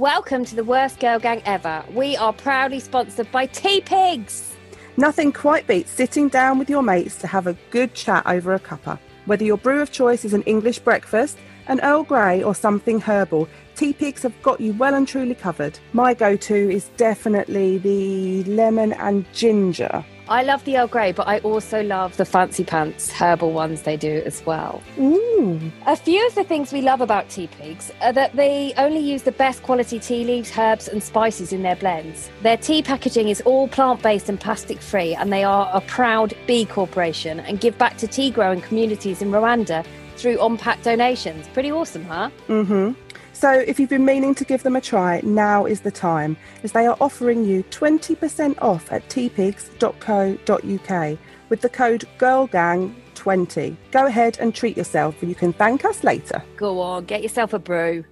Welcome 0.00 0.46
to 0.46 0.56
the 0.56 0.64
worst 0.64 0.98
girl 0.98 1.18
gang 1.18 1.42
ever. 1.44 1.84
We 1.92 2.16
are 2.16 2.32
proudly 2.32 2.80
sponsored 2.80 3.30
by 3.30 3.46
Teapigs. 3.48 4.54
Nothing 4.96 5.30
quite 5.30 5.66
beats 5.66 5.90
sitting 5.90 6.30
down 6.30 6.58
with 6.58 6.70
your 6.70 6.82
mates 6.82 7.16
to 7.16 7.26
have 7.26 7.46
a 7.46 7.54
good 7.70 7.92
chat 7.92 8.26
over 8.26 8.54
a 8.54 8.58
cuppa. 8.58 8.98
Whether 9.26 9.44
your 9.44 9.58
brew 9.58 9.82
of 9.82 9.92
choice 9.92 10.24
is 10.24 10.32
an 10.32 10.42
English 10.44 10.78
breakfast, 10.78 11.36
an 11.68 11.80
Earl 11.82 12.04
Grey, 12.04 12.42
or 12.42 12.54
something 12.54 12.98
herbal, 12.98 13.46
Teapigs 13.76 14.22
have 14.22 14.32
got 14.40 14.58
you 14.58 14.72
well 14.72 14.94
and 14.94 15.06
truly 15.06 15.34
covered. 15.34 15.78
My 15.92 16.14
go 16.14 16.34
to 16.34 16.54
is 16.54 16.88
definitely 16.96 17.76
the 17.76 18.44
lemon 18.44 18.94
and 18.94 19.30
ginger. 19.34 20.02
I 20.30 20.44
love 20.44 20.64
the 20.64 20.78
Earl 20.78 20.86
Grey, 20.86 21.10
but 21.10 21.26
I 21.26 21.40
also 21.40 21.82
love 21.82 22.16
the 22.16 22.24
fancy 22.24 22.62
pants 22.62 23.10
herbal 23.10 23.50
ones 23.50 23.82
they 23.82 23.96
do 23.96 24.22
as 24.24 24.46
well. 24.46 24.80
Ooh. 24.96 25.60
A 25.86 25.96
few 25.96 26.24
of 26.24 26.36
the 26.36 26.44
things 26.44 26.72
we 26.72 26.82
love 26.82 27.00
about 27.00 27.28
Teapigs 27.28 27.90
are 28.00 28.12
that 28.12 28.36
they 28.36 28.72
only 28.76 29.00
use 29.00 29.24
the 29.24 29.32
best 29.32 29.64
quality 29.64 29.98
tea 29.98 30.24
leaves, 30.24 30.56
herbs, 30.56 30.86
and 30.86 31.02
spices 31.02 31.52
in 31.52 31.62
their 31.62 31.74
blends. 31.74 32.30
Their 32.42 32.56
tea 32.56 32.80
packaging 32.80 33.28
is 33.28 33.40
all 33.40 33.66
plant 33.66 34.02
based 34.02 34.28
and 34.28 34.38
plastic 34.38 34.80
free, 34.80 35.16
and 35.16 35.32
they 35.32 35.42
are 35.42 35.68
a 35.74 35.80
proud 35.80 36.32
B 36.46 36.64
Corporation 36.64 37.40
and 37.40 37.60
give 37.60 37.76
back 37.76 37.96
to 37.96 38.06
tea 38.06 38.30
growing 38.30 38.60
communities 38.60 39.22
in 39.22 39.32
Rwanda 39.32 39.84
through 40.14 40.38
on 40.38 40.56
pack 40.56 40.80
donations. 40.82 41.48
Pretty 41.48 41.72
awesome, 41.72 42.04
huh? 42.04 42.30
Mm-hmm. 42.46 42.92
So 43.40 43.52
if 43.52 43.80
you've 43.80 43.88
been 43.88 44.04
meaning 44.04 44.34
to 44.34 44.44
give 44.44 44.62
them 44.62 44.76
a 44.76 44.82
try, 44.82 45.22
now 45.24 45.64
is 45.64 45.80
the 45.80 45.90
time, 45.90 46.36
as 46.62 46.72
they 46.72 46.86
are 46.86 46.98
offering 47.00 47.42
you 47.42 47.62
20% 47.70 48.60
off 48.60 48.92
at 48.92 49.08
teapigs.co.uk 49.08 51.18
with 51.48 51.60
the 51.62 51.68
code 51.70 52.04
GIRLGANG20. 52.18 53.76
Go 53.92 54.04
ahead 54.04 54.38
and 54.40 54.54
treat 54.54 54.76
yourself 54.76 55.22
and 55.22 55.30
you 55.30 55.34
can 55.34 55.54
thank 55.54 55.86
us 55.86 56.04
later. 56.04 56.42
Go 56.58 56.82
on, 56.82 57.06
get 57.06 57.22
yourself 57.22 57.54
a 57.54 57.58
brew. 57.58 58.04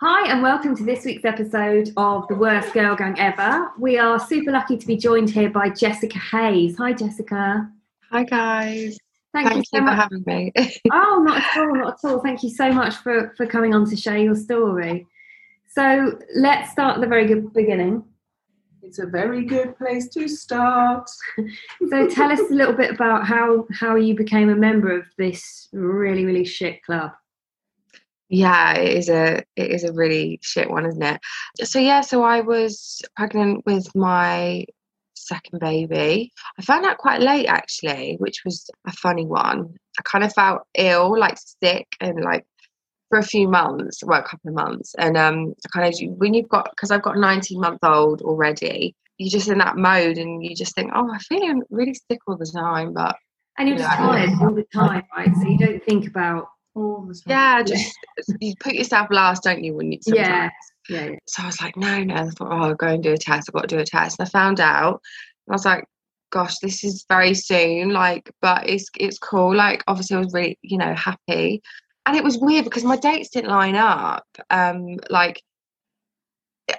Hi, 0.00 0.30
and 0.30 0.40
welcome 0.40 0.76
to 0.76 0.84
this 0.84 1.04
week's 1.04 1.24
episode 1.24 1.90
of 1.96 2.28
The 2.28 2.36
Worst 2.36 2.72
Girl 2.72 2.94
Gang 2.94 3.18
Ever. 3.18 3.72
We 3.80 3.98
are 3.98 4.20
super 4.20 4.52
lucky 4.52 4.76
to 4.76 4.86
be 4.86 4.96
joined 4.96 5.30
here 5.30 5.50
by 5.50 5.70
Jessica 5.70 6.20
Hayes. 6.20 6.78
Hi, 6.78 6.92
Jessica. 6.92 7.68
Hi 8.12 8.22
guys. 8.22 8.96
Thank, 9.34 9.48
Thank, 9.48 9.58
you 9.58 9.64
so 9.64 9.78
you 9.78 9.82
for 9.82 9.96
much. 9.96 9.96
having 9.96 10.24
me. 10.26 10.52
Oh, 10.92 11.22
not 11.26 11.38
at 11.42 11.58
all, 11.58 11.74
not 11.74 11.98
at 12.04 12.10
all. 12.10 12.20
Thank 12.20 12.42
you 12.42 12.50
so 12.50 12.72
much 12.72 12.94
for, 12.96 13.34
for 13.36 13.46
coming 13.46 13.74
on 13.74 13.84
to 13.90 13.96
share 13.96 14.16
your 14.16 14.36
story. 14.36 15.06
So 15.74 16.18
let's 16.36 16.70
start 16.70 16.94
at 16.94 17.00
the 17.00 17.08
very 17.08 17.26
good 17.26 17.52
beginning. 17.52 18.04
It's 18.80 19.00
a 19.00 19.06
very 19.06 19.44
good 19.44 19.76
place 19.76 20.08
to 20.10 20.28
start. 20.28 21.10
So 21.90 22.08
tell 22.08 22.30
us 22.30 22.40
a 22.50 22.54
little 22.54 22.74
bit 22.74 22.92
about 22.92 23.26
how 23.26 23.66
how 23.72 23.96
you 23.96 24.14
became 24.14 24.48
a 24.50 24.56
member 24.56 24.96
of 24.96 25.04
this 25.18 25.68
really 25.72 26.24
really 26.24 26.44
shit 26.44 26.82
club. 26.84 27.10
yeah, 28.28 28.74
it 28.74 28.96
is 28.96 29.08
a 29.08 29.42
it 29.56 29.70
is 29.70 29.84
a 29.84 29.92
really 29.92 30.38
shit 30.42 30.70
one, 30.70 30.86
isn't 30.86 31.02
it? 31.02 31.20
So 31.64 31.78
yeah, 31.78 32.00
so 32.00 32.22
I 32.22 32.40
was 32.40 33.02
pregnant 33.16 33.64
with 33.66 33.86
my 33.94 34.64
second 35.26 35.58
baby. 35.60 36.32
I 36.58 36.62
found 36.62 36.84
out 36.84 36.98
quite 36.98 37.20
late 37.20 37.46
actually, 37.46 38.16
which 38.18 38.42
was 38.44 38.68
a 38.86 38.92
funny 38.92 39.26
one. 39.26 39.74
I 39.98 40.02
kind 40.04 40.24
of 40.24 40.32
felt 40.32 40.62
ill, 40.76 41.18
like 41.18 41.36
sick, 41.62 41.86
and 42.00 42.20
like 42.22 42.44
for 43.08 43.18
a 43.18 43.22
few 43.22 43.48
months, 43.48 44.02
well, 44.04 44.20
a 44.20 44.22
couple 44.22 44.48
of 44.48 44.54
months, 44.54 44.94
and 44.98 45.16
um, 45.16 45.54
I 45.64 45.68
kind 45.68 45.92
of 45.92 46.18
when 46.18 46.34
you've 46.34 46.48
got 46.48 46.70
because 46.70 46.90
I've 46.90 47.02
got 47.02 47.16
a 47.16 47.20
19 47.20 47.60
month 47.60 47.80
old 47.82 48.22
already, 48.22 48.94
you're 49.18 49.30
just 49.30 49.48
in 49.48 49.58
that 49.58 49.76
mode, 49.76 50.18
and 50.18 50.44
you 50.44 50.54
just 50.54 50.74
think, 50.74 50.90
oh, 50.94 51.10
I 51.12 51.18
feel 51.18 51.60
really 51.70 51.94
sick 51.94 52.20
all 52.26 52.36
the 52.36 52.46
time, 52.46 52.92
but 52.92 53.16
And 53.58 53.68
you're 53.68 53.78
just 53.78 53.96
tired 53.96 54.30
all 54.40 54.54
the 54.54 54.66
time, 54.74 55.04
right? 55.16 55.30
So 55.34 55.48
you 55.48 55.58
don't 55.58 55.84
think 55.84 56.08
about 56.08 56.48
All 56.74 57.02
the 57.02 57.14
time. 57.14 57.22
yeah, 57.26 57.62
just 57.62 57.96
you 58.40 58.54
put 58.58 58.74
yourself 58.74 59.08
last, 59.10 59.42
don't 59.44 59.62
you? 59.62 59.74
When 59.74 59.92
you 59.92 59.98
Yeah. 60.06 60.24
sometimes. 60.24 60.52
yeah. 60.88 61.04
yeah. 61.06 61.16
So 61.28 61.42
I 61.42 61.46
was 61.46 61.60
like, 61.62 61.76
no, 61.76 62.02
no. 62.02 62.14
I 62.14 62.24
thought, 62.30 62.52
oh, 62.52 62.56
I'll 62.56 62.74
go 62.74 62.88
and 62.88 63.02
do 63.02 63.12
a 63.12 63.16
test. 63.18 63.48
I've 63.48 63.54
got 63.54 63.68
to 63.68 63.76
do 63.76 63.80
a 63.80 63.84
test. 63.84 64.18
And 64.18 64.26
I 64.26 64.30
found 64.30 64.60
out. 64.60 65.00
And 65.46 65.52
I 65.52 65.54
was 65.54 65.64
like, 65.64 65.84
gosh, 66.30 66.58
this 66.58 66.82
is 66.82 67.04
very 67.08 67.34
soon. 67.34 67.90
Like, 67.90 68.30
but 68.42 68.68
it's 68.68 68.88
it's 68.98 69.18
cool. 69.18 69.54
Like, 69.54 69.84
obviously, 69.86 70.16
I 70.16 70.20
was 70.20 70.32
really, 70.34 70.58
you 70.62 70.78
know, 70.78 70.94
happy. 70.94 71.62
And 72.06 72.16
it 72.16 72.24
was 72.24 72.38
weird 72.38 72.64
because 72.64 72.84
my 72.84 72.96
dates 72.96 73.30
didn't 73.30 73.50
line 73.50 73.76
up. 73.76 74.26
Um, 74.50 74.96
like, 75.10 75.40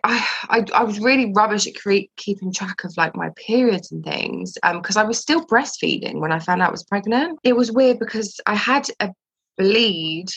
I, 0.04 0.28
I 0.50 0.66
I 0.74 0.84
was 0.84 1.00
really 1.00 1.32
rubbish 1.34 1.68
at 1.68 1.76
cre- 1.76 2.10
keeping 2.18 2.52
track 2.52 2.84
of 2.84 2.94
like 2.98 3.16
my 3.16 3.30
periods 3.36 3.92
and 3.92 4.04
things. 4.04 4.58
Um, 4.64 4.82
because 4.82 4.98
I 4.98 5.04
was 5.04 5.20
still 5.20 5.46
breastfeeding 5.46 6.20
when 6.20 6.32
I 6.32 6.40
found 6.40 6.62
out 6.62 6.70
I 6.70 6.72
was 6.72 6.84
pregnant. 6.84 7.40
It 7.44 7.56
was 7.56 7.72
weird 7.72 7.98
because 8.00 8.40
I 8.46 8.56
had 8.56 8.88
a 9.00 9.10
bleed 9.58 10.28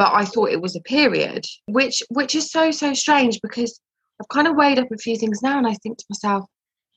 but 0.00 0.14
I 0.14 0.24
thought 0.24 0.48
it 0.48 0.62
was 0.62 0.76
a 0.76 0.80
period, 0.80 1.44
which 1.66 2.02
which 2.08 2.34
is 2.34 2.50
so 2.50 2.70
so 2.70 2.94
strange 2.94 3.38
because 3.42 3.78
I've 4.18 4.28
kind 4.28 4.48
of 4.48 4.56
weighed 4.56 4.78
up 4.78 4.90
a 4.90 4.96
few 4.96 5.14
things 5.18 5.42
now, 5.42 5.58
and 5.58 5.66
I 5.66 5.74
think 5.74 5.98
to 5.98 6.04
myself, 6.08 6.46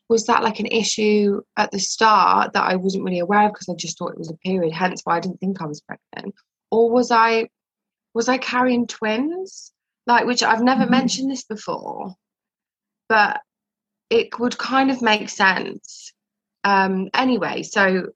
was 0.07 0.25
that 0.28 0.41
like 0.41 0.62
an 0.62 0.68
issue 0.68 1.41
at 1.57 1.69
the 1.72 1.79
start 1.79 2.53
that 2.53 2.63
I 2.63 2.78
wasn't 2.78 3.03
really 3.03 3.19
aware 3.19 3.47
of 3.47 3.52
because 3.52 3.68
I 3.68 3.75
just 3.75 3.97
thought 4.00 4.13
it 4.13 4.18
was 4.18 4.31
a 4.31 4.38
period, 4.38 4.72
hence 4.72 5.02
why 5.03 5.18
I 5.18 5.19
didn't 5.19 5.41
think 5.41 5.62
I 5.62 5.66
was 5.66 5.81
pregnant, 5.81 6.34
or 6.72 6.90
was 6.90 7.12
I 7.12 7.50
was 8.13 8.29
I 8.29 8.38
carrying 8.38 8.88
twins? 8.88 9.73
Like, 10.07 10.25
which 10.25 10.41
I've 10.41 10.63
never 10.63 10.85
mentioned 10.85 11.29
this 11.29 11.44
before, 11.44 12.16
but 13.09 13.41
it 14.09 14.40
would 14.40 14.57
kind 14.57 14.91
of 14.91 15.02
make 15.02 15.28
sense. 15.28 16.13
Um, 16.63 17.09
anyway, 17.13 17.63
so 17.63 18.13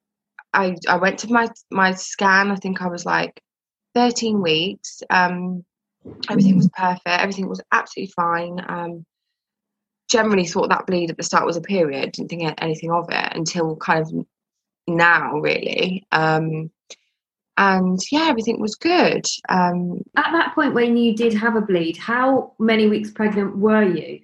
I 0.58 0.76
I 0.88 0.98
went 0.98 1.20
to 1.20 1.32
my 1.32 1.48
my 1.70 1.94
scan. 1.94 2.52
I 2.52 2.56
think 2.56 2.82
I 2.82 2.88
was 2.88 3.06
like 3.06 3.42
13 3.96 4.42
weeks. 4.42 5.02
Um, 5.10 5.64
everything 6.30 6.58
was 6.58 6.70
perfect. 6.76 7.08
Everything 7.08 7.48
was 7.48 7.62
absolutely 7.72 8.14
fine. 8.16 8.66
Um, 8.68 9.06
generally 10.10 10.46
thought 10.46 10.70
that 10.70 10.88
bleed 10.88 11.12
at 11.12 11.18
the 11.18 11.24
start 11.24 11.46
was 11.46 11.58
a 11.58 11.62
period. 11.62 12.12
Didn't 12.14 12.30
think 12.30 12.54
anything 12.58 12.92
of 12.92 13.08
it 13.10 13.36
until 13.36 13.76
kind 13.76 14.02
of 14.02 14.26
now, 14.88 15.34
really. 15.34 16.06
Um, 16.12 16.72
and 17.58 18.00
yeah, 18.12 18.28
everything 18.30 18.62
was 18.62 18.76
good. 18.76 19.26
Um, 19.50 20.02
At 20.16 20.32
that 20.32 20.54
point 20.54 20.74
when 20.74 20.96
you 20.96 21.16
did 21.16 21.34
have 21.34 21.56
a 21.56 21.62
bleed, 21.62 21.98
how 21.98 22.54
many 22.60 22.88
weeks 22.88 23.12
pregnant 23.12 23.58
were 23.58 23.84
you? 23.84 24.22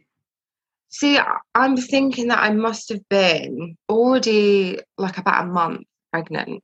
see, 0.93 1.19
I'm 1.55 1.75
thinking 1.75 2.27
that 2.27 2.43
I 2.43 2.51
must 2.51 2.89
have 2.89 3.01
been 3.09 3.75
already 3.89 4.79
like 4.99 5.17
about 5.17 5.45
a 5.45 5.47
month 5.47 5.87
pregnant. 6.13 6.61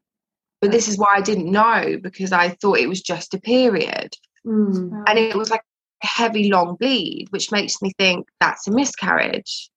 But 0.62 0.72
this 0.72 0.88
is 0.88 0.98
why 0.98 1.14
I 1.16 1.22
didn't 1.22 1.52
know 1.52 1.98
because 2.02 2.32
I 2.32 2.50
thought 2.50 2.80
it 2.80 2.90
was 2.90 3.02
just 3.02 3.34
a 3.34 3.40
period. 3.40 4.14
Mm. 4.48 5.04
and 5.06 5.20
it 5.20 5.36
was 5.36 5.50
like 5.50 5.64
a 6.02 6.08
heavy 6.08 6.50
long 6.50 6.78
bleed 6.78 7.28
which 7.32 7.52
makes 7.52 7.82
me 7.82 7.92
think 7.98 8.26
that's 8.40 8.70
a 8.70 8.72
miscarriage 8.72 9.70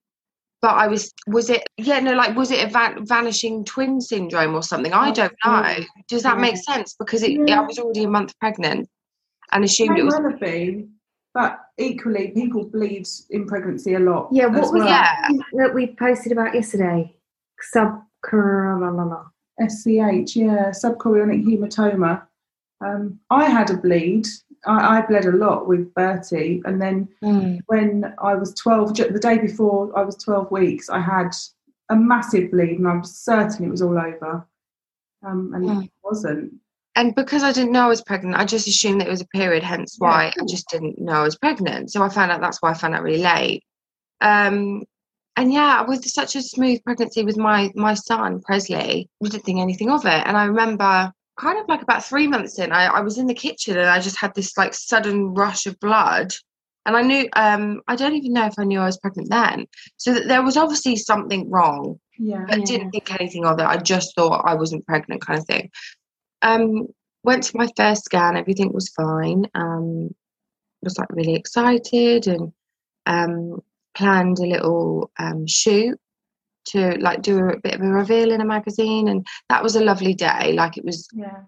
but 0.62 0.70
i 0.76 0.86
was 0.86 1.12
was 1.26 1.50
it 1.50 1.64
yeah 1.78 1.98
no 1.98 2.12
like 2.12 2.36
was 2.36 2.52
it 2.52 2.64
a 2.64 2.70
van- 2.70 3.04
vanishing 3.04 3.64
twin 3.64 4.00
syndrome 4.00 4.54
or 4.54 4.62
something 4.62 4.92
i 4.92 5.10
don't 5.10 5.34
know 5.44 5.74
does 6.06 6.22
that 6.22 6.38
make 6.38 6.56
sense 6.56 6.94
because 6.96 7.24
it, 7.24 7.50
i 7.50 7.60
was 7.60 7.76
already 7.80 8.04
a 8.04 8.08
month 8.08 8.38
pregnant 8.38 8.88
and 9.52 9.64
assumed 9.64 9.90
it 9.90 10.00
May 10.00 10.02
was 10.04 10.14
well 10.14 10.30
have 10.30 10.40
been, 10.40 10.90
but 11.34 11.60
equally, 11.78 12.28
people 12.28 12.64
bleed 12.64 13.06
in 13.30 13.46
pregnancy 13.46 13.94
a 13.94 13.98
lot. 13.98 14.28
Yeah, 14.32 14.46
what 14.46 14.62
was 14.62 14.72
well. 14.72 14.86
that 14.86 15.30
that 15.52 15.74
we 15.74 15.94
posted 15.98 16.32
about 16.32 16.54
yesterday? 16.54 17.14
Sub 17.60 18.02
SCH, 19.60 20.36
yeah, 20.36 20.70
subchorionic 20.70 21.44
hematoma. 21.44 22.22
Um, 22.80 23.20
I 23.30 23.48
had 23.48 23.70
a 23.70 23.76
bleed 23.76 24.26
I, 24.66 24.98
I 24.98 25.06
bled 25.06 25.24
a 25.24 25.32
lot 25.32 25.66
with 25.66 25.92
Bertie, 25.94 26.62
and 26.64 26.80
then 26.80 27.08
Mm. 27.22 27.60
when 27.66 28.14
I 28.18 28.34
was 28.34 28.54
12, 28.54 28.94
the 28.96 29.18
day 29.18 29.38
before 29.38 29.96
I 29.98 30.02
was 30.02 30.16
12 30.16 30.50
weeks, 30.50 30.88
I 30.88 31.00
had 31.00 31.30
a 31.88 31.96
massive 31.96 32.50
bleed, 32.50 32.78
and 32.78 32.88
I 32.88 32.96
was 32.96 33.16
certain 33.16 33.64
it 33.66 33.70
was 33.70 33.82
all 33.82 33.98
over. 33.98 34.46
Um, 35.24 35.52
and 35.54 35.64
Mm. 35.64 35.84
it 35.84 35.90
wasn't. 36.02 36.54
And 36.94 37.14
because 37.14 37.42
I 37.42 37.52
didn't 37.52 37.72
know 37.72 37.84
I 37.84 37.88
was 37.88 38.02
pregnant, 38.02 38.36
I 38.36 38.44
just 38.44 38.68
assumed 38.68 39.00
that 39.00 39.06
it 39.08 39.10
was 39.10 39.20
a 39.20 39.26
period, 39.28 39.62
hence 39.62 39.96
why 39.98 40.26
of 40.26 40.34
I 40.42 40.46
just 40.46 40.68
didn't 40.68 40.98
know 41.00 41.12
I 41.12 41.22
was 41.22 41.38
pregnant. 41.38 41.90
So 41.90 42.02
I 42.02 42.08
found 42.08 42.30
out 42.30 42.40
that's 42.40 42.60
why 42.60 42.70
I 42.70 42.74
found 42.74 42.94
out 42.94 43.02
really 43.02 43.22
late. 43.22 43.64
Um, 44.20 44.84
and 45.36 45.52
yeah, 45.52 45.82
with 45.82 46.04
such 46.04 46.36
a 46.36 46.42
smooth 46.42 46.82
pregnancy 46.84 47.24
with 47.24 47.36
my 47.36 47.70
my 47.74 47.94
son 47.94 48.40
Presley, 48.40 49.08
we 49.20 49.28
didn't 49.28 49.44
think 49.44 49.60
anything 49.60 49.90
of 49.90 50.04
it. 50.04 50.22
And 50.26 50.36
I 50.36 50.44
remember 50.44 51.12
kind 51.38 51.58
of 51.58 51.68
like 51.68 51.82
about 51.82 52.04
three 52.04 52.26
months 52.26 52.58
in, 52.58 52.72
I, 52.72 52.84
I 52.86 53.00
was 53.00 53.16
in 53.18 53.26
the 53.26 53.34
kitchen 53.34 53.78
and 53.78 53.88
I 53.88 54.00
just 54.00 54.18
had 54.20 54.34
this 54.34 54.56
like 54.58 54.74
sudden 54.74 55.32
rush 55.34 55.66
of 55.66 55.80
blood. 55.80 56.32
And 56.84 56.96
I 56.96 57.02
knew 57.02 57.28
um 57.34 57.80
I 57.88 57.96
don't 57.96 58.14
even 58.14 58.32
know 58.32 58.46
if 58.46 58.58
I 58.58 58.64
knew 58.64 58.80
I 58.80 58.86
was 58.86 58.98
pregnant 58.98 59.30
then. 59.30 59.66
So 59.96 60.12
that 60.14 60.28
there 60.28 60.42
was 60.42 60.56
obviously 60.56 60.96
something 60.96 61.50
wrong 61.50 61.98
Yeah. 62.18 62.44
but 62.48 62.64
didn't 62.66 62.90
think 62.90 63.12
anything 63.12 63.44
of 63.46 63.58
it. 63.58 63.64
I 63.64 63.78
just 63.78 64.14
thought 64.14 64.44
I 64.44 64.54
wasn't 64.54 64.86
pregnant, 64.86 65.24
kind 65.24 65.38
of 65.38 65.46
thing. 65.46 65.70
Um, 66.42 66.88
went 67.24 67.44
to 67.44 67.56
my 67.56 67.68
first 67.76 68.04
scan, 68.04 68.36
everything 68.36 68.72
was 68.72 68.88
fine. 68.90 69.46
Um, 69.54 70.10
was 70.82 70.98
like 70.98 71.10
really 71.12 71.34
excited 71.36 72.26
and 72.26 72.52
um, 73.06 73.62
planned 73.94 74.38
a 74.38 74.46
little 74.46 75.10
um, 75.18 75.46
shoot 75.46 75.98
to 76.64 76.96
like 77.00 77.22
do 77.22 77.38
a 77.48 77.58
bit 77.58 77.74
of 77.74 77.80
a 77.80 77.88
reveal 77.88 78.30
in 78.32 78.40
a 78.40 78.44
magazine, 78.44 79.08
and 79.08 79.26
that 79.48 79.62
was 79.62 79.76
a 79.76 79.84
lovely 79.84 80.14
day. 80.14 80.52
Like 80.52 80.76
it 80.76 80.84
was, 80.84 81.08
Yeah. 81.12 81.42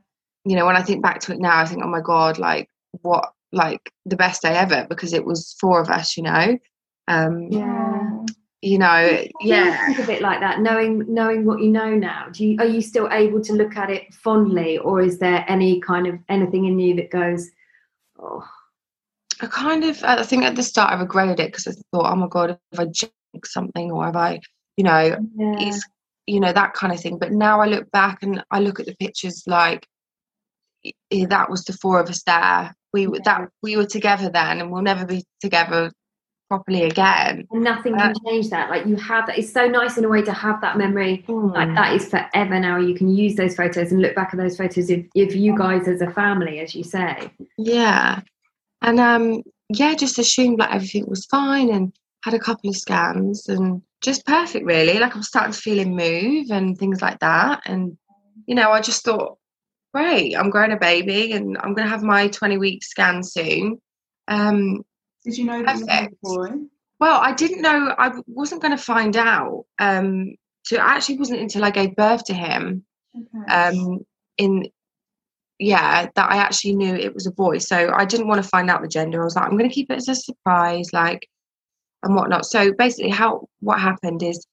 you 0.44 0.56
know, 0.56 0.66
when 0.66 0.76
I 0.76 0.82
think 0.82 1.02
back 1.02 1.20
to 1.20 1.32
it 1.32 1.40
now, 1.40 1.58
I 1.60 1.66
think, 1.66 1.82
oh 1.84 1.88
my 1.88 2.00
god, 2.00 2.38
like 2.38 2.68
what, 3.02 3.32
like 3.52 3.92
the 4.06 4.16
best 4.16 4.42
day 4.42 4.54
ever 4.56 4.86
because 4.88 5.12
it 5.12 5.24
was 5.24 5.54
four 5.60 5.80
of 5.80 5.88
us, 5.88 6.16
you 6.16 6.24
know. 6.24 6.58
Um, 7.06 7.48
Yeah. 7.50 8.24
you 8.62 8.78
know, 8.78 9.24
yeah. 9.40 9.86
think 9.86 9.98
of 10.00 10.10
it 10.10 10.22
like 10.22 10.40
that, 10.40 10.60
knowing 10.60 11.04
knowing 11.12 11.44
what 11.44 11.60
you 11.60 11.68
know 11.70 11.94
now. 11.94 12.28
Do 12.32 12.44
you 12.46 12.56
are 12.58 12.66
you 12.66 12.80
still 12.80 13.08
able 13.12 13.40
to 13.42 13.52
look 13.52 13.76
at 13.76 13.90
it 13.90 14.12
fondly, 14.14 14.78
or 14.78 15.00
is 15.00 15.18
there 15.18 15.44
any 15.48 15.80
kind 15.80 16.06
of 16.06 16.18
anything 16.28 16.64
in 16.64 16.78
you 16.78 16.96
that 16.96 17.10
goes, 17.10 17.50
oh, 18.18 18.44
I 19.40 19.46
kind 19.46 19.84
of, 19.84 20.02
I 20.04 20.22
think 20.22 20.44
at 20.44 20.56
the 20.56 20.62
start 20.62 20.92
I 20.92 21.00
regretted 21.00 21.40
it 21.40 21.52
because 21.52 21.66
I 21.68 21.72
thought, 21.92 22.12
oh 22.12 22.16
my 22.16 22.28
god, 22.28 22.58
if 22.72 22.80
I 22.80 22.84
jinx 22.86 23.52
something 23.52 23.90
or 23.90 24.04
have 24.04 24.16
I, 24.16 24.40
you 24.76 24.84
know, 24.84 25.02
yeah, 25.36 25.54
it's, 25.58 25.84
you 26.26 26.40
know, 26.40 26.52
that 26.52 26.74
kind 26.74 26.92
of 26.92 27.00
thing. 27.00 27.18
But 27.18 27.32
now 27.32 27.60
I 27.60 27.66
look 27.66 27.90
back 27.90 28.22
and 28.22 28.42
I 28.50 28.60
look 28.60 28.80
at 28.80 28.86
the 28.86 28.96
pictures 28.96 29.42
like 29.46 29.86
eh, 31.10 31.26
that 31.28 31.50
was 31.50 31.64
the 31.64 31.72
four 31.74 32.00
of 32.00 32.08
us 32.08 32.22
there. 32.24 32.74
We 32.92 33.06
were 33.08 33.18
that 33.24 33.48
we 33.62 33.76
were 33.76 33.86
together 33.86 34.30
then, 34.30 34.60
and 34.60 34.70
we'll 34.70 34.82
never 34.82 35.04
be 35.04 35.24
together 35.40 35.90
properly 36.48 36.84
again. 36.84 37.46
and 37.50 37.64
nothing 37.64 37.94
Uh, 37.94 37.98
can 37.98 38.14
change 38.26 38.50
that. 38.50 38.70
Like 38.70 38.86
you 38.86 38.96
have 38.96 39.26
that. 39.26 39.38
It's 39.38 39.52
so 39.52 39.66
nice 39.66 39.98
in 39.98 40.04
a 40.04 40.08
way 40.08 40.22
to 40.22 40.32
have 40.32 40.60
that 40.60 40.78
memory. 40.78 41.24
Like 41.26 41.68
Mm. 41.70 41.74
that 41.74 41.94
is 41.94 42.08
forever 42.08 42.60
now. 42.60 42.78
You 42.78 42.94
can 42.94 43.08
use 43.08 43.34
those 43.34 43.56
photos 43.56 43.90
and 43.90 44.00
look 44.00 44.14
back 44.14 44.30
at 44.32 44.38
those 44.38 44.56
photos 44.56 44.90
if, 44.90 45.06
if 45.14 45.34
you 45.34 45.56
guys 45.58 45.88
as 45.88 46.00
a 46.02 46.10
family, 46.10 46.60
as 46.60 46.74
you 46.74 46.84
say. 46.84 47.30
Yeah. 47.58 48.20
And 48.84 49.00
um 49.00 49.42
yeah, 49.70 49.94
just 49.94 50.18
assumed 50.18 50.58
like 50.58 50.72
everything 50.74 51.06
was 51.08 51.24
fine 51.26 51.70
and 51.70 51.92
had 52.22 52.34
a 52.34 52.38
couple 52.38 52.70
of 52.70 52.76
scans 52.76 53.48
and 53.48 53.82
just 54.02 54.26
perfect 54.26 54.66
really. 54.66 54.98
Like 54.98 55.16
I'm 55.16 55.22
starting 55.22 55.52
to 55.52 55.58
feel 55.58 55.78
him 55.78 55.96
move 55.96 56.50
and 56.50 56.76
things 56.78 57.00
like 57.00 57.18
that. 57.20 57.62
And 57.66 57.96
you 58.46 58.54
know, 58.54 58.70
I 58.70 58.80
just 58.82 59.04
thought, 59.04 59.38
great, 59.94 60.34
I'm 60.36 60.50
growing 60.50 60.72
a 60.72 60.76
baby 60.76 61.32
and 61.32 61.56
I'm 61.58 61.74
gonna 61.74 61.88
have 61.88 62.02
my 62.02 62.28
20 62.28 62.58
week 62.58 62.84
scan 62.84 63.22
soon. 63.22 63.80
Um 64.28 64.84
Did 65.24 65.38
you 65.38 65.46
know 65.46 65.62
that 65.64 66.10
boy? 66.22 66.50
well, 67.00 67.20
I 67.20 67.32
didn't 67.32 67.62
know 67.62 67.94
I 67.98 68.12
wasn't 68.26 68.62
gonna 68.62 68.76
find 68.78 69.16
out. 69.16 69.64
Um 69.78 70.34
so 70.64 70.76
it 70.76 70.80
actually 70.82 71.18
wasn't 71.18 71.40
until 71.40 71.64
I 71.64 71.70
gave 71.70 71.96
birth 71.96 72.24
to 72.24 72.34
him 72.34 72.84
Okay. 73.16 73.54
um 73.78 74.00
in 74.36 74.68
yeah 75.58 76.08
that 76.14 76.30
i 76.30 76.36
actually 76.36 76.74
knew 76.74 76.94
it 76.94 77.14
was 77.14 77.26
a 77.26 77.32
boy. 77.32 77.58
So 77.58 77.92
i 77.94 78.04
didn't 78.04 78.28
want 78.28 78.42
to 78.42 78.48
find 78.48 78.70
out 78.70 78.82
the 78.82 78.88
gender. 78.88 79.20
I 79.20 79.24
was 79.24 79.36
like 79.36 79.44
i'm 79.44 79.56
going 79.56 79.68
to 79.68 79.74
keep 79.74 79.90
it 79.90 79.96
as 79.96 80.08
a 80.08 80.14
surprise 80.14 80.92
like 80.92 81.28
and 82.02 82.14
whatnot. 82.14 82.44
So 82.44 82.72
basically 82.72 83.10
how 83.10 83.48
what 83.60 83.80
happened 83.80 84.22
is 84.22 84.46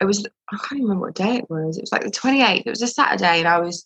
it 0.00 0.04
was 0.04 0.26
i 0.52 0.56
can't 0.56 0.82
remember 0.82 1.06
what 1.06 1.14
day 1.14 1.36
it 1.36 1.50
was. 1.50 1.78
It 1.78 1.82
was 1.82 1.92
like 1.92 2.02
the 2.02 2.10
28th 2.10 2.62
it 2.66 2.70
was 2.70 2.82
a 2.82 2.88
saturday 2.88 3.38
and 3.38 3.48
i 3.48 3.58
was 3.58 3.84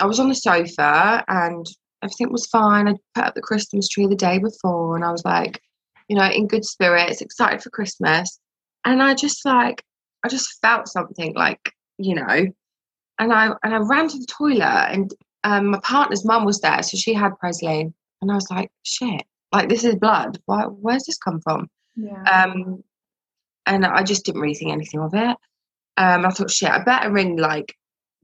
i 0.00 0.06
was 0.06 0.20
on 0.20 0.28
the 0.28 0.34
sofa 0.34 1.24
and 1.28 1.66
everything 2.02 2.32
was 2.32 2.46
fine. 2.46 2.88
I 2.88 2.94
put 3.14 3.24
up 3.24 3.34
the 3.34 3.40
christmas 3.40 3.88
tree 3.88 4.06
the 4.06 4.14
day 4.14 4.38
before 4.38 4.96
and 4.96 5.04
i 5.04 5.10
was 5.10 5.24
like 5.24 5.60
you 6.08 6.16
know 6.16 6.26
in 6.26 6.46
good 6.46 6.64
spirits 6.64 7.20
excited 7.20 7.62
for 7.62 7.70
christmas. 7.70 8.38
And 8.84 9.02
i 9.02 9.14
just 9.14 9.44
like 9.44 9.82
i 10.24 10.28
just 10.28 10.60
felt 10.60 10.88
something 10.88 11.34
like 11.34 11.72
you 11.98 12.14
know 12.14 12.46
and 13.20 13.32
I 13.32 13.52
and 13.62 13.74
I 13.74 13.78
ran 13.78 14.08
to 14.08 14.18
the 14.18 14.26
toilet 14.26 14.88
and 14.90 15.14
um, 15.44 15.68
my 15.68 15.80
partner's 15.82 16.24
mum 16.24 16.44
was 16.44 16.60
there, 16.60 16.82
so 16.82 16.96
she 16.96 17.14
had 17.14 17.38
Presley, 17.38 17.92
and 18.22 18.30
I 18.30 18.34
was 18.34 18.50
like, 18.50 18.70
shit, 18.82 19.22
like 19.52 19.68
this 19.68 19.84
is 19.84 19.96
blood. 19.96 20.38
Why, 20.46 20.64
where's 20.64 21.04
this 21.04 21.18
come 21.18 21.40
from? 21.40 21.68
yeah. 21.96 22.22
Um, 22.22 22.82
and 23.66 23.84
I 23.86 24.02
just 24.02 24.24
didn't 24.24 24.40
really 24.40 24.54
think 24.54 24.72
anything 24.72 25.00
of 25.00 25.14
it. 25.14 25.36
Um, 25.96 26.24
I 26.24 26.30
thought, 26.30 26.50
shit, 26.50 26.70
I 26.70 26.82
better 26.82 27.10
ring 27.12 27.36
like 27.36 27.74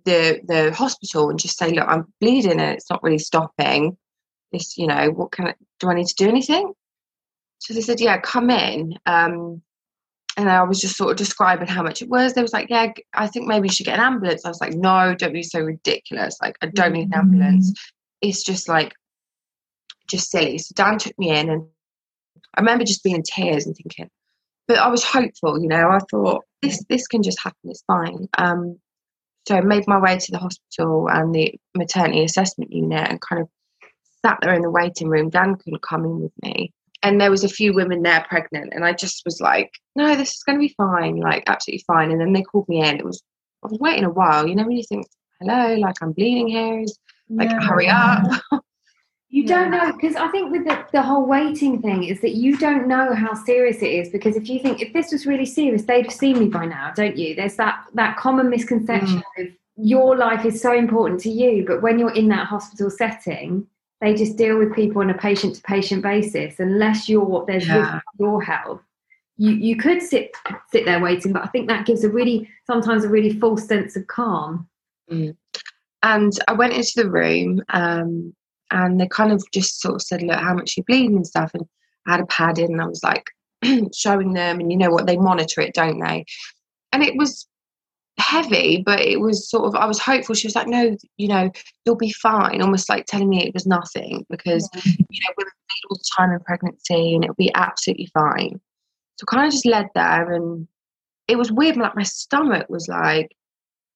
the 0.05 0.41
the 0.47 0.73
hospital 0.73 1.31
and 1.31 1.39
just 1.39 1.59
say, 1.59 1.73
look, 1.73 1.87
I'm 1.87 2.13
bleeding 2.21 2.53
and 2.53 2.61
it's 2.61 2.91
not 2.91 3.03
really 3.03 3.19
stopping. 3.19 3.97
This, 4.53 4.79
you 4.79 4.87
know, 4.87 5.11
what 5.11 5.33
can 5.33 5.49
I 5.49 5.55
do? 5.81 5.89
I 5.89 5.95
need 5.95 6.07
to 6.07 6.15
do 6.15 6.29
anything? 6.29 6.73
So 7.59 7.75
they 7.75 7.81
said, 7.81 8.01
yeah, 8.01 8.19
come 8.19 8.51
in. 8.51 8.95
Um, 9.07 9.63
and 10.37 10.51
I 10.51 10.63
was 10.65 10.81
just 10.81 10.97
sort 10.97 11.11
of 11.11 11.17
describing 11.17 11.67
how 11.67 11.83
much 11.83 12.03
it 12.03 12.09
was. 12.09 12.35
They 12.35 12.43
was 12.43 12.53
like, 12.53 12.69
yeah, 12.69 12.93
I 13.15 13.27
think 13.27 13.47
maybe 13.47 13.69
you 13.69 13.73
should 13.73 13.87
get 13.87 13.99
an 13.99 14.05
ambulance. 14.05 14.45
I 14.45 14.49
was 14.49 14.61
like, 14.61 14.75
no, 14.75 15.15
don't 15.15 15.33
be 15.33 15.43
so 15.43 15.61
ridiculous. 15.61 16.37
Like, 16.43 16.57
I 16.61 16.67
don't 16.67 16.93
need 16.93 17.07
an 17.07 17.15
ambulance. 17.15 17.73
It's 18.21 18.43
just 18.43 18.69
like, 18.69 18.93
just 20.09 20.31
silly. 20.31 20.59
So 20.59 20.73
Dan 20.75 20.99
took 20.99 21.19
me 21.19 21.31
in, 21.31 21.51
and 21.51 21.67
I 22.55 22.61
remember 22.61 22.85
just 22.85 23.03
being 23.03 23.17
in 23.17 23.23
tears 23.23 23.67
and 23.67 23.75
thinking, 23.75 24.11
but 24.69 24.79
I 24.79 24.89
was 24.89 25.05
hopeful, 25.05 25.61
you 25.61 25.69
know. 25.69 25.89
I 25.91 25.99
thought 26.11 26.45
this 26.63 26.85
this 26.89 27.07
can 27.07 27.23
just 27.23 27.41
happen. 27.41 27.71
It's 27.71 27.83
fine. 27.87 28.29
Um, 28.37 28.79
so 29.49 29.57
I 29.57 29.61
made 29.61 29.87
my 29.87 30.01
way 30.01 30.19
to 30.19 30.33
the 30.33 30.39
hospital 30.39 31.09
and 31.09 31.35
the 31.35 31.55
maternity 31.77 32.25
assessment 32.25 32.73
unit, 32.73 33.09
and 33.09 33.21
kind 33.21 33.43
of 33.43 33.49
sat 34.25 34.39
there 34.43 34.55
in 34.55 34.63
the 34.63 34.71
waiting 34.71 35.09
room. 35.09 35.31
Dan 35.31 35.57
couldn't 35.57 35.83
come 35.83 36.05
in 36.05 36.21
with 36.21 36.33
me, 36.43 36.73
and 37.07 37.21
there 37.21 37.31
was 37.31 37.45
a 37.45 37.49
few 37.49 37.73
women 37.73 38.03
there 38.03 38.25
pregnant, 38.29 38.73
and 38.75 38.85
I 38.85 38.93
just 38.93 39.23
was 39.25 39.41
like, 39.41 39.71
no, 39.95 40.17
this 40.17 40.31
is 40.31 40.43
going 40.43 40.59
to 40.59 40.67
be 40.67 40.75
fine, 40.77 41.17
like 41.17 41.45
absolutely 41.47 41.85
fine. 41.87 42.11
And 42.11 42.21
then 42.21 42.33
they 42.33 42.43
called 42.43 42.69
me 42.69 42.81
in. 42.81 42.97
It 42.97 43.05
was 43.05 43.23
I 43.65 43.69
was 43.69 43.79
waiting 43.79 44.05
a 44.05 44.11
while, 44.11 44.47
you 44.47 44.55
know, 44.55 44.65
when 44.65 44.77
you 44.77 44.85
think, 44.89 45.07
hello, 45.41 45.75
like 45.77 45.97
I'm 46.03 46.13
bleeding 46.13 46.49
here, 46.49 46.81
is 46.81 46.99
like 47.29 47.51
Yeah. 47.51 47.61
hurry 47.63 47.89
up. 47.89 48.43
You 49.29 49.45
don't 49.47 49.71
know 49.71 49.93
because 49.93 50.17
I 50.17 50.29
think 50.29 50.51
with 50.51 50.65
the, 50.65 50.87
the 50.93 51.03
whole 51.03 51.27
waiting 51.27 51.83
thing 51.83 52.05
is 52.05 52.21
that 52.23 52.37
you 52.37 52.57
don't 52.57 52.87
know 52.87 53.13
how 53.13 53.35
serious 53.35 53.83
it 53.83 53.91
is 53.91 54.09
because 54.09 54.35
if 54.35 54.49
you 54.49 54.61
think 54.61 54.81
if 54.81 54.95
this 54.95 55.13
was 55.13 55.27
really 55.27 55.45
serious 55.45 55.83
they'd 55.83 56.07
have 56.07 56.15
seen 56.15 56.39
me 56.39 56.47
by 56.47 56.65
now 56.65 56.93
don't 56.95 57.19
you 57.19 57.35
there's 57.35 57.57
that 57.57 57.85
that 57.93 58.17
common 58.17 58.49
misconception 58.49 59.23
mm. 59.37 59.47
of 59.47 59.53
your 59.77 60.17
life 60.17 60.47
is 60.47 60.63
so 60.63 60.73
important 60.73 61.21
to 61.21 61.29
you 61.29 61.67
but 61.67 61.83
when 61.83 61.99
you're 61.99 62.15
in 62.15 62.29
that 62.29 62.47
hospital 62.47 62.89
setting 62.89 63.67
they 64.01 64.15
just 64.15 64.37
deal 64.37 64.59
with 64.59 64.75
people 64.75 65.01
on 65.03 65.11
a 65.11 65.15
patient 65.15 65.55
to 65.57 65.63
patient 65.63 66.03
basis 66.03 66.59
unless 66.61 67.09
you're 67.09 67.45
there's 67.47 67.67
Yeah. 67.67 68.01
your 68.19 68.43
health 68.43 68.81
you 69.37 69.51
you 69.53 69.77
could 69.77 70.03
sit 70.03 70.35
sit 70.71 70.85
there 70.85 71.01
waiting 71.01 71.33
but 71.33 71.43
I 71.43 71.47
think 71.49 71.69
that 71.69 71.87
gives 71.87 72.05
a 72.05 72.09
really 72.09 72.49
sometimes 72.67 73.05
a 73.05 73.09
really 73.09 73.39
false 73.39 73.67
sense 73.67 73.97
of 73.97 74.07
calm 74.07 74.69
And 76.03 76.33
I 76.47 76.53
went 76.53 76.73
into 76.75 76.93
the 76.97 77.11
room, 77.11 77.63
um, 77.71 78.35
and 78.71 79.01
they 79.01 79.09
kind 79.09 79.33
of 79.33 79.43
just 79.53 79.81
sort 79.81 79.95
of 79.97 80.03
said, 80.03 80.23
"Look, 80.23 80.39
how 80.39 80.55
much 80.55 80.77
you 80.77 80.85
bleeding 80.85 81.17
and 81.17 81.27
stuff." 81.27 81.53
And 81.55 81.67
I 82.07 82.13
had 82.13 82.21
a 82.21 82.27
pad 82.27 82.59
in, 82.59 82.73
and 82.73 82.81
I 82.83 82.87
was 82.87 83.03
like 83.03 83.25
showing 83.95 84.33
them, 84.35 84.61
and 84.61 84.71
you 84.71 84.79
know 84.79 84.91
what? 84.91 85.07
They 85.07 85.17
monitor 85.17 85.61
it, 85.63 85.75
don't 85.75 85.99
they? 86.01 86.25
And 86.93 87.03
it 87.03 87.17
was 87.17 87.47
heavy, 88.19 88.83
but 88.85 89.01
it 89.01 89.21
was 89.21 89.49
sort 89.49 89.65
of. 89.67 89.75
I 89.75 89.87
was 89.87 89.99
hopeful. 89.99 90.35
She 90.35 90.47
was 90.47 90.55
like, 90.55 90.69
"No, 90.69 90.97
you 91.17 91.29
know, 91.29 91.51
you'll 91.85 91.97
be 91.97 92.13
fine," 92.13 92.63
almost 92.63 92.89
like 92.89 93.07
telling 93.07 93.29
me 93.29 93.47
it 93.47 93.55
was 93.55 93.67
nothing 93.67 94.25
because 94.31 94.69
you 94.75 94.93
know 95.01 95.35
women 95.37 95.53
bleed 95.69 95.89
all 95.91 95.97
the 95.97 96.11
time 96.17 96.33
in 96.33 96.41
pregnancy, 96.41 97.15
and 97.15 97.25
it'll 97.25 97.35
be 97.35 97.53
absolutely 97.55 98.09
fine. 98.15 98.61
So 99.17 99.27
kind 99.27 99.47
of 99.47 99.53
just 99.53 99.67
led 99.67 99.89
there, 99.95 100.33
and 100.33 100.67
it 101.29 101.37
was 101.37 101.53
weird. 101.53 101.77
Like 101.77 101.97
my 101.97 102.03
stomach 102.03 102.67
was 102.69 102.89
like, 102.89 103.35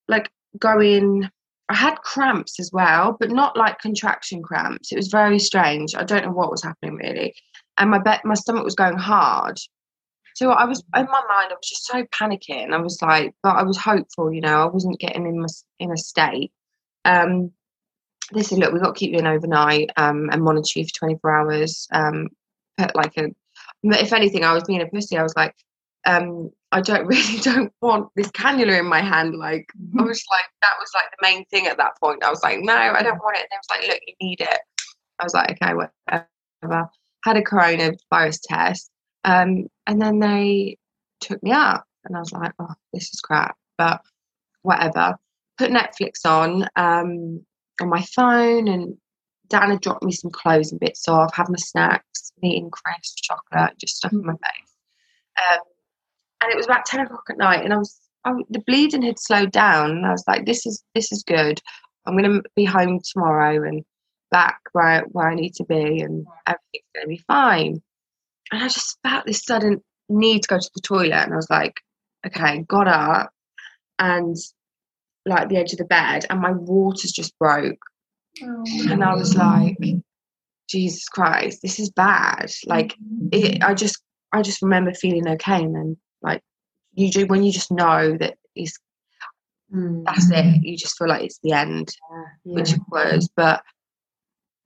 like 0.08 0.30
going. 0.58 1.28
I 1.68 1.74
had 1.74 2.02
cramps 2.02 2.58
as 2.58 2.70
well, 2.72 3.16
but 3.20 3.30
not 3.30 3.56
like 3.56 3.78
contraction 3.78 4.42
cramps. 4.42 4.90
It 4.90 4.96
was 4.96 5.06
very 5.06 5.38
strange. 5.38 5.94
I 5.94 6.02
don't 6.02 6.24
know 6.24 6.32
what 6.32 6.50
was 6.50 6.64
happening 6.64 6.96
really, 6.96 7.34
and 7.78 7.90
my 7.90 7.98
be- 7.98 8.24
my 8.24 8.34
stomach 8.34 8.64
was 8.64 8.74
going 8.74 8.98
hard. 8.98 9.58
So 10.34 10.50
I 10.50 10.64
was 10.64 10.80
in 10.96 11.04
my 11.04 11.22
mind. 11.28 11.50
I 11.50 11.54
was 11.54 11.68
just 11.68 11.86
so 11.86 12.04
panicking. 12.04 12.72
I 12.72 12.78
was 12.78 13.00
like, 13.02 13.34
but 13.42 13.56
I 13.56 13.62
was 13.62 13.76
hopeful. 13.76 14.32
You 14.32 14.40
know, 14.40 14.62
I 14.62 14.66
wasn't 14.66 15.00
getting 15.00 15.26
in 15.26 15.40
my, 15.40 15.48
in 15.78 15.90
a 15.90 15.96
state. 15.96 16.52
Um, 17.04 17.52
they 18.32 18.42
said, 18.42 18.58
look, 18.58 18.72
we've 18.72 18.82
got 18.82 18.94
to 18.94 18.98
keep 18.98 19.12
you 19.12 19.18
in 19.18 19.26
overnight 19.26 19.90
um, 19.96 20.28
and 20.30 20.42
monitor 20.42 20.78
you 20.78 20.84
for 20.84 20.94
24 20.98 21.30
hours. 21.30 21.88
Um, 21.92 22.28
put 22.78 22.94
like 22.94 23.16
a, 23.16 23.28
if 23.82 24.12
anything, 24.12 24.44
I 24.44 24.52
was 24.52 24.64
being 24.64 24.82
a 24.82 24.86
pussy. 24.86 25.18
I 25.18 25.22
was 25.22 25.34
like, 25.36 25.54
um, 26.06 26.50
I 26.72 26.80
don't 26.80 27.06
really 27.06 27.38
don't 27.40 27.72
want 27.80 28.08
this 28.16 28.30
cannula 28.30 28.78
in 28.78 28.86
my 28.86 29.00
hand. 29.00 29.36
Like 29.36 29.68
I 29.98 30.02
was 30.02 30.22
like, 30.30 30.44
that 30.62 30.74
was 30.78 30.90
like 30.94 31.10
the 31.10 31.26
main 31.28 31.44
thing 31.46 31.66
at 31.66 31.76
that 31.78 31.98
point. 32.00 32.24
I 32.24 32.30
was 32.30 32.42
like, 32.42 32.60
no, 32.60 32.74
I 32.74 33.02
don't 33.02 33.18
want 33.18 33.36
it. 33.36 33.40
And 33.40 33.48
they 33.50 33.56
was 33.56 33.70
like, 33.70 33.88
look, 33.88 34.00
you 34.06 34.14
need 34.20 34.40
it. 34.40 34.60
I 35.18 35.24
was 35.24 35.34
like, 35.34 35.50
okay, 35.62 35.74
whatever. 35.74 36.88
Had 37.24 37.36
a 37.36 37.42
coronavirus 37.42 38.40
test. 38.44 38.90
Um, 39.24 39.66
and 39.86 40.00
then 40.00 40.18
they 40.18 40.78
took 41.20 41.42
me 41.42 41.52
up 41.52 41.84
and 42.04 42.16
I 42.16 42.20
was 42.20 42.32
like, 42.32 42.52
oh, 42.58 42.74
this 42.92 43.12
is 43.12 43.20
crap. 43.20 43.56
But 43.76 44.00
whatever. 44.62 45.16
Put 45.58 45.70
Netflix 45.70 46.24
on 46.24 46.66
um, 46.76 47.44
on 47.80 47.88
my 47.88 48.02
phone 48.02 48.68
and 48.68 48.96
Dan 49.48 49.70
had 49.70 49.80
dropped 49.80 50.04
me 50.04 50.12
some 50.12 50.30
clothes 50.30 50.70
and 50.70 50.80
bits 50.80 51.08
off, 51.08 51.34
had 51.34 51.48
my 51.48 51.56
snacks, 51.56 52.32
eating 52.42 52.70
crisps, 52.70 53.20
chocolate, 53.20 53.76
just 53.78 53.96
stuff 53.96 54.12
in 54.12 54.24
my 54.24 54.32
face. 54.32 54.74
Um, 55.38 55.58
and 56.42 56.52
it 56.52 56.56
was 56.56 56.66
about 56.66 56.86
10 56.86 57.00
o'clock 57.00 57.24
at 57.28 57.36
night 57.36 57.64
and 57.64 57.74
I 57.74 57.78
was, 57.78 57.98
I, 58.24 58.32
the 58.48 58.60
bleeding 58.60 59.02
had 59.02 59.18
slowed 59.18 59.50
down 59.50 59.90
and 59.90 60.06
I 60.06 60.12
was 60.12 60.24
like, 60.26 60.46
this 60.46 60.66
is, 60.66 60.82
this 60.94 61.12
is 61.12 61.22
good. 61.22 61.60
I'm 62.06 62.16
going 62.16 62.32
to 62.32 62.42
be 62.56 62.64
home 62.64 63.00
tomorrow 63.00 63.66
and 63.66 63.84
back 64.30 64.60
where, 64.72 65.02
where 65.10 65.28
I 65.28 65.34
need 65.34 65.54
to 65.56 65.64
be 65.64 66.00
and 66.00 66.26
everything's 66.46 66.84
going 66.94 67.04
to 67.04 67.08
be 67.08 67.24
fine. 67.26 67.82
And 68.50 68.62
I 68.62 68.68
just 68.68 68.98
felt 69.02 69.26
this 69.26 69.44
sudden 69.44 69.82
need 70.08 70.42
to 70.42 70.48
go 70.48 70.58
to 70.58 70.70
the 70.74 70.80
toilet 70.80 71.12
and 71.12 71.32
I 71.32 71.36
was 71.36 71.50
like, 71.50 71.80
okay, 72.26 72.64
got 72.68 72.88
up 72.88 73.30
and 73.98 74.36
like 75.26 75.48
the 75.48 75.56
edge 75.56 75.72
of 75.72 75.78
the 75.78 75.84
bed 75.84 76.26
and 76.28 76.40
my 76.40 76.52
waters 76.52 77.12
just 77.12 77.38
broke. 77.38 77.78
Oh, 78.42 78.64
and 78.88 79.04
I 79.04 79.14
was 79.14 79.36
like, 79.36 79.76
Jesus 80.68 81.08
Christ, 81.08 81.60
this 81.62 81.78
is 81.78 81.90
bad. 81.90 82.50
Like 82.66 82.96
it, 83.32 83.62
I 83.62 83.74
just 83.74 84.02
I 84.32 84.42
just 84.42 84.62
remember 84.62 84.94
feeling 84.94 85.28
okay 85.28 85.62
and 85.62 85.74
then 85.74 85.96
like 86.22 86.42
you 86.94 87.10
do 87.10 87.26
when 87.26 87.42
you 87.42 87.52
just 87.52 87.70
know 87.70 88.16
that 88.18 88.36
it's 88.54 88.78
mm. 89.74 90.04
that's 90.04 90.30
it, 90.30 90.62
you 90.62 90.76
just 90.76 90.96
feel 90.96 91.08
like 91.08 91.24
it's 91.24 91.40
the 91.42 91.52
end. 91.52 91.92
Yeah, 92.10 92.24
yeah. 92.44 92.54
Which 92.54 92.72
it 92.72 92.80
was. 92.90 93.28
But 93.34 93.62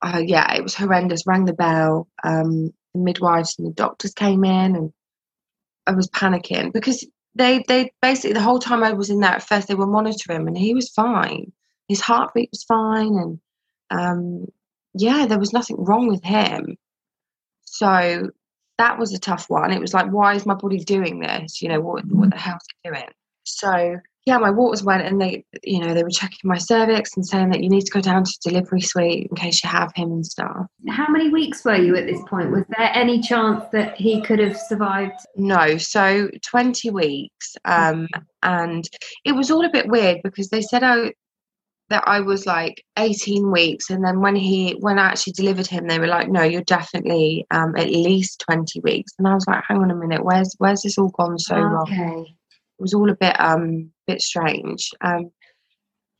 uh, 0.02 0.22
yeah, 0.24 0.54
it 0.54 0.62
was 0.62 0.74
horrendous. 0.74 1.26
Rang 1.26 1.46
the 1.46 1.54
bell, 1.54 2.08
um, 2.22 2.72
the 2.94 3.00
midwives 3.00 3.56
and 3.58 3.66
the 3.68 3.72
doctors 3.72 4.14
came 4.14 4.44
in 4.44 4.76
and 4.76 4.92
I 5.86 5.92
was 5.92 6.08
panicking 6.08 6.72
because 6.72 7.06
they 7.34 7.64
they 7.68 7.92
basically 8.00 8.32
the 8.32 8.40
whole 8.40 8.58
time 8.58 8.82
I 8.82 8.92
was 8.92 9.10
in 9.10 9.20
there 9.20 9.32
at 9.32 9.42
first 9.42 9.68
they 9.68 9.74
were 9.74 9.86
monitoring 9.86 10.40
him 10.40 10.48
and 10.48 10.56
he 10.56 10.74
was 10.74 10.88
fine. 10.88 11.52
His 11.88 12.00
heartbeat 12.00 12.50
was 12.52 12.62
fine 12.62 13.16
and 13.16 13.40
um, 13.90 14.46
yeah, 14.94 15.26
there 15.26 15.38
was 15.38 15.52
nothing 15.52 15.76
wrong 15.78 16.06
with 16.06 16.24
him. 16.24 16.76
So 17.64 18.30
that 18.78 18.98
was 18.98 19.12
a 19.12 19.18
tough 19.18 19.50
one. 19.50 19.72
It 19.72 19.80
was 19.80 19.94
like, 19.94 20.10
why 20.10 20.34
is 20.34 20.46
my 20.46 20.54
body 20.54 20.78
doing 20.78 21.20
this? 21.20 21.60
You 21.60 21.68
know, 21.68 21.80
what 21.80 22.04
what 22.06 22.30
the 22.30 22.36
hell's 22.36 22.62
it 22.84 22.88
doing? 22.88 23.08
So 23.44 23.96
yeah, 24.26 24.38
my 24.38 24.50
waters 24.50 24.82
went 24.82 25.02
and 25.02 25.20
they, 25.20 25.44
you 25.62 25.80
know, 25.80 25.92
they 25.92 26.02
were 26.02 26.10
checking 26.10 26.48
my 26.48 26.56
cervix 26.56 27.14
and 27.14 27.26
saying 27.26 27.50
that 27.50 27.62
you 27.62 27.68
need 27.68 27.82
to 27.82 27.90
go 27.90 28.00
down 28.00 28.24
to 28.24 28.38
delivery 28.42 28.80
suite 28.80 29.28
in 29.30 29.36
case 29.36 29.62
you 29.62 29.68
have 29.68 29.92
him 29.94 30.12
and 30.12 30.24
stuff. 30.24 30.66
How 30.88 31.06
many 31.08 31.28
weeks 31.28 31.62
were 31.62 31.76
you 31.76 31.94
at 31.96 32.06
this 32.06 32.22
point? 32.26 32.50
Was 32.50 32.64
there 32.76 32.90
any 32.94 33.20
chance 33.20 33.64
that 33.72 33.96
he 33.96 34.22
could 34.22 34.38
have 34.38 34.56
survived? 34.56 35.18
No, 35.36 35.76
so 35.76 36.30
20 36.42 36.90
weeks. 36.90 37.54
Um, 37.66 38.08
and 38.42 38.88
it 39.26 39.32
was 39.32 39.50
all 39.50 39.64
a 39.64 39.70
bit 39.70 39.88
weird 39.88 40.20
because 40.24 40.48
they 40.48 40.62
said 40.62 40.82
oh, 40.82 41.10
that 41.90 42.04
I 42.06 42.20
was 42.20 42.46
like 42.46 42.82
18 42.98 43.52
weeks. 43.52 43.90
And 43.90 44.02
then 44.02 44.22
when 44.22 44.36
he, 44.36 44.72
when 44.80 44.98
I 44.98 45.08
actually 45.08 45.34
delivered 45.34 45.66
him, 45.66 45.86
they 45.86 45.98
were 45.98 46.06
like, 46.06 46.30
no, 46.30 46.42
you're 46.42 46.62
definitely 46.62 47.46
um, 47.50 47.76
at 47.76 47.88
least 47.88 48.42
20 48.48 48.80
weeks. 48.80 49.12
And 49.18 49.28
I 49.28 49.34
was 49.34 49.46
like, 49.46 49.62
hang 49.68 49.82
on 49.82 49.90
a 49.90 49.94
minute, 49.94 50.24
where's, 50.24 50.54
where's 50.56 50.80
this 50.80 50.96
all 50.96 51.10
gone 51.10 51.38
so 51.38 51.56
okay. 51.56 51.64
wrong? 51.66 52.26
It 52.78 52.82
was 52.82 52.94
all 52.94 53.10
a 53.10 53.16
bit 53.16 53.38
um 53.40 53.90
bit 54.06 54.20
strange. 54.22 54.90
Um, 55.00 55.30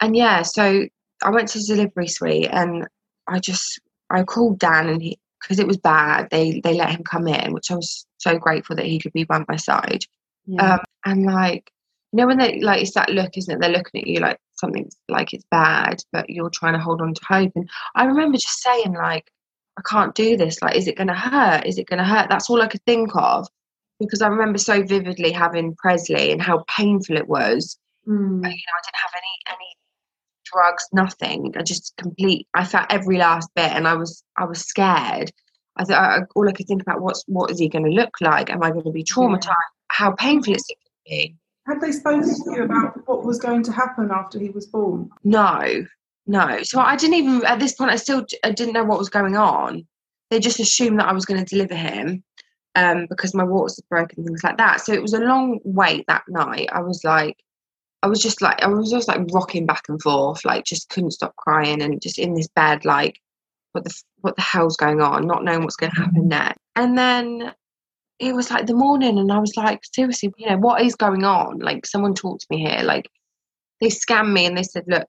and 0.00 0.16
yeah, 0.16 0.42
so 0.42 0.86
I 1.22 1.30
went 1.30 1.48
to 1.48 1.58
the 1.58 1.64
delivery 1.64 2.08
suite 2.08 2.48
and 2.50 2.86
I 3.26 3.38
just 3.38 3.80
I 4.10 4.22
called 4.22 4.58
Dan 4.58 4.88
and 4.88 5.02
he 5.02 5.18
because 5.40 5.58
it 5.58 5.66
was 5.66 5.76
bad. 5.76 6.28
They 6.30 6.60
they 6.60 6.74
let 6.74 6.90
him 6.90 7.04
come 7.04 7.26
in, 7.28 7.52
which 7.52 7.70
I 7.70 7.76
was 7.76 8.06
so 8.18 8.38
grateful 8.38 8.76
that 8.76 8.86
he 8.86 8.98
could 8.98 9.12
be 9.12 9.24
by 9.24 9.44
my 9.48 9.56
side. 9.56 10.04
Yeah. 10.46 10.74
Um, 10.74 10.80
and 11.04 11.26
like 11.26 11.70
you 12.12 12.18
know 12.18 12.26
when 12.26 12.38
they 12.38 12.60
like 12.60 12.82
it's 12.82 12.94
that 12.94 13.10
look, 13.10 13.36
isn't 13.36 13.54
it? 13.54 13.60
They're 13.60 13.70
looking 13.70 14.02
at 14.02 14.06
you 14.06 14.20
like 14.20 14.38
something's 14.52 14.96
like 15.08 15.32
it's 15.32 15.44
bad, 15.50 16.00
but 16.12 16.30
you're 16.30 16.50
trying 16.50 16.74
to 16.74 16.78
hold 16.78 17.00
on 17.00 17.14
to 17.14 17.20
hope. 17.26 17.52
And 17.56 17.68
I 17.94 18.04
remember 18.04 18.38
just 18.38 18.62
saying 18.62 18.94
like, 18.94 19.30
I 19.78 19.82
can't 19.82 20.14
do 20.14 20.36
this. 20.36 20.62
Like, 20.62 20.76
is 20.76 20.86
it 20.86 20.96
going 20.96 21.08
to 21.08 21.14
hurt? 21.14 21.66
Is 21.66 21.78
it 21.78 21.88
going 21.88 21.98
to 21.98 22.04
hurt? 22.04 22.28
That's 22.30 22.48
all 22.48 22.62
I 22.62 22.68
could 22.68 22.84
think 22.84 23.10
of 23.14 23.48
because 24.04 24.22
I 24.22 24.28
remember 24.28 24.58
so 24.58 24.82
vividly 24.82 25.32
having 25.32 25.74
Presley 25.76 26.32
and 26.32 26.40
how 26.40 26.64
painful 26.68 27.16
it 27.16 27.28
was. 27.28 27.78
Mm. 28.06 28.42
But, 28.42 28.50
you 28.50 28.56
know, 28.66 28.76
I 28.76 28.82
didn't 28.84 29.02
have 29.02 29.12
any 29.16 29.56
any 29.56 29.76
drugs, 30.44 30.86
nothing. 30.92 31.54
I 31.56 31.62
just 31.62 31.94
complete. 31.96 32.46
I 32.54 32.64
felt 32.64 32.86
every 32.90 33.18
last 33.18 33.48
bit, 33.54 33.72
and 33.72 33.88
I 33.88 33.94
was 33.94 34.22
I 34.36 34.44
was 34.44 34.60
scared. 34.60 35.32
I 35.76 35.84
thought 35.84 36.22
all 36.36 36.48
I 36.48 36.52
could 36.52 36.68
think 36.68 36.82
about 36.82 37.00
what's 37.00 37.24
what 37.26 37.50
is 37.50 37.58
he 37.58 37.68
going 37.68 37.84
to 37.84 37.90
look 37.90 38.14
like? 38.20 38.50
Am 38.50 38.62
I 38.62 38.70
going 38.70 38.84
to 38.84 38.90
be 38.90 39.04
traumatized? 39.04 39.46
Yeah. 39.46 39.54
How 39.90 40.12
painful 40.12 40.54
is 40.54 40.64
it 40.68 40.76
going 40.76 40.92
to 41.04 41.28
be? 41.28 41.36
Had 41.66 41.80
they 41.80 41.92
spoken 41.92 42.22
to 42.22 42.50
you 42.50 42.64
about 42.64 43.06
what 43.06 43.24
was 43.24 43.38
going 43.38 43.62
to 43.64 43.72
happen 43.72 44.10
after 44.12 44.38
he 44.38 44.50
was 44.50 44.66
born? 44.66 45.10
No, 45.24 45.84
no. 46.26 46.62
So 46.62 46.80
I 46.80 46.96
didn't 46.96 47.16
even 47.16 47.44
at 47.44 47.58
this 47.58 47.74
point. 47.74 47.90
I 47.90 47.96
still 47.96 48.24
I 48.44 48.50
didn't 48.50 48.74
know 48.74 48.84
what 48.84 48.98
was 48.98 49.10
going 49.10 49.36
on. 49.36 49.86
They 50.30 50.40
just 50.40 50.60
assumed 50.60 51.00
that 51.00 51.08
I 51.08 51.12
was 51.12 51.26
going 51.26 51.44
to 51.44 51.54
deliver 51.54 51.74
him 51.74 52.24
um, 52.74 53.06
because 53.08 53.34
my 53.34 53.44
waters 53.44 53.76
had 53.76 53.88
broken 53.88 54.24
things 54.24 54.44
like 54.44 54.58
that. 54.58 54.80
So 54.80 54.92
it 54.92 55.02
was 55.02 55.14
a 55.14 55.20
long 55.20 55.60
wait 55.64 56.04
that 56.08 56.24
night. 56.28 56.68
I 56.72 56.80
was 56.80 57.02
like, 57.04 57.36
I 58.02 58.06
was 58.06 58.20
just 58.20 58.42
like, 58.42 58.62
I 58.62 58.68
was 58.68 58.90
just 58.90 59.08
like 59.08 59.20
rocking 59.32 59.66
back 59.66 59.84
and 59.88 60.00
forth, 60.02 60.44
like 60.44 60.64
just 60.64 60.88
couldn't 60.90 61.12
stop 61.12 61.34
crying 61.36 61.80
and 61.82 62.02
just 62.02 62.18
in 62.18 62.34
this 62.34 62.48
bed, 62.48 62.84
like, 62.84 63.18
what 63.72 63.84
the 63.84 64.02
what 64.20 64.36
the 64.36 64.42
hell's 64.42 64.76
going 64.76 65.00
on? 65.00 65.26
Not 65.26 65.44
knowing 65.44 65.62
what's 65.62 65.76
going 65.76 65.92
to 65.92 66.00
happen 66.00 66.28
next. 66.28 66.58
And 66.76 66.96
then 66.96 67.52
it 68.18 68.34
was 68.34 68.50
like 68.50 68.66
the 68.66 68.74
morning, 68.74 69.18
and 69.18 69.32
I 69.32 69.38
was 69.38 69.56
like, 69.56 69.80
seriously, 69.92 70.32
you 70.36 70.48
know, 70.48 70.58
what 70.58 70.82
is 70.82 70.94
going 70.94 71.24
on? 71.24 71.58
Like, 71.58 71.86
someone 71.86 72.14
talked 72.14 72.42
to 72.42 72.46
me 72.50 72.64
here. 72.64 72.82
Like, 72.82 73.08
they 73.80 73.88
scammed 73.88 74.32
me 74.32 74.46
and 74.46 74.56
they 74.56 74.62
said, 74.62 74.84
look, 74.86 75.06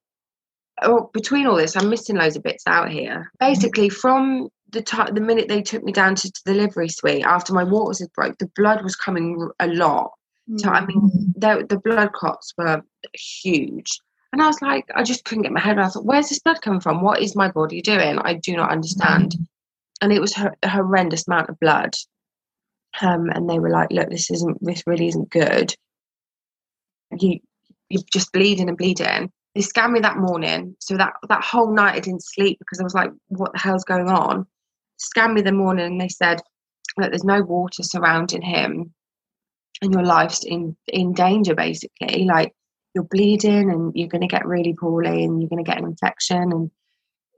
oh, 0.81 1.09
between 1.13 1.45
all 1.45 1.55
this, 1.57 1.75
I'm 1.75 1.89
missing 1.89 2.15
loads 2.15 2.35
of 2.35 2.43
bits 2.43 2.63
out 2.65 2.89
here. 2.89 3.31
Basically, 3.39 3.89
from 3.89 4.49
the 4.75 5.11
the 5.13 5.21
minute 5.21 5.47
they 5.47 5.61
took 5.61 5.83
me 5.83 5.91
down 5.91 6.15
to 6.15 6.27
the 6.27 6.53
delivery 6.53 6.89
suite 6.89 7.25
after 7.25 7.53
my 7.53 7.63
waters 7.63 7.99
had 7.99 8.13
broke, 8.13 8.37
the 8.37 8.51
blood 8.55 8.83
was 8.83 8.95
coming 8.95 9.49
a 9.59 9.67
lot. 9.67 10.11
Mm. 10.49 10.59
So 10.59 10.69
I 10.69 10.85
mean, 10.85 11.33
the, 11.35 11.65
the 11.67 11.79
blood 11.79 12.13
clots 12.13 12.53
were 12.57 12.83
huge. 13.13 13.99
And 14.33 14.41
I 14.41 14.47
was 14.47 14.61
like, 14.61 14.85
I 14.93 15.03
just 15.03 15.23
couldn't 15.23 15.43
get 15.43 15.53
my 15.53 15.61
head 15.61 15.77
around. 15.77 15.87
I 15.87 15.89
thought, 15.89 16.05
where's 16.05 16.27
this 16.27 16.39
blood 16.39 16.61
coming 16.61 16.81
from? 16.81 17.01
What 17.01 17.21
is 17.21 17.35
my 17.35 17.49
body 17.49 17.81
doing? 17.81 18.19
I 18.19 18.33
do 18.33 18.55
not 18.55 18.69
understand. 18.69 19.31
Mm. 19.31 19.47
And 20.01 20.11
it 20.11 20.19
was 20.19 20.35
a 20.37 20.67
horrendous 20.67 21.25
amount 21.27 21.49
of 21.49 21.59
blood. 21.59 21.95
Um, 23.01 23.29
and 23.29 23.49
they 23.49 23.59
were 23.59 23.69
like, 23.69 23.91
look, 23.91 24.09
this 24.09 24.29
isn't, 24.29 24.57
this 24.61 24.83
really 24.85 25.07
isn't 25.07 25.29
good. 25.29 25.73
You, 27.17 27.39
you're 27.89 28.03
just 28.11 28.33
bleeding 28.33 28.67
and 28.67 28.77
bleeding. 28.77 29.31
They 29.53 29.61
scanned 29.61 29.93
me 29.93 30.01
that 30.01 30.17
morning. 30.17 30.75
So 30.79 30.97
that, 30.97 31.13
that 31.29 31.43
whole 31.43 31.73
night 31.73 31.95
I 31.95 31.99
didn't 32.01 32.25
sleep 32.25 32.59
because 32.59 32.81
I 32.81 32.83
was 32.83 32.93
like, 32.93 33.11
what 33.29 33.53
the 33.53 33.59
hell's 33.59 33.85
going 33.85 34.09
on? 34.09 34.45
Scanned 34.97 35.33
me 35.33 35.41
the 35.41 35.51
morning 35.51 35.85
and 35.85 36.01
they 36.01 36.09
said 36.09 36.41
that 36.97 37.11
there's 37.11 37.23
no 37.23 37.41
water 37.41 37.83
surrounding 37.83 38.41
him 38.41 38.93
and 39.81 39.93
your 39.93 40.03
life's 40.03 40.43
in 40.45 40.75
in 40.87 41.13
danger 41.13 41.55
basically. 41.55 42.25
Like 42.25 42.53
you're 42.93 43.03
bleeding 43.03 43.69
and 43.69 43.91
you're 43.95 44.07
going 44.07 44.21
to 44.21 44.27
get 44.27 44.45
really 44.45 44.73
poorly 44.73 45.23
and 45.23 45.41
you're 45.41 45.49
going 45.49 45.63
to 45.63 45.69
get 45.69 45.77
an 45.77 45.85
infection 45.85 46.51
and 46.51 46.71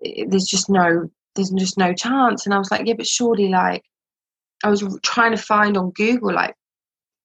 it, 0.01 0.29
there's 0.29 0.45
just 0.45 0.69
no 0.69 1.09
there's 1.35 1.49
just 1.51 1.77
no 1.77 1.93
chance. 1.93 2.45
And 2.45 2.53
i 2.53 2.57
was 2.57 2.71
like 2.71 2.85
yeah 2.85 2.93
but 2.95 3.07
surely 3.07 3.49
like 3.49 3.83
i 4.63 4.69
was 4.69 4.83
trying 5.03 5.31
to 5.31 5.41
find 5.41 5.75
on 5.77 5.91
google 5.91 6.33
like 6.33 6.55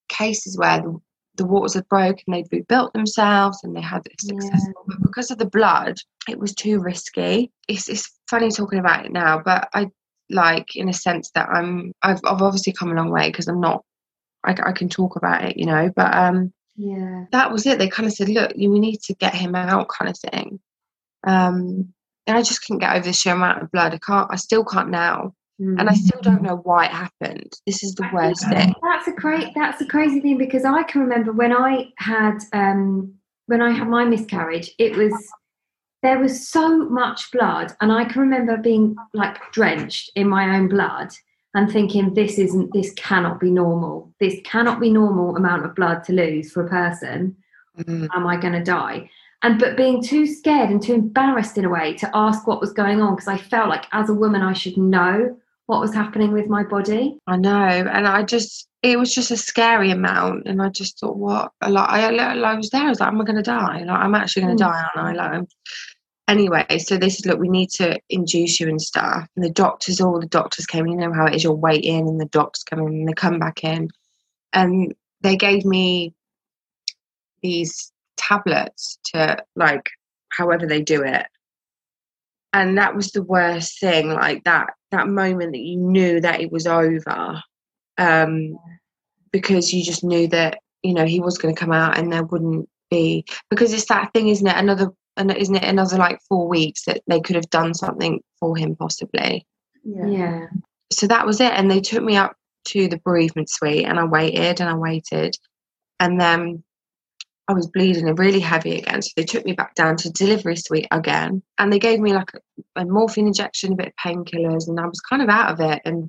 cases 0.09 0.59
where 0.59 0.81
the, 0.81 0.99
the 1.37 1.47
waters 1.47 1.75
had 1.75 1.89
broken 1.89 2.25
they'd 2.29 2.47
rebuilt 2.53 2.93
themselves 2.93 3.63
and 3.63 3.75
they 3.77 3.81
had 3.81 4.03
it 4.07 4.21
successful 4.21 4.73
yeah. 4.77 4.83
but 4.87 5.03
because 5.03 5.31
of 5.31 5.39
the 5.39 5.47
blood 5.47 5.97
it 6.29 6.39
was 6.39 6.55
too 6.55 6.79
risky. 6.79 7.51
It's, 7.69 7.89
it's 7.89 8.19
funny 8.29 8.51
talking 8.51 8.79
about 8.79 9.07
it 9.07 9.13
now 9.13 9.41
but 9.43 9.69
i 9.75 9.91
like 10.33 10.77
in 10.77 10.89
a 10.89 10.93
sense 10.93 11.31
that 11.35 11.49
I'm 11.49 11.93
I've, 12.03 12.21
I've 12.25 12.43
obviously 12.43 12.73
come 12.73 12.91
a 12.91 12.95
long 12.95 13.11
way 13.11 13.29
because 13.29 13.49
I'm 13.49 13.61
not 13.61 13.85
I, 14.45 14.55
I 14.65 14.73
can 14.73 14.89
talk 14.89 15.17
about 15.17 15.45
it 15.45 15.57
you 15.57 15.67
know 15.67 15.91
but 15.95 16.15
um 16.15 16.53
yeah. 16.77 17.27
that 17.33 17.53
was 17.53 17.67
it. 17.67 17.79
They 17.79 17.89
kind 17.89 18.07
of 18.07 18.15
said 18.15 18.29
look 18.29 18.53
you 18.57 18.71
we 18.71 18.81
need 18.81 19.01
to 19.03 19.15
get 19.15 19.35
him 19.35 19.55
out 19.55 19.89
kind 19.89 20.11
of 20.11 20.19
thing. 20.31 20.61
Um 21.27 21.93
and 22.27 22.37
I 22.39 22.43
just 22.43 22.65
couldn't 22.65 22.81
get 22.81 22.95
over 22.95 23.05
the 23.05 23.13
sheer 23.13 23.35
amount 23.35 23.63
of 23.63 23.71
blood. 23.73 23.95
I 23.95 23.99
can't 23.99 24.29
I 24.31 24.37
still 24.37 24.65
can't 24.65 24.91
now. 24.91 25.35
Mm. 25.61 25.79
and 25.79 25.89
I 25.89 25.93
still 25.93 26.21
don't 26.23 26.43
know 26.43 26.57
why 26.57 26.87
it 26.87 26.93
happened. 26.93 27.53
This 27.67 27.85
is 27.85 27.95
the 27.95 28.09
worst 28.13 28.49
thing. 28.49 28.75
that's 28.83 29.07
a 29.07 29.13
great 29.13 29.49
that's 29.55 29.81
a 29.83 29.87
crazy 29.87 30.21
thing 30.21 30.39
because 30.39 30.65
I 30.65 30.83
can 30.85 31.03
remember 31.03 31.33
when 31.33 31.53
I 31.53 31.89
had 31.99 32.39
um 32.53 33.15
when 33.47 33.61
I 33.61 33.71
had 33.71 33.89
my 33.89 34.05
miscarriage 34.05 34.71
it 34.79 34.97
was 34.97 35.13
there 36.03 36.19
was 36.19 36.49
so 36.49 36.89
much 36.89 37.31
blood, 37.31 37.73
and 37.81 37.93
I 37.93 38.05
can 38.05 38.21
remember 38.23 38.57
being 38.57 38.97
like 39.15 39.39
drenched 39.53 40.11
in 40.17 40.29
my 40.29 40.57
own 40.57 40.69
blood 40.69 41.11
and 41.55 41.71
thinking, 41.71 42.15
this 42.15 42.39
isn't, 42.39 42.73
this 42.73 42.93
cannot 42.95 43.39
be 43.39 43.51
normal. 43.51 44.13
This 44.21 44.41
cannot 44.45 44.81
be 44.81 44.91
normal 44.91 45.37
amount 45.37 45.65
of 45.65 45.75
blood 45.75 46.03
to 46.05 46.13
lose 46.13 46.51
for 46.51 46.65
a 46.67 46.69
person. 46.69 47.37
Mm. 47.79 48.09
Am 48.15 48.27
I 48.27 48.37
going 48.37 48.55
to 48.55 48.65
die? 48.65 49.11
And 49.43 49.59
but 49.59 49.77
being 49.77 50.03
too 50.03 50.27
scared 50.27 50.71
and 50.71 50.81
too 50.83 50.95
embarrassed 50.95 51.59
in 51.59 51.65
a 51.65 51.69
way 51.69 51.95
to 51.95 52.11
ask 52.15 52.47
what 52.47 52.61
was 52.61 52.73
going 52.73 53.01
on 53.03 53.15
because 53.15 53.29
I 53.29 53.37
felt 53.37 53.69
like 53.69 53.85
as 53.93 54.09
a 54.09 54.15
woman 54.15 54.41
I 54.41 54.53
should 54.53 54.77
know 54.77 55.37
what 55.67 55.81
was 55.81 55.95
happening 55.95 56.33
with 56.33 56.49
my 56.49 56.63
body. 56.63 57.19
I 57.27 57.37
know, 57.37 57.53
and 57.67 58.07
I 58.07 58.23
just 58.23 58.69
it 58.83 58.99
was 58.99 59.15
just 59.15 59.31
a 59.31 59.37
scary 59.37 59.91
amount, 59.91 60.47
and 60.47 60.61
I 60.63 60.69
just 60.69 60.99
thought, 60.99 61.17
what? 61.17 61.53
Like 61.67 61.89
I, 61.89 62.15
I 62.15 62.55
was 62.55 62.71
there, 62.71 62.83
I 62.83 62.89
was 62.89 63.01
like, 63.01 63.09
am 63.09 63.21
I 63.21 63.25
going 63.25 63.37
to 63.37 63.43
die? 63.43 63.83
Like 63.85 63.99
I'm 63.99 64.15
actually 64.15 64.43
going 64.45 64.57
to 64.57 64.65
Mm. 64.65 64.69
die, 64.69 64.85
aren't 64.97 65.19
I? 65.19 65.39
Like, 65.39 65.49
anyway, 66.33 66.67
so 66.79 66.97
they 66.97 67.09
said, 67.09 67.27
look, 67.27 67.39
we 67.39 67.49
need 67.49 67.71
to 67.71 68.01
induce 68.09 68.59
you 68.59 68.69
and 68.69 68.81
stuff. 68.81 69.29
And 69.37 69.45
the 69.45 69.51
doctors, 69.51 70.01
all 70.01 70.19
the 70.19 70.27
doctors 70.27 70.67
came. 70.67 70.87
You 70.87 70.97
know 70.97 71.13
how 71.13 71.27
it 71.27 71.35
is, 71.35 71.45
you're 71.45 71.53
waiting 71.53 72.09
and 72.09 72.21
the 72.21 72.27
doctors 72.27 72.65
come 72.65 72.81
in, 72.81 72.87
and 72.87 73.09
they 73.09 73.13
come 73.13 73.39
back 73.39 73.65
in, 73.65 73.89
and 74.53 74.95
they 75.21 75.37
gave 75.37 75.65
me 75.65 76.15
these 77.43 77.93
tablets 78.17 78.99
to 79.05 79.37
like 79.57 79.91
however 80.31 80.67
they 80.67 80.81
do 80.81 81.03
it 81.03 81.27
and 82.53 82.79
that 82.79 82.95
was 82.95 83.11
the 83.11 83.23
worst 83.23 83.81
thing 83.81 84.11
like 84.11 84.45
that 84.45 84.69
that 84.91 85.09
moment 85.09 85.53
that 85.53 85.59
you 85.59 85.77
knew 85.77 86.21
that 86.21 86.41
it 86.41 86.53
was 86.53 86.67
over 86.67 87.43
um 87.99 88.57
because 89.33 89.73
you 89.73 89.85
just 89.85 90.05
knew 90.05 90.29
that 90.29 90.59
you 90.83 90.95
know 90.95 91.05
he 91.05 91.21
was 91.21 91.37
going 91.39 91.55
to 91.55 91.59
come 91.59 91.73
out 91.73 91.99
and 91.99 92.13
there 92.13 92.25
wouldn't 92.25 92.69
be 92.91 93.25
because 93.51 93.73
it's 93.73 93.87
that 93.87 94.13
thing 94.13 94.29
isn't 94.29 94.47
it 94.47 94.57
another 94.57 94.91
and 95.17 95.31
isn't 95.37 95.57
it 95.57 95.65
another 95.65 95.97
like 95.97 96.21
four 96.29 96.49
weeks 96.49 96.85
that 96.85 97.03
they 97.07 97.21
could 97.21 97.37
have 97.37 97.51
done 97.51 97.75
something 97.75 98.21
for 98.41 98.57
him 98.57 98.77
possibly 98.77 99.47
Yeah. 99.85 100.07
Yeah. 100.07 100.47
so 100.93 101.07
that 101.07 101.27
was 101.27 101.41
it 101.41 101.53
and 101.53 101.71
they 101.71 101.81
took 101.81 102.03
me 102.03 102.17
up 102.17 102.37
to 102.67 102.89
the 102.89 102.99
bereavement 103.05 103.51
suite 103.51 103.87
and 103.87 103.99
i 103.99 104.05
waited 104.05 104.61
and 104.61 104.71
i 104.71 104.75
waited 104.75 105.37
and 106.01 106.21
then 106.21 106.63
i 107.49 107.53
was 107.53 107.67
bleeding 107.67 108.09
and 108.09 108.19
really 108.19 108.41
heavy 108.41 108.79
again 108.79 109.03
so 109.03 109.11
they 109.17 109.25
took 109.25 109.45
me 109.45 109.53
back 109.53 109.75
down 109.75 109.97
to 109.97 110.11
delivery 110.11 110.57
suite 110.57 110.87
again 110.91 111.43
and 111.59 111.73
they 111.73 111.79
gave 111.79 111.99
me 112.01 112.13
like 112.15 112.31
a, 112.35 112.81
a 112.81 112.85
morphine 112.85 113.27
injection 113.27 113.73
a 113.73 113.77
bit 113.77 113.89
of 113.89 113.93
painkillers 114.03 114.69
and 114.69 114.79
i 114.79 114.87
was 114.87 115.01
kind 115.01 115.23
of 115.23 115.29
out 115.29 115.51
of 115.53 115.61
it 115.61 115.83
and 115.85 116.09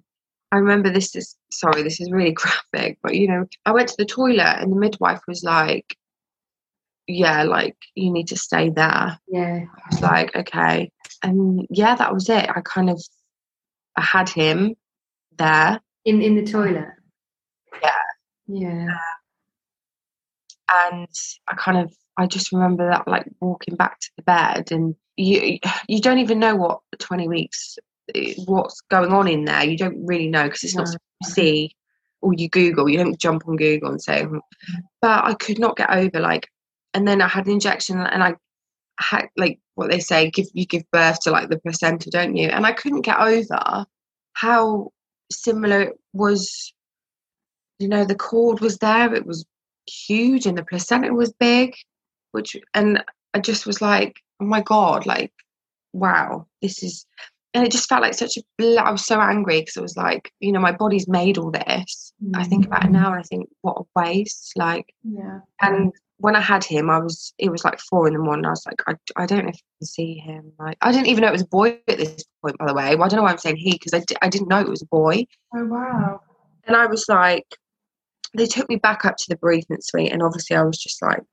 i 0.52 0.58
remember 0.58 0.90
this 0.92 1.16
is 1.16 1.36
sorry 1.52 1.82
this 1.82 2.00
is 2.00 2.12
really 2.12 2.32
graphic 2.42 3.00
but 3.02 3.16
you 3.16 3.28
know 3.28 3.46
i 3.66 3.72
went 3.72 3.90
to 3.90 3.96
the 3.98 4.06
toilet 4.06 4.58
and 4.60 4.72
the 4.72 4.78
midwife 4.80 5.22
was 5.28 5.44
like 5.44 5.98
yeah 7.08 7.44
like 7.44 7.76
you 7.96 8.12
need 8.12 8.28
to 8.28 8.38
stay 8.38 8.70
there 8.70 9.18
Yeah. 9.28 9.66
I 9.76 9.82
was 9.90 10.02
like, 10.02 10.36
okay. 10.36 10.92
And 11.22 11.66
yeah, 11.70 11.96
that 11.96 12.14
was 12.14 12.30
it. 12.30 12.50
I 12.50 12.62
kind 12.62 12.90
of 12.90 13.02
I 13.98 14.02
had 14.02 14.30
him 14.30 14.76
there 15.38 15.80
In 16.06 16.22
in 16.22 16.36
the 16.36 16.46
toilet. 16.46 16.88
Yeah. 17.82 17.90
Yeah. 18.48 18.88
and 20.88 21.08
I 21.48 21.56
kind 21.56 21.78
of 21.78 21.94
I 22.18 22.28
just 22.28 22.52
remember 22.52 22.90
that 22.90 23.08
like 23.08 23.26
walking 23.42 23.76
back 23.76 24.00
to 24.00 24.10
the 24.18 24.24
bed 24.24 24.72
and 24.72 24.96
you 25.18 25.60
you 25.88 26.00
don't 26.02 26.20
even 26.20 26.40
know 26.40 26.56
what 26.56 26.80
20 27.00 27.28
weeks 27.28 27.78
what's 28.46 28.82
going 28.90 29.12
on 29.14 29.28
in 29.28 29.46
there. 29.46 29.64
You 29.64 29.78
don't 29.78 30.06
really 30.06 30.28
know 30.28 30.44
because 30.44 30.64
it's 30.64 30.76
not 30.76 30.88
No. 30.88 30.94
you 31.22 31.30
see 31.30 31.76
or 32.22 32.34
you 32.34 32.50
Google. 32.50 32.90
You 32.90 32.98
don't 32.98 33.20
jump 33.20 33.48
on 33.48 33.56
Google 33.56 33.90
and 33.92 34.02
say, 34.02 34.24
"Hmm." 34.24 34.38
but 35.02 35.24
I 35.26 35.34
could 35.36 35.60
not 35.60 35.78
get 35.78 35.90
over 35.90 36.20
like 36.20 36.50
and 36.94 37.08
then 37.08 37.22
I 37.22 37.28
had 37.28 37.46
an 37.46 37.54
injection 37.54 38.00
and 38.00 38.24
I 38.24 38.36
had 39.00 39.28
like 39.38 39.60
what 39.76 39.90
they 39.90 40.00
say 40.00 40.30
give 40.30 40.48
you 40.54 40.66
give 40.66 40.84
birth 40.92 41.20
to 41.22 41.32
like 41.32 41.50
the 41.50 41.60
placenta 41.60 42.10
don't 42.10 42.36
you? 42.36 42.50
And 42.50 42.66
I 42.66 42.72
couldn't 42.72 43.02
get 43.02 43.20
over 43.20 43.86
how 44.34 44.92
similar 45.32 45.82
it 45.82 46.00
was 46.14 46.74
you 47.80 47.88
know 47.88 48.06
the 48.06 48.16
cord 48.16 48.60
was 48.60 48.78
there 48.78 49.14
it 49.14 49.26
was 49.26 49.46
huge 49.88 50.46
and 50.46 50.58
the 50.58 50.64
placenta 50.64 51.14
was 51.14 51.34
big 51.34 51.76
which 52.32 52.56
and 52.74 53.04
I 53.34 53.40
just 53.40 53.66
was 53.66 53.82
like 53.82 54.15
oh 54.41 54.46
my 54.46 54.62
god 54.62 55.06
like 55.06 55.32
wow 55.91 56.48
this 56.62 56.84
is 56.84 57.06
and 57.54 57.65
it 57.65 57.72
just 57.72 57.88
felt 57.88 58.02
like 58.02 58.15
such 58.15 58.38
a 58.38 58.44
bl- 58.58 58.80
I 58.80 58.91
was 58.91 59.06
so 59.06 59.22
angry 59.22 59.60
because 59.60 59.78
it 59.78 59.82
was 59.82 59.98
like 59.98 60.32
you 60.39 60.52
know 60.52 60.60
my 60.60 60.72
body's 60.72 61.08
made 61.08 61.38
all 61.38 61.52
this. 61.52 62.13
I 62.34 62.44
think 62.46 62.65
about 62.65 62.86
it 62.86 62.88
mm. 62.88 62.94
now 62.94 63.12
and 63.12 63.20
I 63.20 63.24
think 63.24 63.48
what 63.62 63.82
a 63.82 64.00
waste 64.00 64.54
like 64.56 64.94
Yeah. 65.04 65.39
and 65.62 65.94
when 66.24 66.38
I 66.38 66.40
had 66.40 66.64
him, 66.64 66.90
I 66.90 67.00
was 67.00 67.34
it 67.38 67.50
was 67.50 67.66
like 67.66 67.82
four 67.82 68.08
in 68.08 68.14
the 68.14 68.20
morning. 68.20 68.46
I 68.46 68.52
was 68.52 68.66
like, 68.66 68.82
I, 68.88 68.96
I 69.22 69.26
don't 69.26 69.44
know 69.44 69.50
if 69.50 69.56
I 69.58 69.76
can 69.80 69.88
see 69.88 70.14
him. 70.14 70.54
Like, 70.58 70.78
I 70.82 70.94
didn't 70.94 71.08
even 71.08 71.22
know 71.22 71.28
it 71.28 71.34
was 71.34 71.42
a 71.42 71.48
boy 71.48 71.78
at 71.90 71.98
this 71.98 72.24
point, 72.42 72.58
by 72.58 72.68
the 72.68 72.74
way. 72.74 72.96
Well, 72.96 73.04
I 73.04 73.08
don't 73.10 73.18
know 73.18 73.24
why 73.24 73.32
I'm 73.32 73.38
saying 73.38 73.58
he 73.58 73.74
because 73.74 73.94
I, 73.94 74.02
I 74.22 74.30
didn't 74.30 74.48
know 74.48 74.62
it 74.62 74.70
was 74.70 74.82
a 74.82 74.86
boy. 74.86 75.28
Oh 75.54 75.66
wow. 75.66 76.22
And 76.64 76.78
I 76.78 76.86
was 76.86 77.10
like, 77.10 77.46
they 78.38 78.46
took 78.46 78.70
me 78.70 78.78
back 78.78 79.04
up 79.04 79.18
to 79.18 79.26
the 79.28 79.36
bereavement 79.36 79.86
suite, 79.86 80.14
and 80.14 80.24
obviously 80.24 80.56
I 80.56 80.64
was 80.64 80.78
just 80.78 81.02
like 81.02 81.26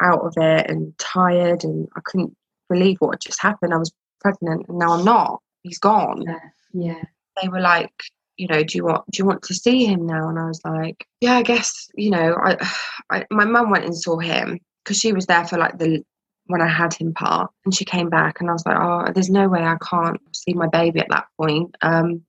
out 0.00 0.22
of 0.22 0.32
it 0.38 0.70
and 0.70 0.96
tired, 0.96 1.62
and 1.62 1.86
I 1.94 2.00
couldn't 2.02 2.34
believe 2.70 2.96
what 3.00 3.10
had 3.10 3.20
just 3.20 3.42
happened. 3.42 3.74
I 3.74 3.76
was 3.76 3.92
pregnant, 4.20 4.64
and 4.70 4.78
now 4.78 4.92
I'm 4.92 5.04
not. 5.04 5.42
He's 5.64 5.78
gone. 5.78 6.24
Yeah. 6.72 7.02
They 7.42 7.48
were 7.48 7.60
like, 7.60 7.92
you 8.40 8.46
know, 8.48 8.62
do 8.64 8.78
you 8.78 8.84
want 8.84 9.04
do 9.10 9.18
you 9.18 9.26
want 9.26 9.42
to 9.42 9.54
see 9.54 9.84
him 9.84 10.06
now? 10.06 10.28
And 10.30 10.38
I 10.38 10.46
was 10.46 10.62
like, 10.64 11.06
yeah, 11.20 11.34
I 11.34 11.42
guess 11.42 11.88
you 11.94 12.10
know. 12.10 12.34
I, 12.42 12.56
I 13.10 13.26
my 13.30 13.44
mum 13.44 13.70
went 13.70 13.84
and 13.84 13.96
saw 13.96 14.18
him 14.18 14.58
because 14.82 14.98
she 14.98 15.12
was 15.12 15.26
there 15.26 15.46
for 15.46 15.58
like 15.58 15.78
the 15.78 16.02
when 16.46 16.62
I 16.62 16.68
had 16.68 16.94
him 16.94 17.12
part, 17.12 17.50
and 17.64 17.74
she 17.74 17.84
came 17.84 18.08
back, 18.08 18.40
and 18.40 18.48
I 18.48 18.52
was 18.54 18.64
like, 18.64 18.78
oh, 18.78 19.12
there's 19.12 19.30
no 19.30 19.48
way 19.48 19.62
I 19.62 19.76
can't 19.88 20.20
see 20.34 20.54
my 20.54 20.68
baby 20.68 21.00
at 21.00 21.10
that 21.10 21.26
point, 21.40 21.76
um, 21.82 22.22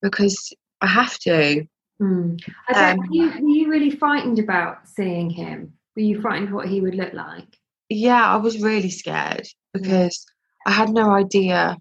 because 0.00 0.52
I 0.80 0.86
have 0.86 1.18
to. 1.20 1.66
Hmm. 2.00 2.36
I 2.68 2.72
bet, 2.72 2.92
Um, 2.94 2.98
were, 2.98 3.14
you, 3.14 3.30
were 3.30 3.48
you 3.48 3.70
really 3.70 3.90
frightened 3.90 4.38
about 4.38 4.88
seeing 4.88 5.30
him? 5.30 5.74
Were 5.94 6.02
you 6.02 6.20
frightened 6.22 6.52
what 6.52 6.68
he 6.68 6.80
would 6.80 6.94
look 6.94 7.12
like? 7.12 7.46
yeah, 7.90 8.26
I 8.26 8.36
was 8.36 8.62
really 8.62 8.88
scared 8.90 9.46
because 9.74 10.24
I 10.66 10.72
had 10.72 10.88
no 10.88 11.10
idea. 11.10 11.76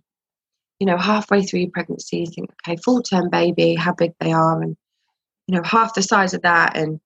You 0.81 0.87
know, 0.87 0.97
halfway 0.97 1.43
through 1.43 1.59
your 1.59 1.69
pregnancy, 1.69 2.17
you 2.17 2.25
think, 2.25 2.49
okay, 2.67 2.75
full 2.83 3.03
term 3.03 3.29
baby, 3.29 3.75
how 3.75 3.93
big 3.93 4.13
they 4.19 4.31
are, 4.31 4.61
and 4.63 4.75
you 5.47 5.55
know, 5.55 5.61
half 5.63 5.93
the 5.93 6.01
size 6.01 6.33
of 6.33 6.41
that, 6.41 6.75
and 6.75 6.99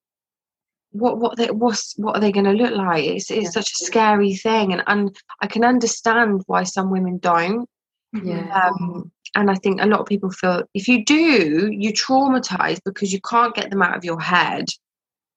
what 0.92 1.18
what 1.18 1.36
they 1.36 1.48
what's 1.50 1.94
what 1.98 2.16
are 2.16 2.20
they 2.20 2.32
going 2.32 2.46
to 2.46 2.52
look 2.52 2.74
like? 2.74 3.04
It's 3.04 3.30
it's 3.30 3.44
Yeah. 3.44 3.50
such 3.50 3.72
a 3.72 3.84
scary 3.84 4.34
thing, 4.34 4.72
and 4.72 4.82
and 4.86 5.14
I 5.42 5.46
can 5.46 5.62
understand 5.62 6.42
why 6.46 6.62
some 6.64 6.90
women 6.90 7.18
don't. 7.18 7.68
Yeah. 8.14 8.48
Um, 8.62 9.12
and 9.34 9.50
I 9.50 9.54
think 9.56 9.82
a 9.82 9.86
lot 9.86 10.00
of 10.00 10.06
people 10.06 10.30
feel 10.30 10.62
if 10.72 10.88
you 10.88 11.04
do, 11.04 11.68
you 11.70 11.92
traumatize 11.92 12.80
because 12.82 13.12
you 13.12 13.20
can't 13.20 13.54
get 13.54 13.68
them 13.70 13.82
out 13.82 13.96
of 13.96 14.04
your 14.04 14.20
head. 14.20 14.68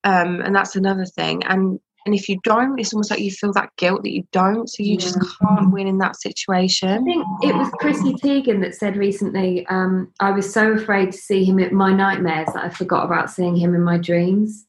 Um, 0.06 0.40
and 0.40 0.56
that's 0.56 0.78
another 0.78 1.06
thing. 1.06 1.44
And 1.44 1.80
and 2.10 2.16
if 2.16 2.28
you 2.28 2.40
don't, 2.44 2.80
it's 2.80 2.92
almost 2.92 3.12
like 3.12 3.20
you 3.20 3.30
feel 3.30 3.54
that 3.54 3.70
guilt 3.78 4.02
that 4.02 4.12
you 4.12 4.24
don't. 4.32 4.68
So 4.68 4.82
you 4.82 4.98
just 4.98 5.16
can't 5.40 5.72
win 5.72 5.86
in 5.86 6.00
that 6.00 6.20
situation. 6.20 6.90
I 6.90 7.04
think 7.04 7.24
it 7.44 7.54
was 7.54 7.70
Chrissy 7.74 8.14
Teigen 8.14 8.62
that 8.62 8.74
said 8.74 8.98
recently, 8.98 9.64
um, 9.68 10.12
I 10.20 10.32
was 10.32 10.52
so 10.52 10.72
afraid 10.72 11.12
to 11.12 11.18
see 11.20 11.46
him 11.46 11.60
in 11.60 11.76
my 11.76 11.94
nightmares 11.94 12.48
that 12.56 12.66
I 12.66 12.70
forgot 12.70 13.06
about 13.06 13.30
seeing 13.30 13.56
him 13.56 13.76
in 13.76 13.84
my 13.84 14.00
dreams. 14.00 14.66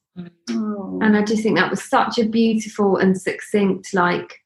Oh. 0.50 0.98
And 1.00 1.16
I 1.16 1.22
just 1.24 1.42
think 1.42 1.56
that 1.56 1.70
was 1.70 1.82
such 1.82 2.18
a 2.18 2.28
beautiful 2.28 2.98
and 2.98 3.18
succinct, 3.18 3.94
like, 3.94 4.38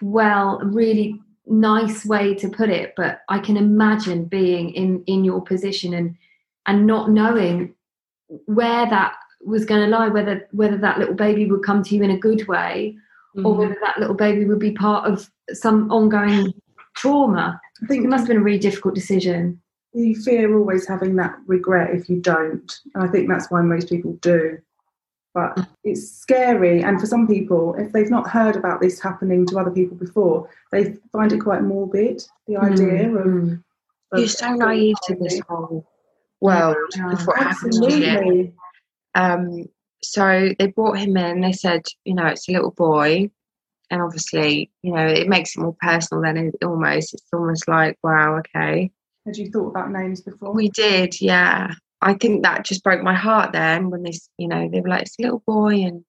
well, 0.00 0.58
really 0.60 1.20
nice 1.44 2.06
way 2.06 2.32
to 2.36 2.48
put 2.48 2.70
it. 2.70 2.94
But 2.96 3.20
I 3.28 3.40
can 3.40 3.58
imagine 3.58 4.24
being 4.24 4.70
in 4.70 5.04
in 5.06 5.22
your 5.22 5.42
position 5.42 5.92
and 5.92 6.16
and 6.64 6.86
not 6.86 7.10
knowing 7.10 7.74
where 8.46 8.86
that 8.88 9.16
was 9.44 9.64
going 9.64 9.80
to 9.82 9.96
lie, 9.96 10.08
whether 10.08 10.46
whether 10.52 10.76
that 10.78 10.98
little 10.98 11.14
baby 11.14 11.46
would 11.46 11.62
come 11.62 11.82
to 11.84 11.94
you 11.94 12.02
in 12.02 12.10
a 12.10 12.18
good 12.18 12.46
way 12.48 12.96
or 13.36 13.54
Mm. 13.54 13.58
whether 13.58 13.76
that 13.82 13.98
little 13.98 14.14
baby 14.16 14.44
would 14.44 14.58
be 14.58 14.72
part 14.72 15.06
of 15.10 15.30
some 15.52 15.90
ongoing 15.92 16.52
trauma. 16.96 17.60
I 17.82 17.86
think 17.86 18.04
It 18.04 18.08
must 18.08 18.22
have 18.22 18.28
been 18.28 18.38
a 18.38 18.42
really 18.42 18.58
difficult 18.58 18.94
decision. 18.94 19.60
you 19.94 20.14
fear 20.14 20.56
always 20.56 20.86
having 20.86 21.16
that 21.16 21.36
regret 21.46 21.94
if 21.94 22.08
you 22.10 22.20
don't. 22.20 22.80
And 22.94 23.02
I 23.04 23.08
think 23.08 23.28
that's 23.28 23.50
why 23.50 23.62
most 23.62 23.88
people 23.88 24.12
do. 24.20 24.58
But 25.34 25.66
it's 25.82 26.10
scary. 26.10 26.82
And 26.82 27.00
for 27.00 27.06
some 27.06 27.26
people, 27.26 27.74
if 27.76 27.92
they've 27.92 28.10
not 28.10 28.28
heard 28.28 28.54
about 28.56 28.80
this 28.80 29.00
happening 29.00 29.46
to 29.46 29.58
other 29.58 29.70
people 29.70 29.96
before, 29.96 30.48
they 30.72 30.94
find 31.12 31.32
it 31.32 31.38
quite 31.38 31.62
morbid, 31.62 32.22
the 32.46 32.56
idea 32.58 33.08
of. 33.08 33.26
Mm. 33.26 33.62
of 34.12 34.18
You're 34.18 34.28
so 34.28 34.52
naive 34.54 34.96
to 35.04 35.14
this 35.16 35.40
whole 35.48 35.86
world 36.40 36.76
Yeah. 36.96 37.12
of 37.12 37.26
what 37.26 37.38
happens 37.38 37.78
to 37.80 37.90
you. 37.98 38.52
Um, 39.18 39.64
so 40.02 40.50
they 40.58 40.68
brought 40.68 40.98
him 40.98 41.16
in. 41.16 41.40
They 41.40 41.52
said, 41.52 41.82
you 42.04 42.14
know, 42.14 42.26
it's 42.26 42.48
a 42.48 42.52
little 42.52 42.70
boy, 42.70 43.30
and 43.90 44.00
obviously, 44.00 44.70
you 44.82 44.92
know, 44.92 45.04
it 45.06 45.28
makes 45.28 45.56
it 45.56 45.60
more 45.60 45.76
personal. 45.80 46.22
Then 46.22 46.36
it 46.36 46.64
almost, 46.64 47.14
it's 47.14 47.26
almost 47.32 47.66
like, 47.66 47.98
wow, 48.02 48.38
okay, 48.38 48.90
Had 49.26 49.36
you 49.36 49.50
thought 49.50 49.70
about 49.70 49.90
names 49.90 50.20
before? 50.20 50.52
we 50.54 50.68
did, 50.70 51.20
yeah. 51.20 51.72
I 52.00 52.14
think 52.14 52.44
that 52.44 52.64
just 52.64 52.84
broke 52.84 53.02
my 53.02 53.14
heart 53.14 53.52
then 53.52 53.90
when 53.90 54.04
they, 54.04 54.12
you 54.38 54.46
know, 54.46 54.68
they 54.70 54.80
were 54.80 54.88
like, 54.88 55.02
it's 55.02 55.18
a 55.18 55.22
little 55.22 55.42
boy, 55.44 55.82
and 55.82 56.04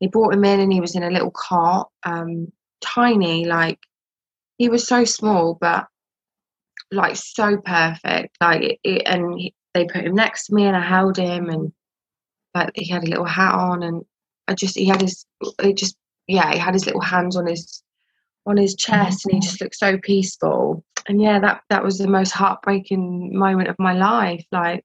they 0.00 0.08
brought 0.08 0.34
him 0.34 0.44
in, 0.44 0.58
and 0.58 0.72
he 0.72 0.80
was 0.80 0.96
in 0.96 1.04
a 1.04 1.10
little 1.10 1.30
cot, 1.30 1.90
um, 2.04 2.50
tiny, 2.80 3.44
like 3.44 3.78
he 4.58 4.68
was 4.68 4.86
so 4.86 5.04
small, 5.04 5.56
but 5.60 5.86
like 6.90 7.14
so 7.14 7.56
perfect. 7.58 8.36
Like 8.40 8.62
it, 8.62 8.78
it, 8.82 9.02
and 9.06 9.38
he, 9.38 9.54
they 9.74 9.84
put 9.84 10.04
him 10.04 10.14
next 10.14 10.46
to 10.46 10.54
me, 10.54 10.64
and 10.64 10.76
I 10.76 10.80
held 10.80 11.16
him, 11.18 11.48
and 11.50 11.72
like 12.54 12.70
he 12.74 12.88
had 12.88 13.04
a 13.04 13.10
little 13.10 13.24
hat 13.24 13.54
on, 13.54 13.82
and 13.82 14.04
I 14.46 14.54
just 14.54 14.76
he 14.76 14.86
had 14.86 15.00
his 15.00 15.26
it 15.62 15.76
just 15.76 15.96
yeah 16.26 16.52
he 16.52 16.58
had 16.58 16.74
his 16.74 16.86
little 16.86 17.00
hands 17.00 17.36
on 17.36 17.46
his 17.46 17.82
on 18.46 18.56
his 18.56 18.74
chest, 18.74 19.24
and 19.24 19.34
he 19.34 19.40
just 19.40 19.60
looked 19.60 19.76
so 19.76 19.98
peaceful. 19.98 20.84
And 21.08 21.20
yeah, 21.20 21.38
that 21.40 21.62
that 21.70 21.84
was 21.84 21.98
the 21.98 22.08
most 22.08 22.32
heartbreaking 22.32 23.36
moment 23.36 23.68
of 23.68 23.76
my 23.78 23.92
life. 23.92 24.44
Like, 24.52 24.84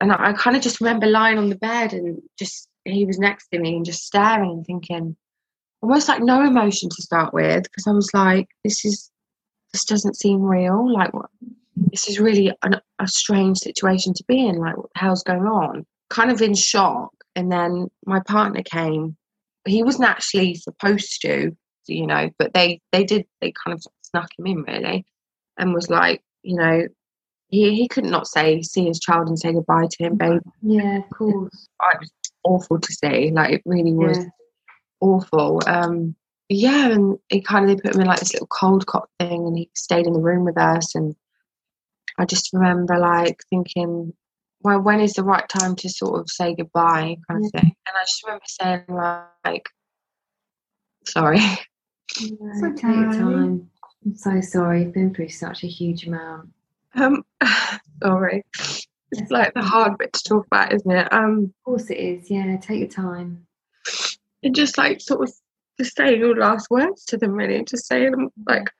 and 0.00 0.12
I, 0.12 0.30
I 0.30 0.32
kind 0.32 0.56
of 0.56 0.62
just 0.62 0.80
remember 0.80 1.06
lying 1.06 1.38
on 1.38 1.48
the 1.48 1.56
bed 1.56 1.92
and 1.92 2.20
just 2.38 2.68
he 2.84 3.04
was 3.04 3.18
next 3.18 3.48
to 3.48 3.58
me 3.58 3.76
and 3.76 3.84
just 3.84 4.04
staring 4.06 4.50
and 4.50 4.66
thinking 4.66 5.16
almost 5.82 6.08
like 6.08 6.22
no 6.22 6.42
emotion 6.44 6.88
to 6.88 7.02
start 7.02 7.32
with 7.32 7.64
because 7.64 7.86
I 7.86 7.92
was 7.92 8.10
like, 8.14 8.48
this 8.64 8.84
is 8.84 9.10
this 9.72 9.84
doesn't 9.84 10.16
seem 10.16 10.42
real. 10.42 10.92
Like, 10.92 11.12
what? 11.14 11.30
This 11.76 12.08
is 12.08 12.20
really 12.20 12.52
an, 12.62 12.80
a 12.98 13.08
strange 13.08 13.58
situation 13.58 14.12
to 14.14 14.24
be 14.26 14.46
in. 14.46 14.56
Like, 14.56 14.76
what 14.76 14.90
the 14.94 15.00
hell's 15.00 15.22
going 15.22 15.46
on? 15.46 15.86
Kind 16.10 16.30
of 16.30 16.42
in 16.42 16.54
shock. 16.54 17.12
And 17.34 17.50
then 17.50 17.88
my 18.04 18.20
partner 18.20 18.62
came. 18.62 19.16
He 19.66 19.82
wasn't 19.82 20.08
actually 20.08 20.54
supposed 20.56 21.20
to, 21.22 21.56
you 21.86 22.06
know, 22.06 22.30
but 22.38 22.52
they 22.54 22.80
they 22.92 23.04
did. 23.04 23.24
They 23.40 23.52
kind 23.64 23.74
of 23.74 23.82
snuck 24.02 24.30
him 24.38 24.46
in 24.46 24.62
really, 24.62 25.06
and 25.58 25.72
was 25.72 25.88
like, 25.88 26.22
you 26.42 26.56
know, 26.56 26.88
he 27.48 27.74
he 27.74 27.88
could 27.88 28.04
not 28.04 28.26
say 28.26 28.62
see 28.62 28.86
his 28.86 28.98
child 28.98 29.28
and 29.28 29.38
say 29.38 29.52
goodbye 29.52 29.86
to 29.90 30.04
him, 30.04 30.16
babe. 30.16 30.42
Yeah, 30.62 30.98
of 30.98 31.10
course. 31.10 31.68
It 31.94 32.00
was 32.00 32.10
awful 32.44 32.80
to 32.80 32.92
see. 32.92 33.30
Like 33.30 33.52
it 33.52 33.62
really 33.64 33.92
was. 33.92 34.18
Yeah 34.18 34.24
awful. 35.00 35.60
Um, 35.66 36.14
yeah, 36.48 36.90
and 36.90 37.18
he 37.28 37.40
kind 37.40 37.68
of 37.68 37.76
they 37.76 37.80
put 37.80 37.94
him 37.94 38.02
in 38.02 38.06
like 38.06 38.20
this 38.20 38.32
little 38.34 38.48
cold 38.48 38.86
cot 38.86 39.08
thing, 39.18 39.46
and 39.46 39.56
he 39.56 39.70
stayed 39.74 40.06
in 40.06 40.12
the 40.12 40.20
room 40.20 40.44
with 40.44 40.58
us. 40.58 40.94
And 40.94 41.14
I 42.18 42.24
just 42.24 42.52
remember 42.52 42.98
like 42.98 43.40
thinking, 43.50 44.12
well, 44.62 44.80
when 44.80 45.00
is 45.00 45.14
the 45.14 45.24
right 45.24 45.48
time 45.48 45.76
to 45.76 45.88
sort 45.88 46.20
of 46.20 46.30
say 46.30 46.54
goodbye, 46.54 47.16
kind 47.28 47.44
of 47.44 47.50
thing. 47.52 47.74
And 47.86 47.96
I 47.96 48.02
just 48.02 48.22
remember 48.24 48.44
saying 48.46 48.84
like, 48.88 49.68
sorry. 51.06 51.40
No, 52.20 52.68
okay. 52.68 52.82
Take 52.82 52.96
your 52.96 53.12
time. 53.12 53.70
I'm 54.04 54.16
so 54.16 54.40
sorry. 54.40 54.82
You've 54.82 54.94
been 54.94 55.14
through 55.14 55.28
such 55.28 55.64
a 55.64 55.66
huge 55.66 56.06
amount. 56.06 56.50
Um, 56.94 57.24
sorry. 58.02 58.44
It's 59.12 59.30
like 59.30 59.54
the 59.54 59.62
hard 59.62 59.98
bit 59.98 60.12
to 60.12 60.22
talk 60.28 60.46
about, 60.46 60.72
isn't 60.72 60.90
it? 60.90 61.12
Um, 61.12 61.52
of 61.58 61.64
course 61.64 61.90
it 61.90 61.98
is. 61.98 62.30
Yeah, 62.30 62.56
take 62.58 62.78
your 62.78 62.88
time 62.88 63.46
and 64.42 64.54
just 64.54 64.78
like 64.78 65.00
sort 65.00 65.22
of 65.22 65.34
just 65.78 65.96
saying 65.96 66.20
your 66.20 66.36
last 66.36 66.68
words 66.70 67.04
to 67.04 67.16
them 67.16 67.32
really 67.32 67.64
just 67.64 67.86
saying 67.86 68.30
like 68.46 68.70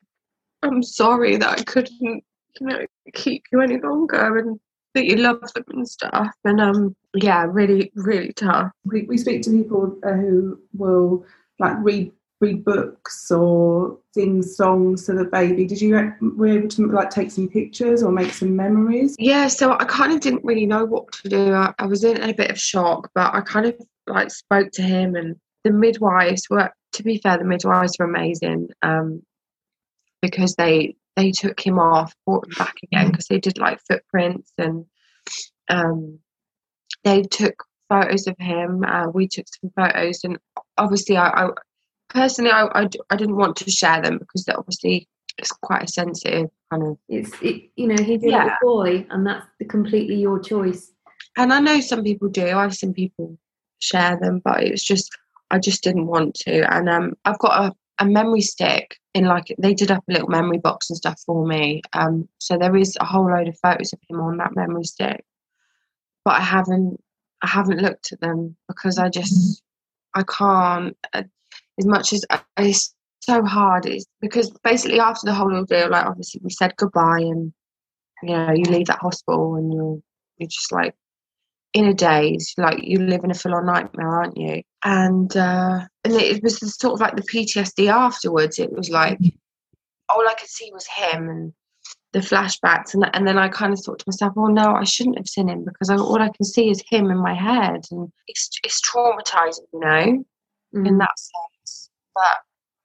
i'm 0.63 0.83
sorry 0.83 1.37
that 1.37 1.61
i 1.61 1.63
couldn't 1.65 2.25
you 2.61 2.67
know 2.67 2.85
keep 3.15 3.45
you 3.53 3.61
any 3.61 3.79
longer 3.81 4.39
and 4.39 4.61
that 4.95 5.07
you 5.07 5.17
love 5.17 5.41
them 5.55 5.65
and 5.69 5.89
stuff 5.89 6.35
and 6.45 6.61
um 6.61 6.95
yeah 7.15 7.47
really 7.49 7.91
really 7.95 8.33
tough. 8.33 8.71
We, 8.85 9.03
we 9.03 9.19
speak 9.19 9.43
to 9.43 9.51
people 9.51 9.99
uh, 10.05 10.13
who 10.13 10.61
will 10.73 11.25
like 11.59 11.77
read 11.81 12.13
read 12.41 12.65
books 12.65 13.31
or 13.31 13.99
sing 14.15 14.43
songs 14.43 15.05
to 15.05 15.13
the 15.13 15.27
baby. 15.27 15.67
Did 15.67 15.83
you 15.83 15.95
were 16.21 16.47
able 16.47 16.69
to 16.69 16.87
like 16.87 17.11
take 17.11 17.31
some 17.31 17.49
pictures 17.49 18.03
or 18.03 18.11
make 18.11 18.33
some 18.33 18.57
memories? 18.57 19.15
Yeah 19.19 19.49
so 19.49 19.73
i 19.73 19.85
kind 19.85 20.13
of 20.13 20.21
didn't 20.21 20.45
really 20.45 20.67
know 20.67 20.85
what 20.85 21.13
to 21.13 21.29
do. 21.29 21.53
I, 21.53 21.73
I 21.79 21.87
was 21.87 22.05
in 22.05 22.23
a 22.23 22.35
bit 22.35 22.51
of 22.51 22.59
shock 22.59 23.11
but 23.15 23.35
i 23.35 23.41
kind 23.41 23.67
of 23.67 23.75
like 24.07 24.31
spoke 24.31 24.71
to 24.73 24.83
him 24.83 25.15
and 25.15 25.37
the 25.65 25.71
midwives 25.71 26.49
were 26.49 26.71
to 26.93 27.03
be 27.03 27.19
fair 27.19 27.39
the 27.39 27.45
midwives 27.45 27.97
were 27.99 28.07
amazing 28.07 28.69
um, 28.83 29.23
because 30.23 30.55
they 30.57 30.97
they 31.17 31.31
took 31.31 31.61
him 31.61 31.79
off 31.79 32.15
brought 32.27 32.47
him 32.47 32.55
back 32.59 32.77
again 32.83 33.11
because 33.11 33.27
mm. 33.27 33.29
they 33.29 33.41
did 33.41 33.59
like 33.59 33.81
footprints 33.89 34.53
and 34.59 34.87
um, 35.69 36.19
they 37.05 37.23
took 37.23 37.65
photos 37.89 38.27
of 38.27 38.37
him 38.39 38.85
uh, 38.87 39.09
we 39.09 39.27
took 39.27 39.47
some 39.61 39.71
photos 39.77 40.23
and 40.25 40.39
obviously 40.79 41.17
i, 41.17 41.29
I 41.29 41.51
personally 42.09 42.51
I, 42.51 42.67
I, 42.67 42.89
I, 43.11 43.17
didn't 43.17 43.37
want 43.37 43.57
to 43.57 43.71
share 43.71 44.01
them 44.01 44.19
because 44.19 44.49
obviously 44.49 45.09
it's 45.39 45.51
quite 45.51 45.85
a 45.85 45.89
sensitive 45.89 46.51
kind 46.71 46.85
of 46.85 46.99
it's 47.09 47.33
it, 47.43 47.71
you 47.75 47.89
know 47.89 48.03
he's 48.03 48.23
a 48.23 48.29
yeah. 48.29 48.57
boy 48.63 49.07
and 49.11 49.27
that's 49.27 49.47
completely 49.69 50.17
your 50.17 50.39
choice 50.39 50.93
and 51.37 51.53
i 51.53 51.59
know 51.59 51.81
some 51.81 52.05
people 52.05 52.29
do 52.29 52.47
i've 52.47 52.75
seen 52.75 52.95
people 52.95 53.37
share 53.81 54.17
them 54.21 54.41
but 54.45 54.63
it 54.63 54.71
was 54.71 54.85
just 54.85 55.11
I 55.51 55.59
just 55.59 55.83
didn't 55.83 56.07
want 56.07 56.35
to. 56.47 56.73
And 56.73 56.89
um, 56.89 57.15
I've 57.25 57.39
got 57.39 57.65
a, 57.65 57.75
a 58.01 58.07
memory 58.07 58.41
stick 58.41 58.99
in 59.15 59.27
like 59.27 59.55
they 59.59 59.75
did 59.75 59.91
up 59.91 60.03
a 60.09 60.13
little 60.13 60.29
memory 60.29 60.59
box 60.59 60.91
and 60.91 60.97
stuff 60.97 61.21
for 61.25 61.47
me. 61.47 61.83
Um, 61.93 62.29
so 62.39 62.57
there 62.57 62.77
is 62.77 62.97
a 63.01 63.05
whole 63.05 63.31
load 63.31 63.49
of 63.49 63.59
photos 63.59 63.93
of 63.93 64.01
him 64.09 64.21
on 64.21 64.39
that 64.39 64.57
memory 64.57 64.85
stick, 64.85 65.25
but 66.25 66.35
I 66.35 66.41
haven't 66.41 67.01
I 67.43 67.47
haven't 67.47 67.83
looked 67.83 68.13
at 68.13 68.21
them 68.21 68.57
because 68.69 68.99
I 68.99 69.09
just 69.09 69.63
I 70.15 70.23
can't. 70.25 70.97
Uh, 71.13 71.25
as 71.79 71.87
much 71.87 72.13
as 72.13 72.25
I, 72.31 72.41
it's 72.59 72.95
so 73.21 73.45
hard, 73.45 73.87
it's 73.87 74.07
because 74.21 74.51
basically 74.65 75.01
after 75.01 75.27
the 75.27 75.35
whole 75.35 75.55
ordeal, 75.55 75.91
like 75.91 76.07
obviously 76.07 76.41
we 76.43 76.51
said 76.51 76.77
goodbye 76.77 77.21
and 77.21 77.53
you 78.23 78.31
know 78.35 78.53
you 78.53 78.65
leave 78.65 78.87
that 78.87 78.99
hospital 78.99 79.57
and 79.57 79.73
you're 79.73 80.01
you're 80.39 80.49
just 80.49 80.73
like 80.73 80.95
in 81.73 81.87
a 81.87 81.95
daze, 81.95 82.55
like 82.57 82.79
you 82.83 82.99
live 82.99 83.23
in 83.25 83.31
a 83.31 83.35
full 83.35 83.55
on 83.55 83.67
nightmare, 83.67 84.09
aren't 84.09 84.37
you? 84.37 84.63
And 84.85 85.35
uh, 85.37 85.87
and 86.05 86.15
it 86.15 86.43
was 86.43 86.59
sort 86.79 86.95
of 86.95 87.01
like 87.01 87.17
the 87.17 87.23
PTSD 87.23 87.89
afterwards. 87.93 88.59
It 88.59 88.73
was 88.73 88.91
like 88.91 89.19
all 90.09 90.29
I 90.29 90.35
could 90.35 90.49
see 90.49 90.71
was 90.73 90.87
him 90.87 91.29
and 91.29 91.53
the 92.13 92.21
flashbacks, 92.21 92.95
and 92.95 93.09
and 93.15 93.27
then 93.27 93.39
I 93.39 93.49
kind 93.49 93.73
of 93.73 93.81
thought 93.81 94.01
to 94.01 94.05
myself, 94.07 94.35
oh 94.37 94.47
no, 94.47 94.75
I 94.75 94.85
shouldn't 94.85 95.19
have 95.19 95.29
seen 95.29 95.49
him 95.49 95.65
because 95.65 95.91
I, 95.91 95.97
all 95.97 96.21
I 96.21 96.31
can 96.31 96.45
see 96.45 96.71
is 96.71 96.83
him 96.89 97.11
in 97.11 97.19
my 97.19 97.35
head, 97.35 97.85
and 97.91 98.11
it's 98.27 98.51
it's 98.65 98.81
traumatizing, 98.83 99.67
you 99.73 99.81
know, 99.81 100.25
mm. 100.75 100.89
in 100.89 100.99
that 100.99 101.19
sense. 101.19 101.91
But 102.15 102.39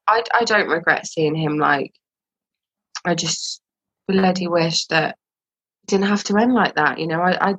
I 0.08 0.24
I 0.34 0.44
don't 0.44 0.70
regret 0.70 1.08
seeing 1.08 1.36
him. 1.36 1.58
Like 1.58 1.94
I 3.04 3.16
just 3.16 3.62
bloody 4.08 4.48
wish 4.48 4.86
that 4.88 5.18
it 5.84 5.88
didn't 5.88 6.08
have 6.08 6.24
to 6.26 6.38
end 6.38 6.54
like 6.54 6.76
that. 6.76 7.00
You 7.00 7.08
know, 7.08 7.22
I, 7.22 7.50
I 7.50 7.56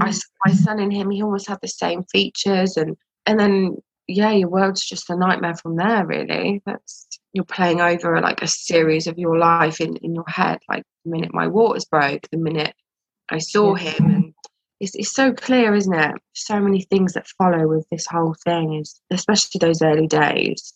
I, 0.00 0.12
my 0.46 0.52
son 0.52 0.80
and 0.80 0.92
him, 0.92 1.10
he 1.10 1.22
almost 1.22 1.48
had 1.48 1.58
the 1.60 1.68
same 1.68 2.04
features, 2.04 2.76
and 2.76 2.96
and 3.26 3.38
then 3.38 3.76
yeah, 4.06 4.32
your 4.32 4.48
world's 4.48 4.84
just 4.84 5.10
a 5.10 5.16
nightmare 5.16 5.56
from 5.56 5.76
there. 5.76 6.06
Really, 6.06 6.62
that's 6.66 7.06
you're 7.32 7.44
playing 7.44 7.80
over 7.80 8.20
like 8.20 8.42
a 8.42 8.48
series 8.48 9.06
of 9.06 9.18
your 9.18 9.38
life 9.38 9.80
in 9.80 9.96
in 9.96 10.14
your 10.14 10.28
head. 10.28 10.58
Like 10.68 10.84
the 11.04 11.10
minute 11.10 11.34
my 11.34 11.46
waters 11.46 11.84
broke, 11.84 12.28
the 12.30 12.38
minute 12.38 12.74
I 13.30 13.38
saw 13.38 13.74
him, 13.74 14.04
and 14.04 14.34
it's 14.80 14.94
it's 14.94 15.12
so 15.12 15.32
clear, 15.32 15.74
isn't 15.74 15.94
it? 15.94 16.14
So 16.34 16.60
many 16.60 16.82
things 16.82 17.12
that 17.14 17.26
follow 17.38 17.66
with 17.66 17.86
this 17.90 18.06
whole 18.06 18.34
thing 18.44 18.74
is, 18.74 19.00
especially 19.10 19.58
those 19.58 19.82
early 19.82 20.06
days, 20.06 20.72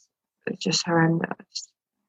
it's 0.46 0.64
just 0.64 0.86
horrendous. 0.86 1.68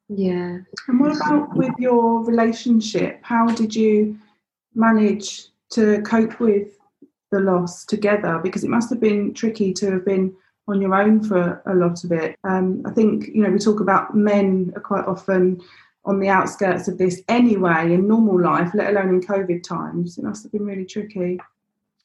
Yeah. 0.10 0.58
And 0.88 1.00
what 1.00 1.16
about 1.16 1.56
with 1.56 1.74
your 1.78 2.26
relationship? 2.26 3.20
How 3.22 3.48
did 3.48 3.76
you 3.76 4.18
manage 4.74 5.50
to 5.72 6.02
cope 6.02 6.40
with 6.40 6.79
the 7.32 7.40
loss 7.40 7.86
together 7.86 8.40
because 8.44 8.64
it 8.64 8.70
must 8.70 8.90
have 8.90 9.00
been 9.00 9.34
tricky 9.34 9.74
to 9.74 9.92
have 9.92 10.06
been 10.06 10.36
on 10.68 10.82
your 10.82 10.94
own 10.96 11.24
for 11.24 11.62
a 11.66 11.76
lot 11.76 12.04
of 12.04 12.12
it. 12.12 12.38
Um, 12.44 12.84
I 12.86 12.92
think, 12.92 13.28
you 13.28 13.44
know, 13.44 13.50
we 13.50 13.60
talk 13.60 13.80
about 13.80 14.16
men 14.16 14.72
are 14.76 14.82
quite 14.82 15.06
often 15.06 15.62
on 16.06 16.20
the 16.20 16.30
outskirts 16.30 16.88
of 16.88 16.98
this 16.98 17.22
anyway 17.28 17.94
in 17.94 18.08
normal 18.08 18.42
life, 18.42 18.72
let 18.74 18.90
alone 18.90 19.10
in 19.10 19.22
COVID 19.22 19.64
times. 19.64 20.18
It 20.18 20.24
must 20.24 20.44
have 20.44 20.52
been 20.52 20.66
really 20.66 20.86
tricky. 20.86 21.40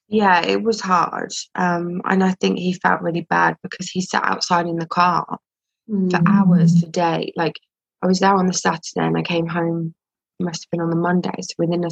Yeah, 0.08 0.44
it 0.44 0.62
was 0.62 0.80
hard. 0.80 1.32
Um, 1.54 2.02
and 2.04 2.22
I 2.22 2.32
think 2.32 2.58
he 2.58 2.74
felt 2.74 3.02
really 3.02 3.22
bad 3.22 3.56
because 3.62 3.88
he 3.88 4.00
sat 4.00 4.24
outside 4.24 4.66
in 4.66 4.76
the 4.76 4.86
car 4.86 5.38
mm. 5.88 6.10
for 6.10 6.20
hours, 6.26 6.80
for 6.80 6.90
day. 6.90 7.32
Like 7.36 7.54
I 8.02 8.06
was 8.06 8.20
there 8.20 8.34
on 8.34 8.46
the 8.46 8.52
Saturday 8.52 9.06
and 9.06 9.16
I 9.16 9.22
came 9.22 9.46
home, 9.46 9.94
it 10.38 10.44
must 10.44 10.64
have 10.64 10.70
been 10.70 10.82
on 10.82 10.90
the 10.90 10.96
Monday. 10.96 11.34
So 11.40 11.54
within 11.58 11.84
a 11.84 11.90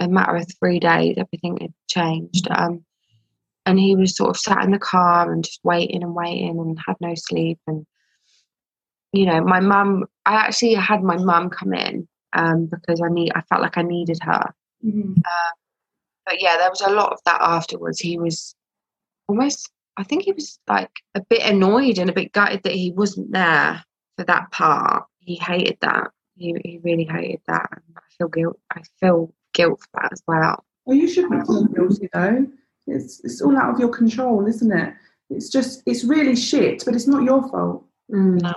a 0.00 0.08
matter 0.08 0.36
of 0.36 0.46
three 0.58 0.80
days, 0.80 1.16
everything 1.18 1.58
had 1.60 1.74
changed. 1.88 2.48
Um, 2.50 2.84
and 3.66 3.78
he 3.78 3.94
was 3.94 4.16
sort 4.16 4.30
of 4.30 4.38
sat 4.38 4.64
in 4.64 4.70
the 4.70 4.78
car 4.78 5.30
and 5.30 5.44
just 5.44 5.60
waiting 5.62 6.02
and 6.02 6.14
waiting 6.14 6.58
and 6.58 6.78
had 6.84 6.96
no 7.00 7.14
sleep. 7.14 7.60
And, 7.66 7.86
you 9.12 9.26
know, 9.26 9.42
my 9.42 9.60
mum, 9.60 10.06
I 10.24 10.34
actually 10.36 10.74
had 10.74 11.02
my 11.02 11.18
mum 11.18 11.50
come 11.50 11.74
in 11.74 12.08
um, 12.32 12.66
because 12.66 13.02
I 13.02 13.08
need, 13.08 13.32
I 13.34 13.42
felt 13.42 13.60
like 13.60 13.76
I 13.76 13.82
needed 13.82 14.18
her. 14.22 14.52
Mm-hmm. 14.84 15.12
Uh, 15.18 15.50
but 16.26 16.40
yeah, 16.40 16.56
there 16.56 16.70
was 16.70 16.80
a 16.80 16.90
lot 16.90 17.12
of 17.12 17.18
that 17.26 17.40
afterwards. 17.40 18.00
He 18.00 18.18
was 18.18 18.54
almost, 19.28 19.70
I 19.98 20.04
think 20.04 20.22
he 20.22 20.32
was 20.32 20.58
like 20.66 20.90
a 21.14 21.20
bit 21.28 21.42
annoyed 21.42 21.98
and 21.98 22.08
a 22.08 22.14
bit 22.14 22.32
gutted 22.32 22.62
that 22.62 22.72
he 22.72 22.92
wasn't 22.92 23.32
there 23.32 23.84
for 24.16 24.24
that 24.24 24.50
part. 24.50 25.04
He 25.18 25.34
hated 25.34 25.76
that. 25.82 26.08
He, 26.36 26.56
he 26.64 26.80
really 26.82 27.04
hated 27.04 27.40
that. 27.46 27.68
I 27.96 28.00
feel 28.16 28.28
guilt. 28.28 28.58
I 28.74 28.80
feel 28.98 29.34
guilt 29.52 29.80
for 29.80 30.00
that 30.00 30.12
as 30.12 30.22
well. 30.26 30.64
Well, 30.84 30.96
you 30.96 31.08
shouldn't 31.08 31.46
feel 31.46 31.64
guilty 31.66 32.08
though. 32.12 32.46
It's 32.86 33.20
it's 33.24 33.40
all 33.40 33.56
out 33.56 33.74
of 33.74 33.80
your 33.80 33.90
control, 33.90 34.46
isn't 34.46 34.72
it? 34.72 34.94
It's 35.28 35.48
just 35.48 35.82
it's 35.86 36.04
really 36.04 36.36
shit, 36.36 36.84
but 36.84 36.94
it's 36.94 37.06
not 37.06 37.22
your 37.22 37.48
fault. 37.48 37.84
Mm. 38.12 38.42
No, 38.42 38.54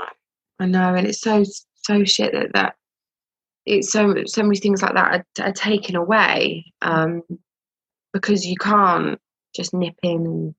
I 0.60 0.66
know, 0.66 0.96
and 0.96 1.06
it's 1.08 1.22
so 1.22 1.44
so 1.76 2.04
shit 2.04 2.34
that 2.34 2.54
that 2.54 2.76
it's 3.66 3.92
so 3.92 4.16
so 4.26 4.44
many 4.44 4.58
things 4.58 4.82
like 4.82 4.94
that 4.96 5.26
are, 5.40 5.46
are 5.46 5.54
taken 5.54 5.96
away 5.96 6.74
um, 6.82 7.22
because 8.12 8.46
you 8.46 8.56
can't 8.58 9.20
just 9.56 9.74
nip 9.74 9.96
in 10.02 10.26
and 10.26 10.56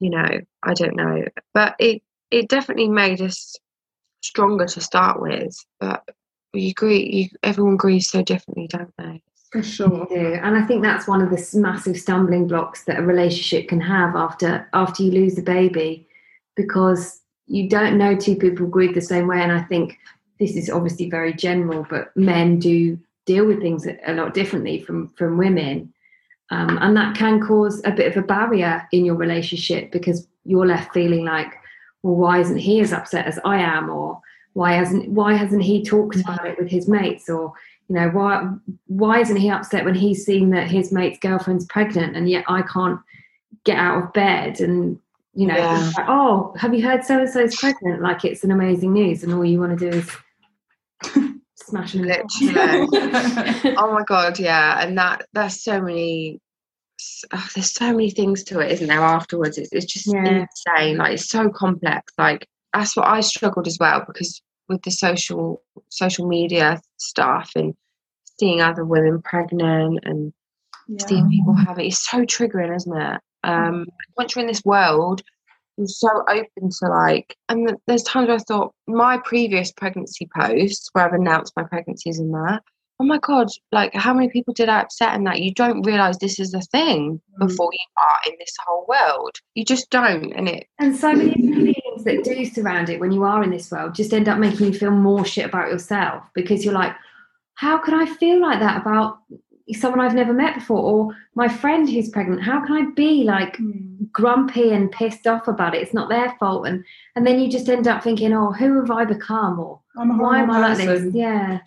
you 0.00 0.10
know 0.10 0.28
I 0.62 0.74
don't 0.74 0.96
know, 0.96 1.24
but 1.54 1.74
it 1.78 2.02
it 2.30 2.48
definitely 2.48 2.88
made 2.88 3.20
us 3.20 3.56
stronger 4.22 4.66
to 4.66 4.80
start 4.80 5.20
with. 5.20 5.56
But 5.80 6.04
you 6.52 6.70
agree, 6.70 7.10
you, 7.10 7.28
everyone 7.42 7.76
grieves 7.76 8.08
so 8.08 8.22
differently, 8.22 8.68
don't 8.68 8.92
they? 8.98 9.22
For 9.50 9.62
sure. 9.62 10.06
And 10.12 10.56
I 10.56 10.62
think 10.66 10.82
that's 10.82 11.08
one 11.08 11.22
of 11.22 11.30
the 11.30 11.58
massive 11.58 11.98
stumbling 11.98 12.48
blocks 12.48 12.84
that 12.84 12.98
a 12.98 13.02
relationship 13.02 13.68
can 13.68 13.80
have 13.80 14.14
after 14.14 14.68
after 14.74 15.02
you 15.02 15.10
lose 15.10 15.38
a 15.38 15.42
baby, 15.42 16.06
because 16.54 17.22
you 17.46 17.68
don't 17.68 17.96
know 17.96 18.14
two 18.14 18.36
people 18.36 18.66
grieve 18.66 18.94
the 18.94 19.00
same 19.00 19.26
way. 19.26 19.40
And 19.40 19.52
I 19.52 19.62
think 19.62 19.98
this 20.38 20.54
is 20.54 20.68
obviously 20.68 21.08
very 21.08 21.32
general, 21.32 21.86
but 21.88 22.14
men 22.14 22.58
do 22.58 22.98
deal 23.24 23.46
with 23.46 23.60
things 23.60 23.86
a 23.86 24.12
lot 24.12 24.34
differently 24.34 24.80
from 24.80 25.08
from 25.16 25.38
women, 25.38 25.94
um, 26.50 26.78
and 26.82 26.94
that 26.96 27.16
can 27.16 27.40
cause 27.40 27.80
a 27.86 27.90
bit 27.90 28.14
of 28.14 28.22
a 28.22 28.26
barrier 28.26 28.86
in 28.92 29.06
your 29.06 29.16
relationship 29.16 29.90
because 29.92 30.28
you're 30.44 30.66
left 30.66 30.92
feeling 30.92 31.24
like, 31.24 31.54
well, 32.02 32.16
why 32.16 32.38
isn't 32.38 32.58
he 32.58 32.80
as 32.80 32.92
upset 32.92 33.26
as 33.26 33.38
I 33.44 33.58
am, 33.58 33.88
or 33.88 34.20
why 34.52 34.72
hasn't 34.72 35.08
why 35.08 35.32
hasn't 35.32 35.62
he 35.62 35.82
talked 35.82 36.16
about 36.16 36.46
it 36.46 36.58
with 36.58 36.68
his 36.68 36.86
mates, 36.86 37.30
or 37.30 37.54
you 37.88 37.94
know 37.96 38.08
why 38.10 38.48
why 38.86 39.20
isn't 39.20 39.36
he 39.36 39.48
upset 39.50 39.84
when 39.84 39.94
he's 39.94 40.24
seen 40.24 40.50
that 40.50 40.70
his 40.70 40.92
mate's 40.92 41.18
girlfriend's 41.18 41.64
pregnant 41.66 42.16
and 42.16 42.28
yet 42.28 42.44
I 42.48 42.62
can't 42.62 43.00
get 43.64 43.76
out 43.78 44.02
of 44.02 44.12
bed 44.12 44.60
and 44.60 44.98
you 45.34 45.46
know 45.46 45.56
Yeah. 45.56 45.92
like, 45.96 46.06
oh 46.08 46.54
have 46.58 46.74
you 46.74 46.82
heard 46.82 47.04
so 47.04 47.18
and 47.20 47.28
so's 47.30 47.56
pregnant 47.56 48.02
like 48.02 48.24
it's 48.24 48.44
an 48.44 48.50
amazing 48.50 48.92
news 48.92 49.22
and 49.24 49.32
all 49.32 49.44
you 49.44 49.58
want 49.60 49.78
to 49.78 49.90
do 49.90 49.96
is 49.98 50.10
smash 51.54 51.92
them 51.92 52.02
Literally. 52.02 52.88
oh 53.76 53.92
my 53.92 54.02
god, 54.06 54.38
yeah, 54.38 54.82
and 54.82 54.96
that 54.98 55.26
there's 55.32 55.62
so 55.62 55.80
many. 55.80 56.40
Oh, 57.32 57.46
there's 57.54 57.72
so 57.72 57.92
many 57.92 58.10
things 58.10 58.42
to 58.44 58.58
it, 58.60 58.72
isn't 58.72 58.88
there? 58.88 59.00
Afterwards, 59.00 59.56
it's, 59.58 59.68
it's 59.72 59.86
just 59.86 60.06
Yeah. 60.12 60.44
insane. 60.66 60.96
Like 60.96 61.12
it's 61.14 61.28
so 61.28 61.48
complex. 61.50 62.12
Like 62.18 62.46
that's 62.74 62.96
what 62.96 63.06
I 63.06 63.20
struggled 63.20 63.66
as 63.66 63.76
well 63.78 64.02
because 64.06 64.42
with 64.68 64.82
the 64.82 64.90
social 64.90 65.62
social 65.90 66.26
media 66.26 66.80
stuff 66.98 67.52
and 67.56 67.74
seeing 68.38 68.60
other 68.60 68.84
women 68.84 69.20
pregnant 69.22 70.00
and 70.04 70.32
seeing 71.08 71.28
people 71.30 71.54
have 71.54 71.78
it's 71.78 72.08
so 72.08 72.18
triggering, 72.24 72.74
isn't 72.74 72.96
it? 72.96 73.20
Um, 73.44 73.86
once 74.16 74.34
you're 74.34 74.42
in 74.42 74.48
this 74.48 74.64
world, 74.64 75.22
you're 75.76 75.86
so 75.86 76.08
open 76.28 76.70
to 76.80 76.88
like, 76.88 77.36
and 77.48 77.76
there's 77.86 78.02
times 78.02 78.28
where 78.28 78.36
I 78.36 78.40
thought 78.40 78.74
my 78.86 79.18
previous 79.18 79.70
pregnancy 79.72 80.28
posts 80.36 80.88
where 80.92 81.04
I've 81.06 81.12
announced 81.12 81.52
my 81.56 81.62
pregnancies 81.64 82.18
and 82.18 82.32
that. 82.34 82.62
Oh 83.00 83.04
my 83.04 83.18
god! 83.18 83.46
Like, 83.70 83.94
how 83.94 84.12
many 84.12 84.28
people 84.28 84.52
did 84.54 84.68
I 84.68 84.80
upset 84.80 85.14
in 85.14 85.22
that? 85.24 85.40
You 85.40 85.54
don't 85.54 85.82
realize 85.86 86.18
this 86.18 86.40
is 86.40 86.52
a 86.52 86.60
thing 86.60 87.20
Mm. 87.40 87.46
before 87.46 87.70
you 87.72 87.78
are 87.96 88.18
in 88.26 88.36
this 88.40 88.52
whole 88.66 88.86
world. 88.88 89.36
You 89.54 89.64
just 89.64 89.88
don't, 89.90 90.32
and 90.32 90.48
it. 90.48 90.66
and 90.80 90.96
so 90.96 91.12
many 91.14 91.77
of 91.98 92.04
the 92.04 92.10
feelings 92.22 92.26
that 92.26 92.34
do 92.34 92.44
surround 92.62 92.88
it 92.90 93.00
when 93.00 93.12
you 93.12 93.22
are 93.24 93.42
in 93.42 93.50
this 93.50 93.70
world 93.70 93.94
just 93.94 94.12
end 94.12 94.28
up 94.28 94.38
making 94.38 94.66
you 94.66 94.72
feel 94.72 94.90
more 94.90 95.24
shit 95.24 95.44
about 95.46 95.68
yourself 95.70 96.24
because 96.34 96.64
you're 96.64 96.74
like 96.74 96.94
how 97.54 97.76
can 97.78 97.94
i 97.94 98.06
feel 98.06 98.40
like 98.40 98.60
that 98.60 98.80
about 98.80 99.18
someone 99.74 100.00
i've 100.00 100.14
never 100.14 100.32
met 100.32 100.54
before 100.54 100.80
or 100.80 101.16
my 101.34 101.48
friend 101.48 101.88
who's 101.90 102.08
pregnant 102.08 102.42
how 102.42 102.64
can 102.64 102.76
i 102.76 102.90
be 102.94 103.24
like 103.24 103.56
Mm. 103.58 104.10
grumpy 104.12 104.72
and 104.72 104.90
pissed 104.92 105.26
off 105.26 105.48
about 105.48 105.74
it 105.74 105.82
it's 105.82 105.92
not 105.92 106.08
their 106.08 106.34
fault 106.38 106.66
and 106.66 106.84
and 107.16 107.26
then 107.26 107.38
you 107.40 107.50
just 107.50 107.68
end 107.68 107.86
up 107.86 108.02
thinking 108.02 108.32
oh 108.32 108.52
who 108.52 108.80
have 108.80 108.90
i 108.90 109.04
become 109.04 109.58
or 109.58 109.80
I'm 109.98 110.16
why 110.16 110.38
am 110.40 110.50
i 110.50 110.58
like 110.60 110.78
this 110.78 111.12
yeah 111.14 111.58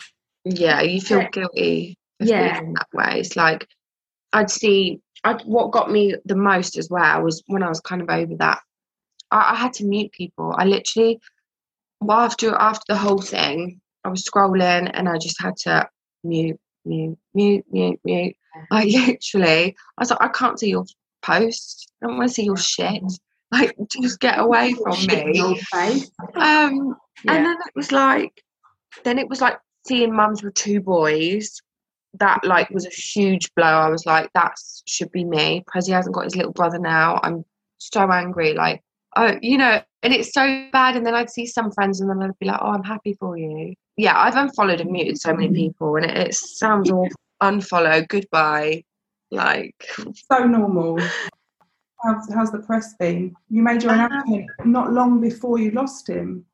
Yeah, 0.44 0.82
you 0.82 1.00
feel 1.02 1.20
Yeah. 1.20 1.30
guilty 1.30 1.98
Yeah. 2.20 2.58
feeling 2.58 2.74
that 2.74 2.88
way. 2.94 3.20
It's 3.20 3.36
like 3.36 3.68
I'd 4.34 4.50
see. 4.50 5.02
I 5.24 5.34
what 5.46 5.72
got 5.72 5.92
me 5.92 6.16
the 6.26 6.36
most 6.36 6.78
as 6.78 6.90
well 6.90 7.22
was 7.22 7.44
when 7.48 7.62
I 7.62 7.70
was 7.70 7.80
kind 7.82 8.02
of 8.02 8.10
over 8.10 8.36
that. 8.38 8.60
I, 9.32 9.52
I 9.54 9.56
had 9.56 9.74
to 9.74 9.86
mute 9.86 10.12
people. 10.12 10.54
I 10.58 10.66
literally, 10.66 11.20
well, 12.00 12.20
after 12.20 12.54
after 12.56 12.84
the 12.90 12.98
whole 12.98 13.22
thing, 13.22 13.82
I 14.04 14.10
was 14.10 14.24
scrolling 14.24 14.90
and 14.94 15.08
I 15.08 15.18
just 15.18 15.42
had 15.42 15.58
to 15.58 15.88
mute, 16.24 16.60
mute, 16.86 17.18
mute, 17.34 17.66
mute, 17.72 18.00
mute. 18.04 18.36
I 18.72 18.84
literally, 19.08 19.76
I 19.98 20.02
was 20.02 20.10
like, 20.12 20.22
I 20.22 20.28
can't 20.30 20.60
see 20.60 20.70
your 20.70 20.86
posts. 21.22 21.88
I 22.02 22.08
don't 22.08 22.18
want 22.18 22.30
to 22.30 22.34
see 22.34 22.46
your 22.46 22.58
shit. 22.58 23.04
Like, 23.54 23.76
just 24.02 24.22
get 24.22 24.40
away 24.40 24.74
from 24.82 25.06
me. 25.08 25.60
Um, 26.36 26.96
Yeah. 27.26 27.34
and 27.34 27.46
then 27.46 27.58
it 27.68 27.74
was 27.76 27.92
like, 27.92 28.42
then 29.04 29.20
it 29.20 29.28
was 29.28 29.42
like 29.42 29.60
seeing 29.86 30.16
mums 30.16 30.42
with 30.42 30.54
two 30.54 30.80
boys. 30.80 31.62
That 32.14 32.46
like 32.46 32.70
was 32.70 32.86
a 32.86 32.90
huge 32.90 33.54
blow. 33.56 33.66
I 33.66 33.90
was 33.90 34.06
like, 34.06 34.32
that 34.36 34.54
should 34.86 35.12
be 35.12 35.26
me. 35.26 35.66
Prezi 35.70 35.92
hasn't 35.92 36.16
got 36.16 36.24
his 36.24 36.38
little 36.38 36.54
brother 36.54 36.80
now. 36.80 37.20
I'm 37.24 37.44
so 37.78 38.10
angry. 38.10 38.54
Like, 38.54 38.82
oh, 39.16 39.38
you 39.42 39.58
know, 39.58 39.82
and 40.04 40.14
it's 40.14 40.34
so 40.34 40.68
bad. 40.72 40.96
And 40.96 41.06
then 41.06 41.16
I'd 41.16 41.30
see 41.30 41.46
some 41.46 41.72
friends, 41.72 42.02
and 42.02 42.10
then 42.10 42.22
I'd 42.22 42.40
be 42.40 42.46
like, 42.48 42.60
oh, 42.62 42.72
I'm 42.72 42.84
happy 42.84 43.14
for 43.20 43.38
you. 43.38 43.74
Yeah, 43.98 44.18
I've 44.18 44.36
unfollowed 44.36 44.82
and 44.82 44.92
muted 44.92 45.20
so 45.20 45.34
many 45.34 45.54
people, 45.54 45.96
and 45.96 46.06
it, 46.06 46.18
it 46.18 46.34
sounds 46.36 46.90
awful. 46.90 47.10
Unfollow, 47.42 48.08
goodbye. 48.08 48.84
Like, 49.32 49.76
So 50.30 50.46
normal. 50.46 51.00
How's, 52.04 52.34
how's 52.34 52.52
the 52.52 52.60
press 52.60 52.96
been? 52.96 53.36
You 53.50 53.62
made 53.62 53.84
your 53.84 53.94
Um, 53.94 54.00
announcement 54.00 54.50
not 54.66 54.92
long 54.92 55.22
before 55.22 55.60
you 55.60 55.72
lost 55.72 56.10
him. 56.10 56.46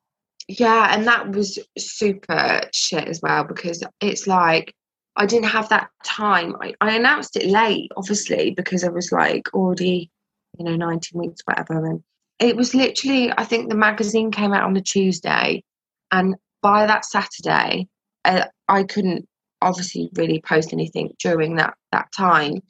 Yeah, 0.46 0.94
and 0.94 1.06
that 1.06 1.30
was 1.30 1.58
super 1.78 2.60
shit 2.72 3.06
as 3.06 3.20
well 3.22 3.44
because 3.44 3.82
it's 4.00 4.26
like 4.26 4.74
I 5.16 5.26
didn't 5.26 5.48
have 5.48 5.68
that 5.70 5.90
time. 6.04 6.54
I, 6.60 6.74
I 6.80 6.94
announced 6.96 7.36
it 7.36 7.46
late, 7.46 7.90
obviously, 7.96 8.52
because 8.52 8.84
I 8.84 8.88
was 8.88 9.10
like 9.10 9.52
already, 9.52 10.10
you 10.58 10.64
know, 10.64 10.76
19 10.76 11.20
weeks, 11.20 11.42
whatever. 11.44 11.84
And 11.84 12.02
it 12.38 12.56
was 12.56 12.74
literally, 12.74 13.32
I 13.36 13.44
think 13.44 13.68
the 13.68 13.76
magazine 13.76 14.30
came 14.30 14.52
out 14.52 14.64
on 14.64 14.74
the 14.74 14.80
Tuesday, 14.80 15.62
and 16.10 16.36
by 16.62 16.86
that 16.86 17.04
Saturday, 17.04 17.88
uh, 18.24 18.46
I 18.68 18.84
couldn't 18.84 19.28
obviously 19.60 20.08
really 20.14 20.40
post 20.40 20.72
anything 20.72 21.12
during 21.18 21.56
that 21.56 21.74
that 21.92 22.08
time. 22.16 22.62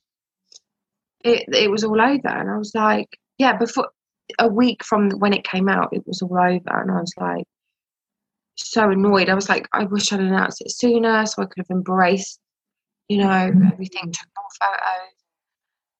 It 1.25 1.45
it 1.53 1.71
was 1.71 1.85
all 1.85 2.01
over, 2.01 2.29
and 2.29 2.51
I 2.51 2.57
was 2.57 2.73
like, 2.75 3.09
yeah, 3.39 3.57
before 3.57 3.91
a 4.39 4.49
week 4.49 4.85
from 4.85 5.11
when 5.19 5.33
it 5.33 5.45
came 5.45 5.69
out, 5.69 5.91
it 5.93 6.07
was 6.07 6.23
all 6.23 6.37
over, 6.39 6.81
and 6.81 6.91
I 6.91 7.01
was 7.01 7.15
like 7.19 7.45
so 8.57 8.91
annoyed. 8.91 9.29
I 9.29 9.35
was 9.35 9.49
like, 9.49 9.69
I 9.73 9.85
wish 9.85 10.13
I'd 10.13 10.21
announced 10.21 10.61
it 10.61 10.71
sooner 10.71 11.27
so 11.27 11.43
I 11.43 11.47
could 11.47 11.59
have 11.59 11.71
embraced, 11.71 12.41
you 13.09 13.19
know, 13.19 13.31
everything, 13.31 14.13
took 14.13 14.29
more 14.37 14.51
photos, 14.61 15.15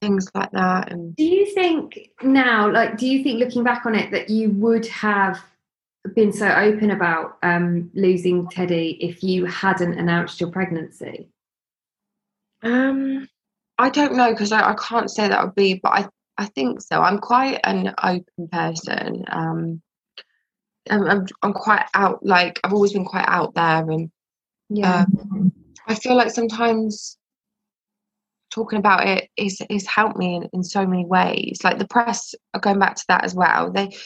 things 0.01 0.31
like 0.35 0.51
that. 0.53 0.93
And 0.93 1.15
Do 1.17 1.25
you 1.25 1.47
think 1.47 2.11
now, 2.23 2.71
like, 2.71 2.97
do 2.97 3.07
you 3.07 3.23
think 3.23 3.41
looking 3.41 3.65
back 3.65 3.87
on 3.87 3.95
it 3.95 4.11
that 4.11 4.31
you 4.31 4.51
would 4.51 4.87
have 4.87 5.41
been 6.15 6.33
so 6.33 6.49
open 6.49 6.91
about 6.91 7.39
um, 7.43 7.91
losing 7.95 8.49
Teddy 8.49 8.99
if 9.01 9.23
you 9.23 9.45
hadn't 9.47 9.99
announced 9.99 10.41
your 10.41 10.51
pregnancy? 10.51 11.29
um, 12.63 13.29
I 13.79 13.91
don't 13.91 14.17
know 14.17 14.31
because 14.33 14.51
I, 14.53 14.71
I 14.71 14.75
can't 14.75 15.11
say 15.11 15.29
that 15.29 15.45
would 15.45 15.55
be, 15.55 15.75
but 15.75 15.91
I, 15.93 16.09
I 16.37 16.47
think 16.47 16.81
so. 16.81 17.01
I'm 17.01 17.19
quite 17.19 17.61
an 17.65 17.95
open 18.03 18.49
person. 18.51 19.25
Um, 19.29 19.83
I'm, 20.91 21.05
I'm, 21.05 21.27
I'm 21.43 21.53
quite 21.53 21.87
out, 21.95 22.25
like, 22.25 22.59
I've 22.65 22.73
always 22.73 22.93
been 22.93 23.05
quite 23.05 23.27
out 23.29 23.55
there 23.55 23.89
and 23.91 24.11
Yeah. 24.71 25.05
um, 25.05 25.53
I 25.87 25.95
feel 25.95 26.17
like 26.17 26.31
sometimes 26.31 27.17
talking 28.59 28.79
about 28.79 29.07
it 29.07 29.29
is 29.37 29.61
is 29.71 29.87
helped 29.87 30.17
me 30.19 30.37
in, 30.37 30.49
in 30.53 30.63
so 30.63 30.87
many 30.87 31.05
ways. 31.07 31.61
Like 31.65 31.79
the 31.79 31.87
press 31.87 32.35
are 32.55 32.61
going 32.61 32.79
back 32.79 32.97
to 32.97 33.05
that 33.09 33.25
as 33.25 33.35
well. 33.35 33.71
They, 33.73 33.97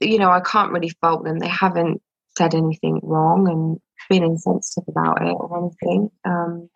you 0.00 0.18
know, 0.18 0.30
I 0.30 0.40
can't 0.40 0.72
really 0.72 0.92
fault 1.00 1.24
them. 1.24 1.38
They 1.38 1.48
haven't 1.48 2.00
said 2.38 2.54
anything 2.54 3.00
wrong 3.02 3.48
and 3.48 3.80
been 4.08 4.24
insensitive 4.24 4.88
about 4.88 5.22
it 5.22 5.34
or 5.38 5.58
anything. 5.58 6.10
Um, 6.24 6.68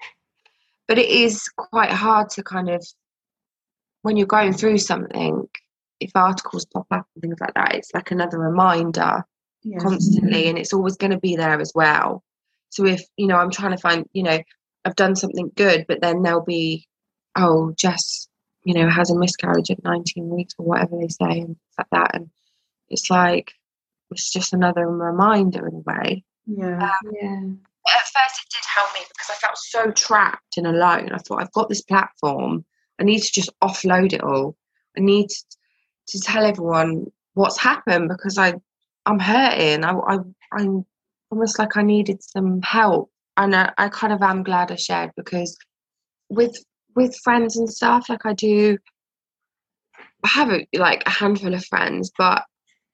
but 0.86 0.98
it 0.98 1.08
is 1.08 1.48
quite 1.56 1.90
hard 1.90 2.30
to 2.30 2.42
kind 2.42 2.68
of 2.70 2.86
when 4.02 4.16
you're 4.16 4.26
going 4.26 4.52
through 4.52 4.78
something. 4.78 5.48
If 6.00 6.12
articles 6.14 6.64
pop 6.64 6.86
up 6.92 7.06
and 7.14 7.22
things 7.22 7.40
like 7.40 7.54
that, 7.54 7.74
it's 7.74 7.90
like 7.92 8.10
another 8.12 8.38
reminder 8.38 9.24
Yeah. 9.62 9.78
constantly 9.80 10.48
and 10.48 10.56
it's 10.56 10.72
always 10.72 10.96
going 10.96 11.10
to 11.10 11.18
be 11.18 11.34
there 11.36 11.60
as 11.60 11.72
well 11.74 12.22
so 12.70 12.86
if 12.86 13.02
you 13.16 13.26
know 13.26 13.36
i'm 13.36 13.50
trying 13.50 13.72
to 13.72 13.82
find 13.82 14.06
you 14.12 14.22
know 14.22 14.38
i've 14.84 14.96
done 14.96 15.16
something 15.16 15.50
good 15.56 15.84
but 15.88 16.00
then 16.00 16.22
there'll 16.22 16.44
be 16.44 16.86
oh 17.38 17.72
jess 17.76 18.28
you 18.64 18.74
know 18.74 18.88
has 18.88 19.10
a 19.10 19.18
miscarriage 19.18 19.70
at 19.70 19.82
19 19.84 20.28
weeks 20.28 20.54
or 20.58 20.66
whatever 20.66 20.96
they 21.00 21.08
say 21.08 21.40
and 21.40 21.56
like 21.78 21.86
that 21.92 22.14
and 22.14 22.30
it's 22.88 23.10
like 23.10 23.52
it's 24.10 24.32
just 24.32 24.52
another 24.52 24.86
reminder 24.86 25.66
in 25.66 25.74
a 25.74 25.78
way 25.78 26.24
Yeah. 26.46 26.82
Um, 26.82 27.12
yeah. 27.12 27.94
at 27.94 28.02
first 28.02 28.40
it 28.42 28.50
did 28.50 28.64
help 28.74 28.92
me 28.94 29.00
because 29.08 29.30
i 29.30 29.34
felt 29.34 29.56
so 29.58 29.90
trapped 29.92 30.56
and 30.56 30.66
alone 30.66 31.10
i 31.12 31.18
thought 31.18 31.42
i've 31.42 31.52
got 31.52 31.68
this 31.68 31.82
platform 31.82 32.64
i 32.98 33.04
need 33.04 33.20
to 33.22 33.32
just 33.32 33.50
offload 33.62 34.12
it 34.12 34.22
all 34.22 34.56
i 34.96 35.00
need 35.00 35.28
to 36.08 36.20
tell 36.20 36.44
everyone 36.44 37.06
what's 37.34 37.58
happened 37.58 38.08
because 38.08 38.38
i 38.38 38.54
i'm 39.06 39.18
hurting 39.18 39.84
i, 39.84 39.92
I 39.92 40.18
i'm 40.52 40.84
almost 41.30 41.58
like 41.58 41.76
I 41.76 41.82
needed 41.82 42.22
some 42.22 42.62
help. 42.62 43.10
And 43.36 43.54
I, 43.54 43.72
I 43.78 43.88
kind 43.88 44.12
of 44.12 44.22
am 44.22 44.42
glad 44.42 44.72
I 44.72 44.76
shared 44.76 45.10
because 45.16 45.56
with 46.28 46.56
with 46.98 47.16
friends 47.22 47.56
and 47.56 47.70
stuff, 47.70 48.08
like 48.08 48.26
I 48.26 48.34
do 48.34 48.76
I 50.24 50.28
have 50.28 50.50
a, 50.50 50.66
like 50.74 51.02
a 51.06 51.10
handful 51.10 51.54
of 51.54 51.64
friends, 51.64 52.10
but 52.18 52.44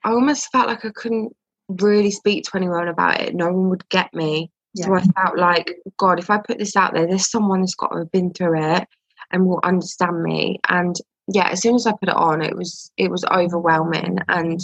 I 0.05 0.11
almost 0.11 0.51
felt 0.53 0.69
like 0.69 0.85
I 0.85 0.91
couldn't 0.95 1.35
really 1.69 2.11
speak 2.11 2.45
to 2.45 2.57
anyone 2.57 2.89
about 2.89 3.21
it. 3.21 3.35
No 3.35 3.47
one 3.47 3.71
would 3.71 3.89
get 3.89 4.13
me. 4.13 4.51
Yeah. 4.75 4.87
So 4.87 4.95
I 4.97 5.03
felt 5.03 5.39
like, 5.39 5.77
God, 5.97 6.19
if 6.19 6.29
I 6.29 6.39
put 6.39 6.59
this 6.59 6.77
out 6.77 6.93
there, 6.93 7.07
there's 7.07 7.31
someone 7.31 7.61
that's 7.61 7.75
got 7.75 7.89
to 7.89 8.01
have 8.01 8.13
been 8.13 8.33
through 8.33 8.63
it 8.63 8.87
and 9.31 9.47
will 9.47 9.61
understand 9.65 10.23
me. 10.23 10.61
And 10.69 10.97
yeah, 11.33 11.49
as 11.49 11.63
soon 11.63 11.77
as 11.77 11.87
I 11.87 11.93
put 11.93 12.11
it 12.11 12.15
on, 12.15 12.43
it 12.43 12.55
was 12.55 12.93
it 12.99 13.11
was 13.11 13.25
overwhelming, 13.25 14.19
and 14.29 14.61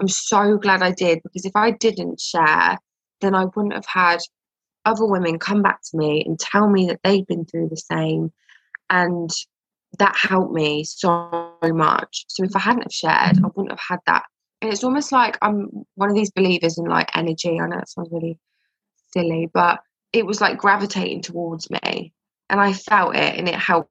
I'm 0.00 0.08
so 0.08 0.56
glad 0.56 0.82
I 0.82 0.90
did 0.90 1.22
because 1.22 1.44
if 1.44 1.54
I 1.54 1.70
didn't 1.70 2.20
share, 2.20 2.78
then 3.20 3.34
I 3.36 3.44
wouldn't 3.44 3.74
have 3.74 3.86
had 3.86 4.18
other 4.84 5.06
women 5.06 5.38
come 5.38 5.62
back 5.62 5.80
to 5.82 5.96
me 5.96 6.24
and 6.24 6.38
tell 6.38 6.68
me 6.68 6.86
that 6.86 7.00
they'd 7.04 7.26
been 7.26 7.44
through 7.44 7.68
the 7.68 7.76
same, 7.76 8.32
and 8.90 9.30
that 9.98 10.16
helped 10.16 10.52
me 10.52 10.84
so 10.84 11.54
much. 11.62 12.24
So 12.28 12.44
if 12.44 12.54
I 12.54 12.60
hadn't 12.60 12.82
have 12.82 12.92
shared, 12.92 13.38
I 13.44 13.48
wouldn't 13.54 13.72
have 13.72 13.80
had 13.80 13.98
that. 14.06 14.24
And 14.60 14.72
it's 14.72 14.84
almost 14.84 15.10
like 15.10 15.38
I'm 15.42 15.68
one 15.94 16.10
of 16.10 16.14
these 16.14 16.30
believers 16.30 16.78
in 16.78 16.84
like 16.84 17.16
energy. 17.16 17.58
I 17.58 17.66
know 17.66 17.78
it 17.78 17.88
sounds 17.88 18.10
really 18.12 18.38
silly, 19.12 19.48
but 19.52 19.80
it 20.12 20.26
was 20.26 20.40
like 20.40 20.58
gravitating 20.58 21.22
towards 21.22 21.70
me, 21.70 22.12
and 22.50 22.60
I 22.60 22.72
felt 22.72 23.16
it, 23.16 23.38
and 23.38 23.48
it 23.48 23.54
helped 23.54 23.90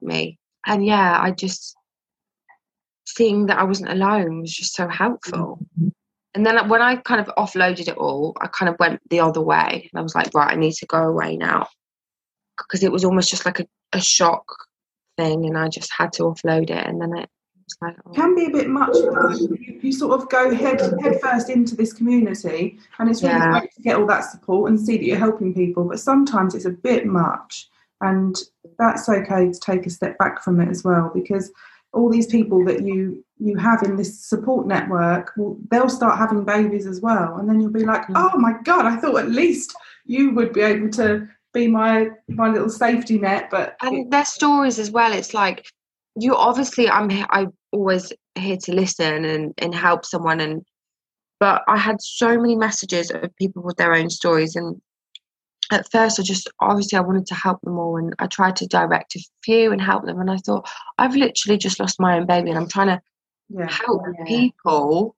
me 0.00 0.38
and 0.66 0.84
yeah, 0.84 1.18
I 1.20 1.30
just 1.30 1.76
seeing 3.06 3.46
that 3.46 3.58
I 3.58 3.64
wasn't 3.64 3.90
alone 3.90 4.40
was 4.40 4.52
just 4.52 4.74
so 4.74 4.88
helpful. 4.88 5.58
And 6.34 6.44
then 6.44 6.68
when 6.68 6.82
I 6.82 6.96
kind 6.96 7.20
of 7.20 7.32
offloaded 7.36 7.88
it 7.88 7.96
all, 7.96 8.36
I 8.40 8.48
kind 8.48 8.68
of 8.68 8.76
went 8.80 9.00
the 9.08 9.20
other 9.20 9.40
way, 9.40 9.88
and 9.92 9.98
I 9.98 10.02
was 10.02 10.14
like, 10.14 10.34
right, 10.34 10.52
I 10.52 10.56
need 10.56 10.74
to 10.74 10.86
go 10.86 11.02
away 11.02 11.36
now 11.36 11.68
because 12.58 12.82
it 12.82 12.92
was 12.92 13.04
almost 13.04 13.30
just 13.30 13.44
like 13.44 13.60
a, 13.60 13.66
a 13.92 14.00
shock 14.00 14.44
thing, 15.16 15.46
and 15.46 15.56
I 15.56 15.68
just 15.68 15.92
had 15.96 16.12
to 16.14 16.24
offload 16.24 16.70
it, 16.70 16.86
and 16.86 17.00
then 17.00 17.16
it 17.16 17.28
like, 17.80 17.96
oh. 18.06 18.10
can 18.12 18.34
be 18.34 18.46
a 18.46 18.50
bit 18.50 18.68
much. 18.68 18.94
You, 18.94 19.78
you, 19.82 19.92
sort 19.92 20.20
of 20.20 20.28
go 20.28 20.54
head 20.54 20.80
head 21.00 21.20
first 21.20 21.50
into 21.50 21.74
this 21.74 21.92
community, 21.92 22.78
and 22.98 23.10
it's 23.10 23.22
really 23.22 23.34
yeah. 23.34 23.60
great 23.60 23.72
to 23.74 23.82
get 23.82 23.96
all 23.96 24.06
that 24.06 24.24
support 24.24 24.70
and 24.70 24.80
see 24.80 24.96
that 24.96 25.04
you're 25.04 25.18
helping 25.18 25.54
people. 25.54 25.84
But 25.84 26.00
sometimes 26.00 26.54
it's 26.54 26.66
a 26.66 26.70
bit 26.70 27.06
much, 27.06 27.68
and 28.00 28.36
that's 28.78 29.08
okay 29.08 29.50
to 29.50 29.60
take 29.60 29.86
a 29.86 29.90
step 29.90 30.18
back 30.18 30.42
from 30.42 30.60
it 30.60 30.68
as 30.68 30.84
well 30.84 31.10
because 31.14 31.52
all 31.92 32.10
these 32.10 32.26
people 32.26 32.64
that 32.64 32.82
you 32.82 33.24
you 33.38 33.56
have 33.56 33.82
in 33.82 33.96
this 33.96 34.18
support 34.20 34.66
network 34.66 35.32
well, 35.36 35.56
they'll 35.70 35.88
start 35.88 36.18
having 36.18 36.44
babies 36.44 36.86
as 36.86 37.00
well 37.00 37.36
and 37.36 37.48
then 37.48 37.60
you'll 37.60 37.70
be 37.70 37.84
like 37.84 38.02
mm. 38.08 38.14
oh 38.16 38.36
my 38.38 38.54
god 38.64 38.84
i 38.84 38.96
thought 38.96 39.16
at 39.16 39.30
least 39.30 39.74
you 40.04 40.32
would 40.32 40.52
be 40.52 40.60
able 40.60 40.88
to 40.88 41.28
be 41.54 41.68
my 41.68 42.08
my 42.28 42.50
little 42.50 42.68
safety 42.68 43.18
net 43.18 43.48
but 43.50 43.76
and 43.80 44.10
their 44.12 44.24
stories 44.24 44.78
as 44.78 44.90
well 44.90 45.12
it's 45.12 45.32
like 45.32 45.66
you 46.16 46.34
obviously 46.34 46.90
i'm 46.90 47.08
i'm 47.30 47.52
always 47.72 48.12
here 48.34 48.56
to 48.56 48.74
listen 48.74 49.24
and 49.24 49.54
and 49.58 49.74
help 49.74 50.04
someone 50.04 50.40
and 50.40 50.62
but 51.40 51.62
i 51.68 51.76
had 51.76 52.00
so 52.02 52.36
many 52.38 52.56
messages 52.56 53.10
of 53.10 53.34
people 53.36 53.62
with 53.62 53.76
their 53.76 53.94
own 53.94 54.10
stories 54.10 54.56
and 54.56 54.80
at 55.72 55.90
first 55.90 56.20
I 56.20 56.22
just 56.22 56.50
obviously 56.60 56.98
I 56.98 57.02
wanted 57.02 57.26
to 57.26 57.34
help 57.34 57.60
them 57.62 57.78
all 57.78 57.96
and 57.96 58.14
I 58.18 58.26
tried 58.26 58.56
to 58.56 58.66
direct 58.66 59.16
a 59.16 59.24
few 59.42 59.72
and 59.72 59.80
help 59.80 60.04
them 60.04 60.20
and 60.20 60.30
I 60.30 60.36
thought 60.36 60.68
I've 60.98 61.16
literally 61.16 61.58
just 61.58 61.80
lost 61.80 62.00
my 62.00 62.18
own 62.18 62.26
baby 62.26 62.50
and 62.50 62.58
I'm 62.58 62.68
trying 62.68 62.88
to 62.88 63.00
yeah, 63.48 63.70
help 63.70 64.02
yeah. 64.18 64.24
people 64.26 65.16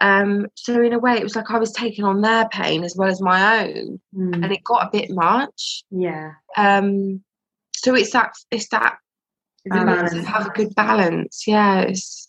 um 0.00 0.46
so 0.54 0.80
in 0.80 0.92
a 0.92 0.98
way 0.98 1.14
it 1.14 1.22
was 1.22 1.36
like 1.36 1.50
I 1.50 1.58
was 1.58 1.72
taking 1.72 2.04
on 2.04 2.20
their 2.20 2.48
pain 2.48 2.84
as 2.84 2.96
well 2.96 3.08
as 3.08 3.20
my 3.20 3.64
own 3.64 4.00
mm. 4.14 4.34
and 4.34 4.52
it 4.52 4.64
got 4.64 4.86
a 4.86 4.90
bit 4.90 5.10
much 5.10 5.84
yeah 5.90 6.32
um 6.56 7.22
so 7.74 7.94
it's 7.94 8.12
that 8.12 8.32
it's 8.50 8.68
that 8.68 8.98
balance. 9.66 10.26
have 10.26 10.46
a 10.46 10.50
good 10.50 10.74
balance 10.74 11.46
yeah 11.46 11.80
it's 11.80 12.28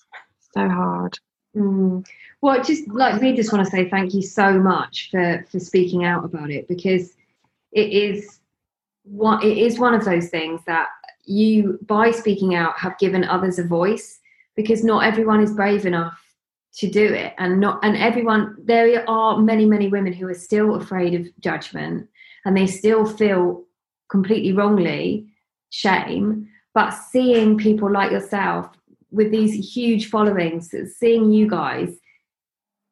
so 0.54 0.68
hard 0.68 1.18
mm. 1.56 2.06
well 2.42 2.64
just 2.64 2.88
like 2.90 3.22
me 3.22 3.36
just 3.36 3.54
want 3.54 3.64
to 3.64 3.72
say 3.72 3.90
thank 3.90 4.14
you 4.14 4.22
so 4.22 4.60
much 4.60 5.10
for 5.12 5.46
for 5.52 5.60
speaking 5.60 6.06
out 6.06 6.26
about 6.26 6.50
it 6.50 6.68
because 6.68 7.14
it 7.72 7.92
is 7.92 8.40
one 9.04 9.44
it 9.44 9.58
is 9.58 9.80
one 9.80 9.94
of 9.94 10.06
those 10.06 10.30
things 10.30 10.62
that 10.66 10.88
you 11.26 11.78
by 11.84 12.12
speaking 12.12 12.56
out 12.56 12.78
have 12.78 12.98
given 12.98 13.24
others 13.24 13.60
a 13.60 13.64
voice 13.64 14.20
because 14.56 14.84
not 14.84 15.04
everyone 15.04 15.42
is 15.42 15.54
brave 15.54 15.86
enough 15.86 16.20
to 16.78 16.90
do 16.90 17.14
it 17.14 17.34
and 17.38 17.60
not 17.60 17.80
and 17.84 17.98
everyone 17.98 18.56
there 18.64 19.08
are 19.10 19.40
many 19.40 19.66
many 19.66 19.88
women 19.88 20.14
who 20.14 20.28
are 20.28 20.36
still 20.36 20.76
afraid 20.76 21.14
of 21.14 21.28
judgment 21.40 22.08
and 22.46 22.56
they 22.56 22.68
still 22.68 23.06
feel 23.06 23.64
completely 24.10 24.54
wrongly 24.54 25.28
shame 25.72 26.48
but 26.74 26.92
seeing 26.92 27.58
people 27.58 27.92
like 27.92 28.12
yourself 28.12 28.70
with 29.12 29.32
these 29.32 29.74
huge 29.76 30.10
followings 30.10 30.74
seeing 30.98 31.32
you 31.32 31.50
guys 31.50 31.98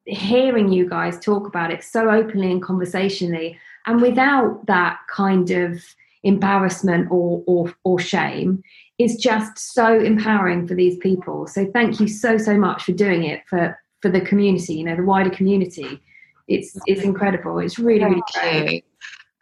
hearing 0.05 0.71
you 0.71 0.89
guys 0.89 1.19
talk 1.19 1.47
about 1.47 1.71
it 1.71 1.83
so 1.83 2.09
openly 2.09 2.51
and 2.51 2.63
conversationally 2.63 3.57
and 3.85 4.01
without 4.01 4.65
that 4.65 4.97
kind 5.09 5.51
of 5.51 5.83
embarrassment 6.23 7.07
or, 7.11 7.43
or, 7.45 7.73
or 7.83 7.99
shame 7.99 8.61
is 8.97 9.15
just 9.15 9.57
so 9.57 9.99
empowering 9.99 10.67
for 10.67 10.73
these 10.73 10.97
people. 10.97 11.47
So 11.47 11.69
thank 11.71 11.99
you 11.99 12.07
so, 12.07 12.37
so 12.37 12.57
much 12.57 12.83
for 12.83 12.93
doing 12.93 13.23
it 13.23 13.43
for, 13.47 13.77
for 14.01 14.09
the 14.09 14.21
community, 14.21 14.75
you 14.75 14.83
know, 14.83 14.95
the 14.95 15.03
wider 15.03 15.29
community. 15.29 16.01
It's, 16.47 16.77
it's 16.85 17.01
incredible. 17.01 17.59
It's 17.59 17.77
really, 17.77 18.05
really 18.05 18.21
great. 18.33 18.85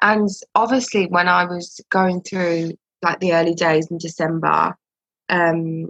And 0.02 0.30
obviously 0.56 1.08
when 1.08 1.28
I 1.28 1.46
was 1.46 1.80
going 1.90 2.22
through 2.22 2.74
like 3.02 3.20
the 3.20 3.34
early 3.34 3.54
days 3.54 3.90
in 3.90 3.98
December, 3.98 4.76
um, 5.30 5.90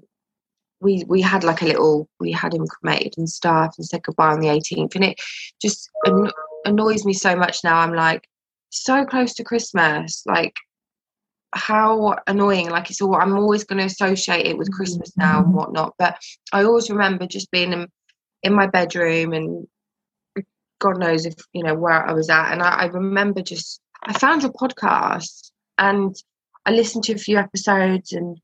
we 0.82 1.06
we 1.08 1.22
had 1.22 1.44
like 1.46 1.62
a 1.62 1.66
little 1.66 2.08
we 2.20 2.34
had 2.34 2.54
him 2.54 2.68
cremated 2.68 3.14
and 3.18 3.30
stuff 3.30 3.74
and 3.78 3.86
said 3.86 4.04
goodbye 4.04 4.34
on 4.34 4.42
the 4.42 4.50
18th 4.50 4.94
and 4.96 5.06
it 5.06 5.22
just 5.62 5.90
an- 6.04 6.32
annoys 6.66 7.06
me 7.06 7.14
so 7.14 7.34
much 7.34 7.64
now 7.64 7.80
i'm 7.80 7.94
like 7.94 8.28
so 8.76 9.06
close 9.06 9.34
to 9.36 9.44
Christmas. 9.44 10.24
Like, 10.26 10.56
how 11.56 12.18
annoying. 12.28 12.70
Like, 12.70 12.90
it's 12.90 13.02
all, 13.02 13.16
I'm 13.16 13.38
always 13.38 13.64
going 13.64 13.80
to 13.80 13.86
associate 13.86 14.46
it 14.46 14.58
with 14.58 14.72
Christmas 14.72 15.16
now 15.18 15.44
and 15.44 15.54
whatnot. 15.54 15.94
But 15.98 16.18
I 16.54 16.64
always 16.64 16.90
remember 16.90 17.26
just 17.26 17.52
being 17.52 17.74
in, 17.74 17.88
in 18.44 18.54
my 18.54 18.68
bedroom 18.68 19.34
and 19.34 19.68
God 20.80 21.00
knows 21.00 21.26
if, 21.26 21.36
you 21.54 21.64
know, 21.64 21.76
where 21.76 22.06
I 22.06 22.14
was 22.14 22.30
at. 22.30 22.52
And 22.52 22.62
I, 22.62 22.70
I 22.70 22.86
remember 22.86 23.42
just, 23.42 23.82
I 24.04 24.14
found 24.14 24.44
your 24.44 24.52
podcast 24.52 25.52
and 25.78 26.16
I 26.66 26.72
listened 26.72 27.06
to 27.06 27.14
a 27.14 27.18
few 27.18 27.38
episodes 27.38 28.12
and 28.12 28.38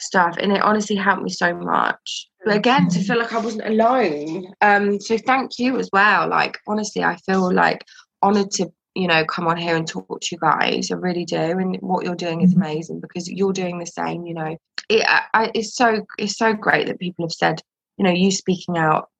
stuff 0.00 0.36
and 0.38 0.52
it 0.52 0.62
honestly 0.62 0.96
helped 0.96 1.22
me 1.22 1.30
so 1.30 1.54
much 1.54 2.28
but 2.44 2.56
again 2.56 2.88
to 2.88 3.00
feel 3.00 3.18
like 3.18 3.32
i 3.32 3.38
wasn't 3.38 3.66
alone 3.66 4.46
um 4.60 5.00
so 5.00 5.16
thank 5.16 5.58
you 5.58 5.78
as 5.78 5.88
well 5.92 6.28
like 6.28 6.58
honestly 6.68 7.02
i 7.02 7.16
feel 7.24 7.52
like 7.52 7.82
honored 8.22 8.50
to 8.50 8.70
you 8.96 9.06
know, 9.06 9.26
come 9.26 9.46
on 9.46 9.58
here 9.58 9.76
and 9.76 9.86
talk 9.86 10.20
to 10.20 10.28
you 10.32 10.38
guys. 10.38 10.90
I 10.90 10.94
really 10.94 11.26
do, 11.26 11.36
and 11.36 11.76
what 11.80 12.04
you're 12.04 12.14
doing 12.14 12.40
is 12.40 12.52
mm-hmm. 12.52 12.62
amazing 12.62 13.00
because 13.00 13.30
you're 13.30 13.52
doing 13.52 13.78
the 13.78 13.86
same. 13.86 14.24
You 14.24 14.34
know, 14.34 14.56
it, 14.88 15.04
I, 15.06 15.50
it's 15.54 15.76
so 15.76 16.06
it's 16.18 16.38
so 16.38 16.54
great 16.54 16.86
that 16.86 16.98
people 16.98 17.26
have 17.26 17.32
said, 17.32 17.60
you 17.98 18.04
know, 18.04 18.10
you 18.10 18.30
speaking 18.30 18.78
out 18.78 19.10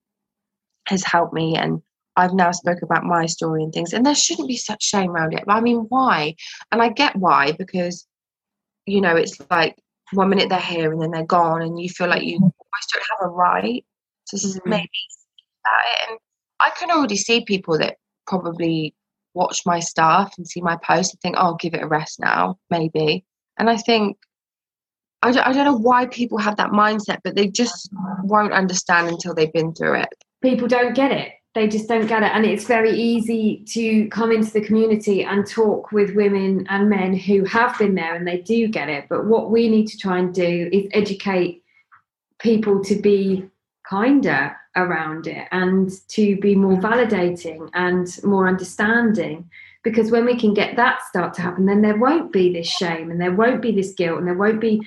has 0.88 1.04
helped 1.04 1.34
me, 1.34 1.56
and 1.56 1.82
I've 2.16 2.32
now 2.32 2.52
spoke 2.52 2.80
about 2.82 3.04
my 3.04 3.26
story 3.26 3.62
and 3.62 3.72
things, 3.72 3.92
and 3.92 4.06
there 4.06 4.14
shouldn't 4.14 4.48
be 4.48 4.56
such 4.56 4.82
shame 4.82 5.10
around 5.10 5.34
it. 5.34 5.44
But 5.46 5.56
I 5.56 5.60
mean, 5.60 5.86
why? 5.90 6.36
And 6.72 6.80
I 6.80 6.88
get 6.88 7.14
why 7.14 7.52
because, 7.52 8.06
you 8.86 9.02
know, 9.02 9.14
it's 9.14 9.38
like 9.50 9.76
one 10.12 10.30
minute 10.30 10.48
they're 10.48 10.58
here 10.58 10.90
and 10.90 11.02
then 11.02 11.10
they're 11.10 11.26
gone, 11.26 11.60
and 11.60 11.78
you 11.78 11.90
feel 11.90 12.08
like 12.08 12.22
you 12.22 12.36
almost 12.36 12.92
don't 12.94 13.04
have 13.10 13.28
a 13.28 13.32
right 13.32 13.84
to 14.28 14.36
mm-hmm. 14.36 14.70
maybe 14.70 14.88
about 15.66 15.84
it. 15.92 16.08
And 16.08 16.18
I 16.60 16.70
can 16.78 16.90
already 16.90 17.16
see 17.16 17.44
people 17.44 17.76
that 17.78 17.98
probably 18.26 18.94
watch 19.36 19.60
my 19.66 19.78
stuff 19.78 20.34
and 20.36 20.48
see 20.48 20.60
my 20.60 20.76
post 20.76 21.12
and 21.12 21.20
think, 21.20 21.36
oh, 21.38 21.42
I'll 21.42 21.54
give 21.56 21.74
it 21.74 21.82
a 21.82 21.86
rest 21.86 22.18
now, 22.18 22.58
maybe. 22.70 23.24
And 23.58 23.70
I 23.70 23.76
think, 23.76 24.16
I 25.22 25.30
don't, 25.30 25.46
I 25.46 25.52
don't 25.52 25.64
know 25.64 25.76
why 25.76 26.06
people 26.06 26.38
have 26.38 26.56
that 26.56 26.70
mindset, 26.70 27.18
but 27.22 27.36
they 27.36 27.48
just 27.48 27.90
won't 28.24 28.52
understand 28.52 29.08
until 29.08 29.34
they've 29.34 29.52
been 29.52 29.74
through 29.74 30.00
it. 30.00 30.08
People 30.42 30.66
don't 30.66 30.94
get 30.94 31.12
it. 31.12 31.32
They 31.54 31.68
just 31.68 31.88
don't 31.88 32.06
get 32.06 32.22
it. 32.22 32.32
And 32.34 32.44
it's 32.44 32.64
very 32.64 32.90
easy 32.90 33.64
to 33.68 34.08
come 34.08 34.30
into 34.30 34.52
the 34.52 34.60
community 34.60 35.24
and 35.24 35.46
talk 35.46 35.90
with 35.92 36.14
women 36.14 36.66
and 36.68 36.90
men 36.90 37.14
who 37.14 37.44
have 37.44 37.78
been 37.78 37.94
there 37.94 38.14
and 38.14 38.26
they 38.26 38.40
do 38.42 38.68
get 38.68 38.88
it. 38.88 39.06
But 39.08 39.26
what 39.26 39.50
we 39.50 39.68
need 39.68 39.86
to 39.88 39.98
try 39.98 40.18
and 40.18 40.34
do 40.34 40.68
is 40.72 40.86
educate 40.92 41.62
people 42.38 42.84
to 42.84 42.94
be 42.94 43.48
kinder 43.88 44.56
around 44.76 45.26
it 45.26 45.48
and 45.50 45.90
to 46.08 46.36
be 46.36 46.54
more 46.54 46.76
validating 46.76 47.68
and 47.74 48.22
more 48.22 48.48
understanding. 48.48 49.48
Because 49.82 50.10
when 50.10 50.24
we 50.24 50.38
can 50.38 50.52
get 50.52 50.76
that 50.76 51.02
start 51.02 51.34
to 51.34 51.42
happen 51.42 51.66
then 51.66 51.82
there 51.82 51.98
won't 51.98 52.32
be 52.32 52.52
this 52.52 52.68
shame 52.68 53.10
and 53.10 53.20
there 53.20 53.34
won't 53.34 53.62
be 53.62 53.72
this 53.72 53.92
guilt 53.92 54.18
and 54.18 54.26
there 54.26 54.34
won't 54.34 54.60
be 54.60 54.82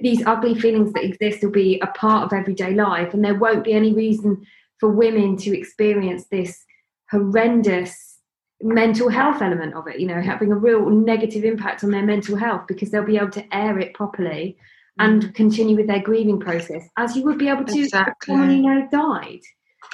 these 0.00 0.24
ugly 0.26 0.54
feelings 0.54 0.92
that 0.92 1.04
exist 1.04 1.42
will 1.42 1.50
be 1.50 1.80
a 1.80 1.86
part 1.88 2.24
of 2.24 2.32
everyday 2.32 2.72
life 2.74 3.14
and 3.14 3.24
there 3.24 3.38
won't 3.38 3.64
be 3.64 3.72
any 3.72 3.92
reason 3.92 4.46
for 4.78 4.88
women 4.90 5.36
to 5.36 5.56
experience 5.56 6.26
this 6.26 6.64
horrendous 7.10 8.18
mental 8.62 9.08
health 9.08 9.42
element 9.42 9.74
of 9.74 9.88
it, 9.88 9.98
you 9.98 10.06
know, 10.06 10.20
having 10.20 10.52
a 10.52 10.56
real 10.56 10.88
negative 10.88 11.44
impact 11.44 11.82
on 11.82 11.90
their 11.90 12.04
mental 12.04 12.36
health 12.36 12.62
because 12.68 12.90
they'll 12.90 13.04
be 13.04 13.16
able 13.16 13.30
to 13.30 13.54
air 13.54 13.78
it 13.78 13.94
properly 13.94 14.56
and 14.98 15.22
Mm. 15.22 15.34
continue 15.34 15.76
with 15.76 15.86
their 15.86 16.02
grieving 16.02 16.38
process 16.40 16.88
as 16.96 17.16
you 17.16 17.22
would 17.24 17.38
be 17.38 17.48
able 17.48 17.64
to 17.64 17.72
if 17.72 17.84
Exactly. 17.86 18.34
someone 18.34 18.50
you 18.50 18.62
know 18.62 18.88
died. 18.90 19.40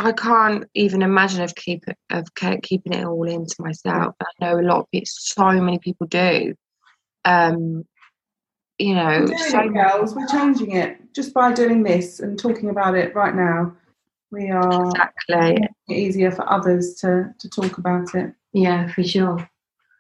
I 0.01 0.12
can't 0.12 0.64
even 0.74 1.03
imagine 1.03 1.42
of 1.42 1.55
keep 1.55 1.84
of 2.11 2.26
keeping 2.34 2.92
it 2.92 3.05
all 3.05 3.28
into 3.28 3.57
myself. 3.61 4.14
I 4.20 4.26
know 4.40 4.61
a 4.61 4.62
lot 4.62 4.80
of 4.80 4.90
people, 4.90 5.07
so 5.09 5.51
many 5.53 5.78
people 5.78 6.07
do. 6.07 6.55
Um, 7.24 7.84
you 8.78 8.94
know, 8.94 9.26
so 9.26 9.61
it, 9.61 9.74
girls. 9.74 10.14
We're 10.14 10.28
changing 10.28 10.72
it 10.72 10.99
just 11.12 11.34
by 11.34 11.53
doing 11.53 11.82
this 11.82 12.20
and 12.20 12.38
talking 12.38 12.70
about 12.70 12.96
it 12.96 13.14
right 13.14 13.34
now. 13.34 13.74
We 14.30 14.51
are 14.51 14.90
exactly. 14.90 15.36
making 15.55 15.64
it 15.88 15.94
easier 15.94 16.30
for 16.30 16.49
others 16.51 16.94
to, 16.96 17.34
to 17.38 17.49
talk 17.49 17.78
about 17.78 18.14
it. 18.14 18.34
Yeah, 18.53 18.86
for 18.92 19.03
sure. 19.03 19.51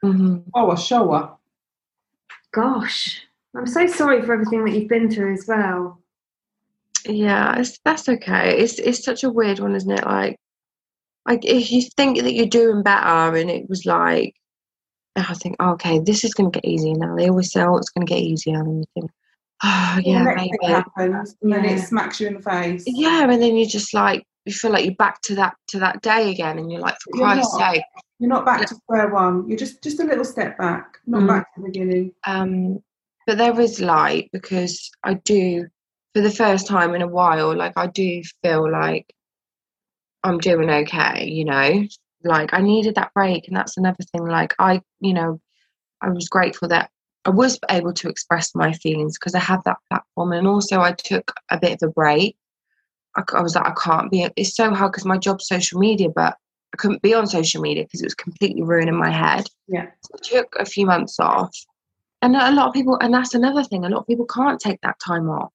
hmm 0.02 0.38
Oh, 0.54 0.70
a 0.70 0.76
shower. 0.78 1.36
Gosh, 2.52 3.22
I'm 3.58 3.66
so 3.66 3.86
sorry 3.86 4.22
for 4.22 4.32
everything 4.32 4.64
that 4.64 4.72
you've 4.72 4.88
been 4.88 5.10
through 5.10 5.32
as 5.34 5.44
well. 5.48 6.00
Yeah, 7.06 7.58
it's, 7.58 7.78
that's 7.84 8.08
okay. 8.08 8.58
It's 8.58 8.78
it's 8.78 9.04
such 9.04 9.24
a 9.24 9.30
weird 9.30 9.58
one, 9.60 9.74
isn't 9.74 9.90
it? 9.90 10.04
Like, 10.04 10.36
like 11.26 11.44
if 11.44 11.70
you 11.70 11.82
think 11.96 12.22
that 12.22 12.34
you're 12.34 12.46
doing 12.46 12.82
better, 12.82 13.36
and 13.36 13.50
it 13.50 13.68
was 13.68 13.84
like, 13.86 14.34
I 15.16 15.34
think, 15.34 15.56
oh, 15.60 15.70
okay, 15.72 15.98
this 15.98 16.24
is 16.24 16.34
going 16.34 16.50
to 16.52 16.60
get 16.60 16.68
easier 16.68 16.94
now. 16.94 17.16
They 17.16 17.28
always 17.28 17.50
say, 17.52 17.62
oh, 17.62 17.76
it's 17.76 17.90
going 17.90 18.06
to 18.06 18.12
get 18.12 18.22
easier, 18.22 18.60
and 18.60 18.78
you 18.78 18.84
think, 18.94 19.10
oh, 19.64 20.00
yeah, 20.04 20.24
the 20.24 20.34
maybe. 20.36 20.56
happens, 20.66 21.36
and 21.42 21.52
then 21.52 21.64
it 21.64 21.80
smacks 21.80 22.20
you 22.20 22.28
in 22.28 22.34
the 22.34 22.42
face. 22.42 22.84
Yeah, 22.86 23.24
and 23.28 23.42
then 23.42 23.56
you 23.56 23.66
just 23.66 23.92
like 23.94 24.24
you 24.44 24.52
feel 24.52 24.70
like 24.70 24.84
you're 24.84 24.94
back 24.94 25.20
to 25.22 25.34
that 25.36 25.56
to 25.68 25.78
that 25.80 26.02
day 26.02 26.30
again, 26.30 26.58
and 26.58 26.70
you're 26.70 26.80
like, 26.80 26.96
for 27.02 27.16
You're 27.16 27.26
Christ's 27.26 27.58
not. 27.58 27.72
sake. 27.72 27.82
You're 28.20 28.30
not 28.30 28.44
back 28.44 28.66
to 28.66 28.74
square 28.74 29.08
one. 29.08 29.48
You're 29.48 29.58
just 29.58 29.82
just 29.82 30.00
a 30.00 30.04
little 30.04 30.24
step 30.24 30.58
back, 30.58 30.98
not 31.06 31.22
Mm. 31.22 31.28
back 31.28 31.54
to 31.54 31.60
the 31.60 31.66
beginning. 31.68 32.12
Um, 32.26 32.82
but 33.28 33.36
there 33.36 33.60
is 33.60 33.78
light 33.78 34.30
because 34.32 34.90
I 35.04 35.12
do, 35.12 35.66
for 36.14 36.22
the 36.22 36.30
first 36.30 36.66
time 36.66 36.94
in 36.94 37.02
a 37.02 37.06
while, 37.06 37.54
like 37.54 37.74
I 37.76 37.86
do 37.86 38.22
feel 38.42 38.72
like 38.72 39.14
I'm 40.24 40.38
doing 40.38 40.70
okay, 40.70 41.26
you 41.26 41.44
know. 41.44 41.86
Like 42.24 42.54
I 42.54 42.62
needed 42.62 42.94
that 42.94 43.12
break, 43.12 43.46
and 43.46 43.54
that's 43.54 43.76
another 43.76 44.02
thing. 44.12 44.26
Like 44.26 44.54
I, 44.58 44.80
you 45.00 45.12
know, 45.12 45.42
I 46.00 46.08
was 46.08 46.30
grateful 46.30 46.68
that 46.68 46.90
I 47.26 47.30
was 47.30 47.58
able 47.68 47.92
to 47.92 48.08
express 48.08 48.54
my 48.54 48.72
feelings 48.72 49.18
because 49.18 49.34
I 49.34 49.40
have 49.40 49.62
that 49.64 49.76
platform, 49.90 50.32
and 50.32 50.48
also 50.48 50.80
I 50.80 50.92
took 50.92 51.30
a 51.50 51.60
bit 51.60 51.82
of 51.82 51.90
a 51.90 51.92
break. 51.92 52.34
I 53.14 53.42
was 53.42 53.56
like, 53.56 53.66
I 53.66 53.74
can't 53.78 54.10
be. 54.10 54.26
It's 54.36 54.56
so 54.56 54.72
hard 54.72 54.92
because 54.92 55.04
my 55.04 55.18
job's 55.18 55.46
social 55.46 55.78
media, 55.78 56.08
but 56.08 56.34
I 56.72 56.76
couldn't 56.78 57.02
be 57.02 57.12
on 57.12 57.26
social 57.26 57.60
media 57.60 57.84
because 57.84 58.00
it 58.00 58.06
was 58.06 58.14
completely 58.14 58.62
ruining 58.62 58.96
my 58.96 59.10
head. 59.10 59.48
Yeah. 59.66 59.88
So 60.02 60.14
I 60.14 60.18
took 60.22 60.56
a 60.58 60.64
few 60.64 60.86
months 60.86 61.20
off, 61.20 61.54
and 62.22 62.34
a 62.34 62.52
lot 62.52 62.68
of 62.68 62.74
people, 62.74 62.98
and 63.00 63.14
that's 63.14 63.34
another 63.34 63.62
thing. 63.62 63.84
A 63.84 63.88
lot 63.88 64.00
of 64.00 64.06
people 64.06 64.26
can't 64.26 64.60
take 64.60 64.80
that 64.82 64.96
time 65.04 65.28
off. 65.28 65.52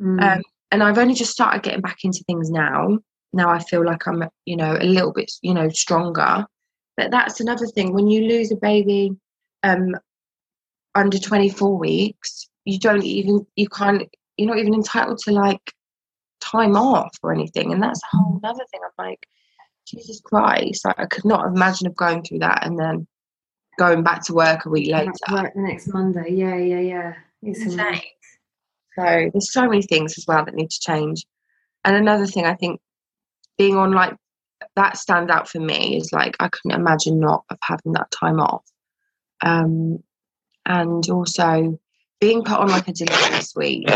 Mm. 0.00 0.22
Um, 0.22 0.42
and 0.70 0.82
I've 0.82 0.98
only 0.98 1.14
just 1.14 1.32
started 1.32 1.62
getting 1.62 1.80
back 1.80 1.98
into 2.04 2.24
things 2.26 2.50
now. 2.50 2.98
Now 3.32 3.50
I 3.50 3.58
feel 3.58 3.84
like 3.84 4.06
I'm, 4.06 4.24
you 4.44 4.56
know, 4.56 4.76
a 4.80 4.84
little 4.84 5.12
bit, 5.12 5.30
you 5.42 5.54
know, 5.54 5.68
stronger. 5.70 6.46
But 6.96 7.10
that's 7.10 7.40
another 7.40 7.66
thing. 7.66 7.94
When 7.94 8.06
you 8.08 8.28
lose 8.28 8.52
a 8.52 8.56
baby 8.56 9.12
um, 9.62 9.96
under 10.94 11.18
24 11.18 11.78
weeks, 11.78 12.48
you 12.64 12.78
don't 12.78 13.04
even, 13.04 13.46
you 13.56 13.68
can't, 13.68 14.08
you're 14.36 14.48
not 14.48 14.58
even 14.58 14.74
entitled 14.74 15.18
to 15.24 15.32
like 15.32 15.72
time 16.40 16.76
off 16.76 17.16
or 17.22 17.32
anything. 17.32 17.72
And 17.72 17.82
that's 17.82 18.00
a 18.02 18.16
whole 18.16 18.40
other 18.44 18.64
thing. 18.70 18.80
I'm 18.84 19.04
like, 19.06 19.26
Jesus 19.86 20.20
Christ, 20.20 20.84
like, 20.84 20.98
I 20.98 21.06
could 21.06 21.24
not 21.24 21.46
imagine 21.46 21.86
of 21.86 21.96
going 21.96 22.22
through 22.22 22.40
that 22.40 22.64
and 22.64 22.78
then 22.78 23.06
going 23.82 24.04
back 24.04 24.24
to 24.24 24.32
work 24.32 24.64
a 24.64 24.68
week 24.68 24.92
later. 24.92 25.12
work 25.32 25.52
the 25.54 25.60
next 25.60 25.88
Monday. 25.88 26.30
Yeah, 26.30 26.56
yeah, 26.56 26.80
yeah. 26.80 27.14
It's 27.42 27.62
insane. 27.62 28.00
So 28.96 29.30
there's 29.32 29.52
so 29.52 29.62
many 29.62 29.82
things 29.82 30.16
as 30.18 30.24
well 30.28 30.44
that 30.44 30.54
need 30.54 30.70
to 30.70 30.80
change. 30.80 31.26
And 31.84 31.96
another 31.96 32.26
thing 32.26 32.44
I 32.44 32.54
think 32.54 32.80
being 33.58 33.76
on 33.76 33.92
like 33.92 34.14
that 34.76 34.96
stands 34.96 35.32
out 35.32 35.48
for 35.48 35.58
me 35.58 35.96
is 35.96 36.12
like 36.12 36.36
I 36.38 36.48
couldn't 36.48 36.78
imagine 36.78 37.18
not 37.18 37.44
of 37.50 37.58
having 37.60 37.92
that 37.94 38.10
time 38.12 38.38
off. 38.38 38.64
Um, 39.40 39.98
and 40.64 41.08
also 41.10 41.80
being 42.20 42.44
put 42.44 42.60
on 42.60 42.68
like 42.68 42.86
a 42.86 42.92
delivery 42.92 43.40
suite 43.40 43.90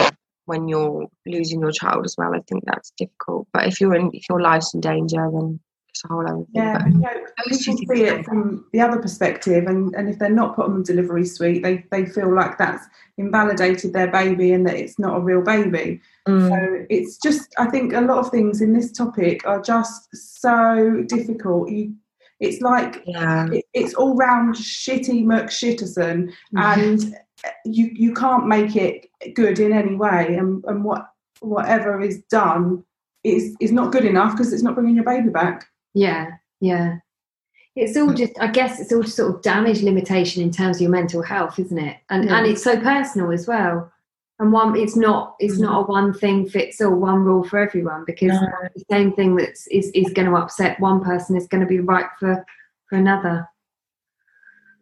when 0.47 0.67
you're 0.67 1.07
losing 1.27 1.61
your 1.61 1.71
child 1.71 2.05
as 2.05 2.17
well. 2.19 2.35
I 2.35 2.41
think 2.49 2.65
that's 2.67 2.91
difficult. 2.99 3.47
But 3.53 3.69
if 3.69 3.81
you're 3.81 3.95
in 3.95 4.11
if 4.13 4.29
your 4.29 4.41
life's 4.41 4.75
in 4.75 4.81
danger 4.81 5.31
then 5.33 5.61
it's 5.97 6.05
a 6.05 6.09
whole 6.09 6.27
other 6.27 6.37
thing. 6.37 6.47
Yeah, 6.53 6.79
But 6.79 6.93
you 6.93 6.99
know, 6.99 7.11
two 7.51 7.77
see 7.77 8.03
it 8.03 8.25
from 8.25 8.67
the 8.73 8.81
other 8.81 9.01
perspective, 9.01 9.67
and, 9.67 9.95
and 9.95 10.09
if 10.09 10.19
they're 10.19 10.31
not 10.31 10.55
put 10.55 10.67
on 10.67 10.79
the 10.79 10.85
delivery 10.85 11.25
suite, 11.25 11.63
they, 11.63 11.85
they 11.91 12.05
feel 12.05 12.35
like 12.35 12.59
that's 12.59 12.85
invalidated 13.19 13.93
their 13.93 14.11
baby 14.11 14.53
and 14.53 14.67
that 14.67 14.77
it's 14.77 14.99
not 14.99 15.17
a 15.17 15.21
real 15.21 15.41
baby. 15.41 16.01
Mm. 16.29 16.49
So 16.49 16.87
it's 16.91 17.17
just, 17.19 17.55
I 17.59 17.67
think 17.67 17.95
a 17.95 18.01
lot 18.01 18.19
of 18.19 18.31
things 18.31 18.61
in 18.61 18.75
this 18.75 18.93
topic 18.93 19.47
are 19.47 19.61
just 19.61 20.15
so 20.15 21.03
difficult. 21.09 21.71
You, 21.71 21.95
it's 22.41 22.61
like 22.61 23.03
yeah. 23.07 23.49
it, 23.51 23.65
it's 23.73 23.95
all 23.95 24.15
round 24.17 24.55
shitty 24.57 25.25
McShitterson, 25.25 26.33
and 26.55 27.17
you 27.65 27.91
you 27.95 28.13
can't 28.13 28.47
make 28.47 28.77
it 28.77 29.07
good 29.35 29.59
in 29.59 29.73
any 29.73 29.95
way. 29.95 30.37
And 30.37 30.63
and 30.67 30.85
what 30.85 31.09
whatever 31.41 32.03
is 32.03 32.23
done 32.25 32.85
is 33.25 33.57
is 33.59 33.73
not 33.73 33.93
good 33.93 34.05
enough 34.05 34.33
because 34.33 34.53
it's 34.53 34.63
not 34.63 34.75
bringing 34.75 34.97
your 34.97 35.05
baby 35.05 35.31
back. 35.31 35.67
Yeah, 35.97 36.33
yeah. 36.61 36.99
It's 37.75 37.97
all 37.97 38.11
hmm. 38.11 38.17
just, 38.17 38.39
I 38.39 38.49
guess, 38.49 38.79
it's 38.79 38.93
all 38.93 39.03
just 39.03 39.17
sort 39.17 39.35
of 39.35 39.43
damage 39.43 39.83
limitation 39.83 40.43
in 40.43 40.51
terms 40.51 40.77
of 40.77 40.83
your 40.83 40.91
mental 40.91 41.23
health, 41.23 41.59
isn't 41.59 41.79
it? 41.79 41.97
And 42.11 42.25
Yeah. 42.25 42.37
and 42.37 42.47
it's 42.47 42.63
so 42.63 42.79
personal 42.79 43.33
as 43.33 43.49
well. 43.49 43.91
And 44.39 44.53
one, 44.53 44.77
it's 44.77 44.95
not, 44.95 45.37
it's 45.41 45.59
not 45.59 45.73
hmm. 45.73 45.91
a 45.91 45.95
one 45.95 46.13
thing 46.13 46.47
fits 46.47 46.83
all, 46.83 46.95
one 46.95 47.25
rule 47.25 47.45
for 47.45 47.59
everyone 47.59 48.05
because 48.07 48.33
No. 48.33 48.49
the 48.75 48.85
same 48.91 49.13
thing 49.15 49.37
that's 49.37 49.67
is 49.69 49.91
is 49.95 50.13
going 50.13 50.29
to 50.29 50.37
upset 50.37 50.79
one 50.81 51.03
person 51.03 51.35
is 51.35 51.49
going 51.49 51.63
to 51.63 51.67
be 51.67 51.81
right 51.81 52.11
for 52.21 52.45
for 52.89 52.97
another. 52.97 53.49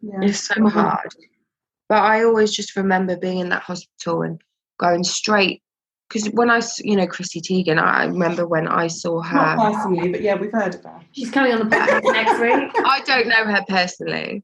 Yeah. 0.01 0.19
It's 0.21 0.45
so 0.47 0.67
hard. 0.67 1.15
But 1.87 2.03
I 2.03 2.25
always 2.25 2.51
just 2.51 2.75
remember 2.75 3.15
being 3.15 3.39
in 3.39 3.49
that 3.49 3.63
hospital 3.63 4.21
and 4.21 4.41
going 4.79 5.05
straight. 5.05 5.61
Because 6.07 6.27
when 6.33 6.49
I, 6.51 6.57
s- 6.57 6.79
you 6.83 6.95
know, 6.95 7.07
Chrissy 7.07 7.41
Teigen, 7.41 7.81
I 7.81 8.05
remember 8.05 8.45
when 8.47 8.67
I 8.67 8.87
saw 8.87 9.21
her. 9.21 9.35
Not 9.35 9.57
her. 9.57 9.71
personally, 9.73 10.11
but 10.11 10.21
yeah, 10.21 10.35
we've 10.35 10.51
heard 10.51 10.75
about. 10.75 11.01
her. 11.01 11.07
She's 11.11 11.31
coming 11.31 11.53
on 11.53 11.67
the 11.67 11.75
podcast 11.75 12.01
next 12.13 12.39
week. 12.39 12.85
I 12.85 13.01
don't 13.05 13.27
know 13.27 13.45
her 13.45 13.63
personally. 13.67 14.43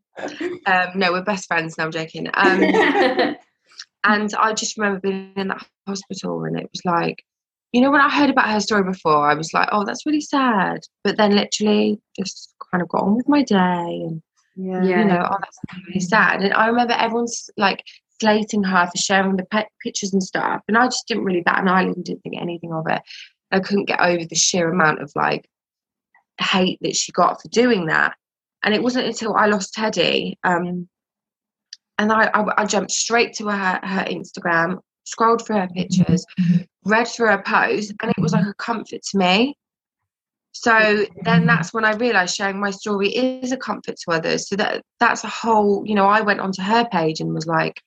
Um, 0.65 0.87
no, 0.95 1.11
we're 1.11 1.21
best 1.23 1.47
friends. 1.47 1.77
No, 1.77 1.85
I'm 1.85 1.91
joking. 1.91 2.27
Um, 2.33 2.63
and 4.03 4.33
I 4.33 4.53
just 4.53 4.77
remember 4.77 4.99
being 4.99 5.33
in 5.35 5.49
that 5.49 5.65
hospital 5.87 6.43
and 6.45 6.57
it 6.57 6.69
was 6.71 6.81
like, 6.85 7.23
you 7.71 7.81
know, 7.81 7.91
when 7.91 8.01
I 8.01 8.09
heard 8.09 8.29
about 8.29 8.49
her 8.49 8.59
story 8.59 8.83
before, 8.83 9.29
I 9.29 9.33
was 9.33 9.53
like, 9.53 9.69
oh, 9.71 9.85
that's 9.85 10.05
really 10.05 10.19
sad. 10.21 10.79
But 11.03 11.17
then 11.17 11.35
literally 11.35 12.01
just 12.19 12.53
kind 12.71 12.81
of 12.81 12.89
got 12.89 13.03
on 13.03 13.15
with 13.15 13.29
my 13.29 13.43
day 13.43 13.55
and 13.57 14.21
Yeah. 14.55 14.83
Yeah. 14.83 14.99
you 14.99 15.05
know, 15.05 15.25
oh, 15.29 15.37
that's 15.39 15.59
really 15.87 15.99
sad. 16.01 16.41
And 16.41 16.53
I 16.53 16.67
remember 16.67 16.93
everyone's 16.93 17.49
like 17.55 17.83
slating 18.21 18.63
her 18.63 18.85
for 18.85 18.97
sharing 18.97 19.35
the 19.35 19.45
pe- 19.45 19.65
pictures 19.83 20.13
and 20.13 20.23
stuff, 20.23 20.61
and 20.67 20.77
I 20.77 20.85
just 20.85 21.07
didn't 21.07 21.25
really 21.25 21.41
bat 21.41 21.59
an 21.61 21.67
eyelid 21.67 22.03
didn't 22.03 22.21
think 22.21 22.35
anything 22.39 22.71
of 22.71 22.85
it. 22.87 23.01
I 23.51 23.59
couldn't 23.59 23.85
get 23.85 23.99
over 23.99 24.23
the 24.23 24.35
sheer 24.35 24.71
amount 24.71 25.01
of 25.01 25.11
like 25.15 25.49
hate 26.39 26.79
that 26.81 26.95
she 26.95 27.11
got 27.11 27.41
for 27.41 27.49
doing 27.49 27.87
that. 27.87 28.15
And 28.63 28.73
it 28.73 28.83
wasn't 28.83 29.07
until 29.07 29.35
I 29.35 29.47
lost 29.47 29.73
Teddy, 29.73 30.37
um, 30.43 30.87
and 31.97 32.11
I, 32.11 32.29
I, 32.33 32.61
I 32.61 32.65
jumped 32.65 32.91
straight 32.91 33.33
to 33.35 33.47
her 33.47 33.79
her 33.83 34.05
Instagram, 34.05 34.79
scrolled 35.03 35.45
through 35.45 35.57
her 35.57 35.69
pictures, 35.69 36.25
read 36.85 37.07
through 37.07 37.29
her 37.29 37.43
posts, 37.45 37.91
and 38.01 38.11
it 38.11 38.21
was 38.21 38.33
like 38.33 38.45
a 38.45 38.53
comfort 38.53 39.01
to 39.11 39.17
me. 39.17 39.57
So 40.53 41.05
then 41.23 41.45
that's 41.45 41.73
when 41.73 41.85
I 41.85 41.93
realized 41.93 42.35
sharing 42.35 42.59
my 42.59 42.71
story 42.71 43.09
is 43.09 43.51
a 43.51 43.57
comfort 43.57 43.95
to 44.03 44.11
others. 44.11 44.49
So 44.49 44.55
that 44.57 44.83
that's 44.99 45.23
a 45.23 45.27
whole, 45.27 45.83
you 45.85 45.95
know, 45.95 46.05
I 46.05 46.21
went 46.21 46.41
onto 46.41 46.61
her 46.61 46.85
page 46.91 47.19
and 47.21 47.33
was 47.33 47.47
like, 47.47 47.81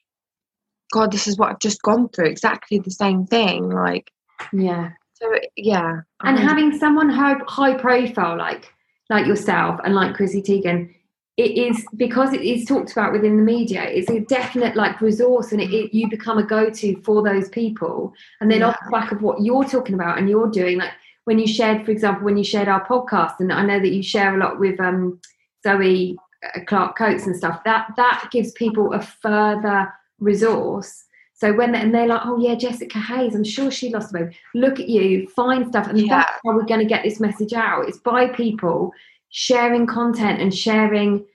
God, 0.95 1.11
this 1.11 1.27
is 1.27 1.37
what 1.37 1.51
I've 1.51 1.59
just 1.59 1.83
gone 1.83 2.09
through. 2.11 2.27
Exactly 2.27 2.79
the 2.79 2.93
same 2.93 3.27
thing. 3.27 3.69
Like, 3.69 4.13
yeah. 4.53 4.91
so 5.15 5.27
yeah. 5.57 6.03
and 6.23 6.39
I- 6.39 6.41
having 6.41 6.79
someone 6.79 7.11
high, 7.11 7.35
high 7.49 7.75
profile 7.75 8.39
like 8.39 8.73
like 9.11 9.27
yourself 9.27 9.81
and 9.85 9.93
like 9.93 10.15
Chrissy 10.15 10.41
Teigen, 10.41 10.95
it 11.37 11.59
is 11.59 11.85
because 11.97 12.33
it 12.33 12.43
is 12.43 12.65
talked 12.65 12.93
about 12.93 13.11
within 13.11 13.37
the 13.37 13.43
media. 13.43 13.83
It's 13.83 14.09
a 14.09 14.21
definite 14.21 14.77
like 14.77 15.01
resource, 15.01 15.51
and 15.51 15.61
it, 15.61 15.75
it, 15.75 15.93
you 15.93 16.09
become 16.09 16.39
a 16.39 16.45
go 16.45 16.71
to 16.71 17.03
for 17.03 17.25
those 17.25 17.49
people. 17.49 18.15
And 18.41 18.49
then 18.49 18.63
off 18.63 18.79
the 18.85 18.93
back 18.93 19.11
of 19.11 19.21
what 19.21 19.43
you're 19.43 19.65
talking 19.65 19.97
about 19.97 20.19
and 20.19 20.31
you're 20.31 20.49
doing, 20.49 20.79
like 20.79 20.93
when 21.25 21.41
you 21.41 21.49
shared, 21.49 21.85
for 21.85 21.91
example, 21.91 22.25
when 22.25 22.37
you 22.37 22.45
shared 22.45 22.69
our 22.69 22.87
podcast, 22.87 23.41
and 23.41 23.53
I 23.53 23.67
know 23.67 23.81
that 23.81 23.93
you 23.93 24.03
share 24.03 24.37
a 24.37 24.39
lot 24.39 24.61
with 24.61 24.79
um, 24.79 25.21
Zoe 25.65 26.17
uh, 26.55 26.61
Clark 26.69 26.97
Coates 26.97 27.27
and 27.27 27.35
stuff. 27.35 27.65
That 27.65 27.89
that 27.97 28.29
gives 28.31 28.53
people 28.53 28.93
a 28.93 29.03
further 29.03 29.93
resource. 30.19 31.05
So 31.37 31.53
when 31.53 31.73
they, 31.73 31.81
and 31.81 31.95
they're 31.95 32.07
like, 32.07 32.23
oh 32.25 32.39
yeah, 32.39 32.55
Jessica 32.55 32.99
Hayes, 32.99 33.35
I'm 33.35 33.45
sure 33.45 33.71
she 33.71 33.91
lost 33.91 34.15
a 34.15 34.19
baby. 34.19 34.37
Look 34.55 34.79
at 34.81 34.89
you, 34.89 35.29
find 35.29 35.67
stuff, 35.67 35.89
and 35.89 35.99
Yeah. 35.99 36.07
that's 36.19 36.31
how 36.45 36.55
we're 36.55 36.65
going 36.65 36.81
to 36.81 36.87
get 36.87 37.03
this 37.03 37.21
message 37.21 37.53
out. 37.53 37.89
It's 37.89 37.99
by 37.99 38.29
people 38.29 38.93
sharing 39.31 39.87
content 39.87 40.41
and 40.41 40.55
sharing 40.55 41.27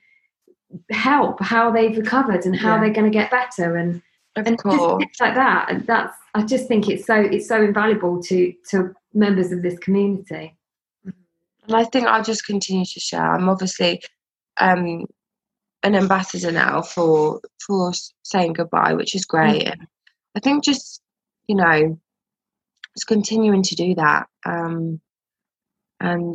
help, 0.90 1.40
how 1.42 1.70
they've 1.70 1.96
recovered 1.96 2.46
and 2.46 2.56
how 2.56 2.76
Yeah. 2.76 2.80
they're 2.80 2.92
going 2.94 3.10
to 3.12 3.18
get 3.18 3.30
better, 3.30 3.76
and 3.76 4.00
Of 4.36 4.46
and 4.46 4.56
just 4.56 4.62
course. 4.62 5.04
like 5.20 5.34
that. 5.34 5.70
And 5.70 5.86
that's 5.86 6.16
I 6.34 6.42
just 6.44 6.66
think 6.68 6.88
it's 6.88 7.04
so 7.06 7.16
it's 7.16 7.48
so 7.48 7.62
invaluable 7.62 8.22
to 8.22 8.52
to 8.70 8.94
members 9.12 9.50
of 9.52 9.62
this 9.62 9.78
community. 9.80 10.56
And 11.04 11.76
I 11.76 11.84
think 11.84 12.06
I'll 12.06 12.22
just 12.22 12.46
continue 12.46 12.84
to 12.86 13.00
share. 13.00 13.34
I'm 13.34 13.48
obviously 13.48 14.00
um, 14.58 15.04
an 15.82 15.94
ambassador 15.94 16.52
now 16.52 16.82
for 16.82 17.40
for 17.66 17.92
saying 18.22 18.52
goodbye, 18.54 18.94
which 18.94 19.14
is 19.14 19.24
great. 19.24 19.66
And 19.66 19.86
I 20.36 20.40
think 20.40 20.64
just 20.64 21.00
you 21.46 21.56
know, 21.56 21.98
just 22.96 23.06
continuing 23.06 23.62
to 23.64 23.74
do 23.74 23.94
that, 23.96 24.28
um, 24.46 25.00
and 26.00 26.34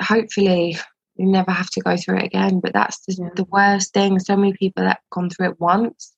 hopefully 0.00 0.76
you 1.16 1.26
never 1.26 1.50
have 1.50 1.70
to 1.70 1.80
go 1.80 1.96
through 1.96 2.18
it 2.18 2.24
again. 2.24 2.60
But 2.60 2.72
that's 2.72 3.00
the, 3.06 3.14
Yeah. 3.18 3.28
the 3.36 3.44
worst 3.44 3.92
thing. 3.94 4.18
So 4.18 4.36
many 4.36 4.52
people 4.54 4.82
that 4.84 4.88
have 4.96 5.10
gone 5.10 5.30
through 5.30 5.50
it 5.50 5.60
once, 5.60 6.14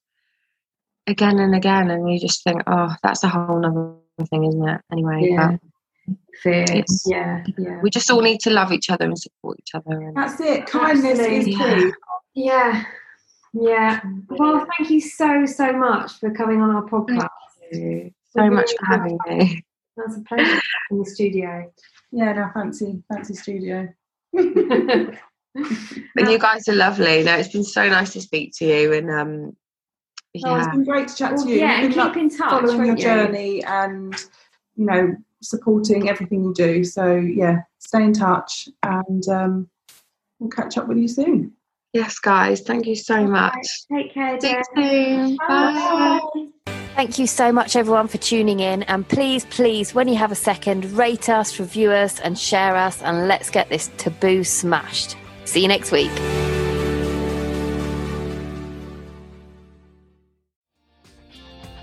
again 1.07 1.39
and 1.39 1.55
again, 1.55 1.91
and 1.91 2.11
you 2.11 2.19
just 2.19 2.43
think, 2.43 2.61
oh, 2.67 2.93
that's 3.03 3.23
a 3.23 3.27
whole 3.29 3.59
nother 3.59 3.95
thing, 4.29 4.45
isn't 4.45 4.67
it? 4.69 4.81
Anyway, 4.91 5.29
Yeah. 5.31 5.57
It's- 6.45 7.03
yeah, 7.05 7.43
yeah, 7.57 7.79
we 7.81 7.89
just 7.89 8.09
all 8.11 8.19
need 8.21 8.39
to 8.41 8.49
love 8.49 8.73
each 8.73 8.89
other 8.89 9.05
and 9.05 9.17
support 9.17 9.57
each 9.59 9.73
other. 9.75 10.01
And 10.01 10.15
That's 10.17 10.39
it. 10.41 10.65
Kindness 10.65 11.19
Absolutely. 11.19 11.37
is 11.37 11.45
key. 11.45 11.51
yeah, 11.57 11.91
yeah. 12.35 12.83
Yeah. 13.53 14.01
Well, 14.29 14.65
thank 14.77 14.89
you 14.89 14.99
so 14.99 15.45
so 15.45 15.71
much 15.73 16.19
for 16.19 16.31
coming 16.31 16.61
on 16.61 16.71
our 16.75 16.83
podcast. 16.83 17.27
you 17.71 18.11
so 18.35 18.49
much 18.49 18.71
for 18.79 18.85
having 18.85 19.17
me. 19.27 19.63
That's 19.95 20.17
a 20.17 20.21
pleasure 20.21 20.59
in 20.89 20.99
the 20.99 21.05
studio. 21.05 21.71
Yeah, 22.11 22.33
no, 22.33 22.49
fancy, 22.53 23.03
fancy 23.11 23.35
studio. 23.35 23.89
And 25.55 26.27
you 26.29 26.39
guys 26.39 26.67
are 26.67 26.73
lovely. 26.73 27.23
No, 27.23 27.35
it's 27.37 27.49
been 27.53 27.63
so 27.63 27.87
nice 27.87 28.11
to 28.13 28.21
speak 28.21 28.53
to 28.57 28.65
you. 28.65 28.93
And 28.93 29.11
um, 29.11 29.55
Oh, 30.43 30.55
it's 30.55 30.65
yeah, 30.65 30.71
been 30.71 30.83
great 30.83 31.07
to 31.09 31.15
chat 31.15 31.37
to 31.37 31.47
you. 31.47 31.57
yeah, 31.57 31.79
and 31.81 31.89
Good 31.93 31.97
luck 31.97 32.13
keep 32.15 32.23
in 32.23 32.29
touch, 32.35 32.49
following 32.49 32.85
your 32.87 32.95
you? 32.97 33.03
journey 33.03 33.63
and 33.65 34.15
you 34.75 34.85
know 34.85 35.15
supporting 35.43 36.09
everything 36.09 36.43
you 36.43 36.53
do. 36.55 36.83
So 36.83 37.15
yeah, 37.17 37.61
stay 37.77 38.03
in 38.03 38.13
touch 38.13 38.67
and 38.81 39.27
um, 39.27 39.69
we'll 40.39 40.49
catch 40.49 40.75
up 40.79 40.87
with 40.87 40.97
you 40.97 41.07
soon. 41.07 41.51
Yes, 41.93 42.19
guys, 42.19 42.61
thank 42.61 42.85
you 42.85 42.95
so 42.95 43.25
much. 43.25 43.67
Take 43.91 44.13
care, 44.13 44.39
See 44.39 44.49
Jen. 44.49 44.61
you 44.75 45.27
soon. 45.27 45.37
Bye. 45.47 46.19
Thank 46.95 47.17
you 47.17 47.25
so 47.25 47.51
much, 47.51 47.75
everyone, 47.75 48.07
for 48.07 48.19
tuning 48.19 48.59
in. 48.59 48.83
And 48.83 49.07
please, 49.07 49.45
please, 49.45 49.95
when 49.95 50.07
you 50.07 50.15
have 50.15 50.31
a 50.31 50.35
second, 50.35 50.85
rate 50.91 51.27
us, 51.27 51.59
review 51.59 51.91
us, 51.91 52.19
and 52.19 52.37
share 52.37 52.75
us. 52.75 53.01
And 53.01 53.27
let's 53.27 53.49
get 53.49 53.69
this 53.69 53.89
taboo 53.97 54.43
smashed. 54.43 55.17
See 55.45 55.61
you 55.61 55.67
next 55.67 55.91
week. 55.91 56.11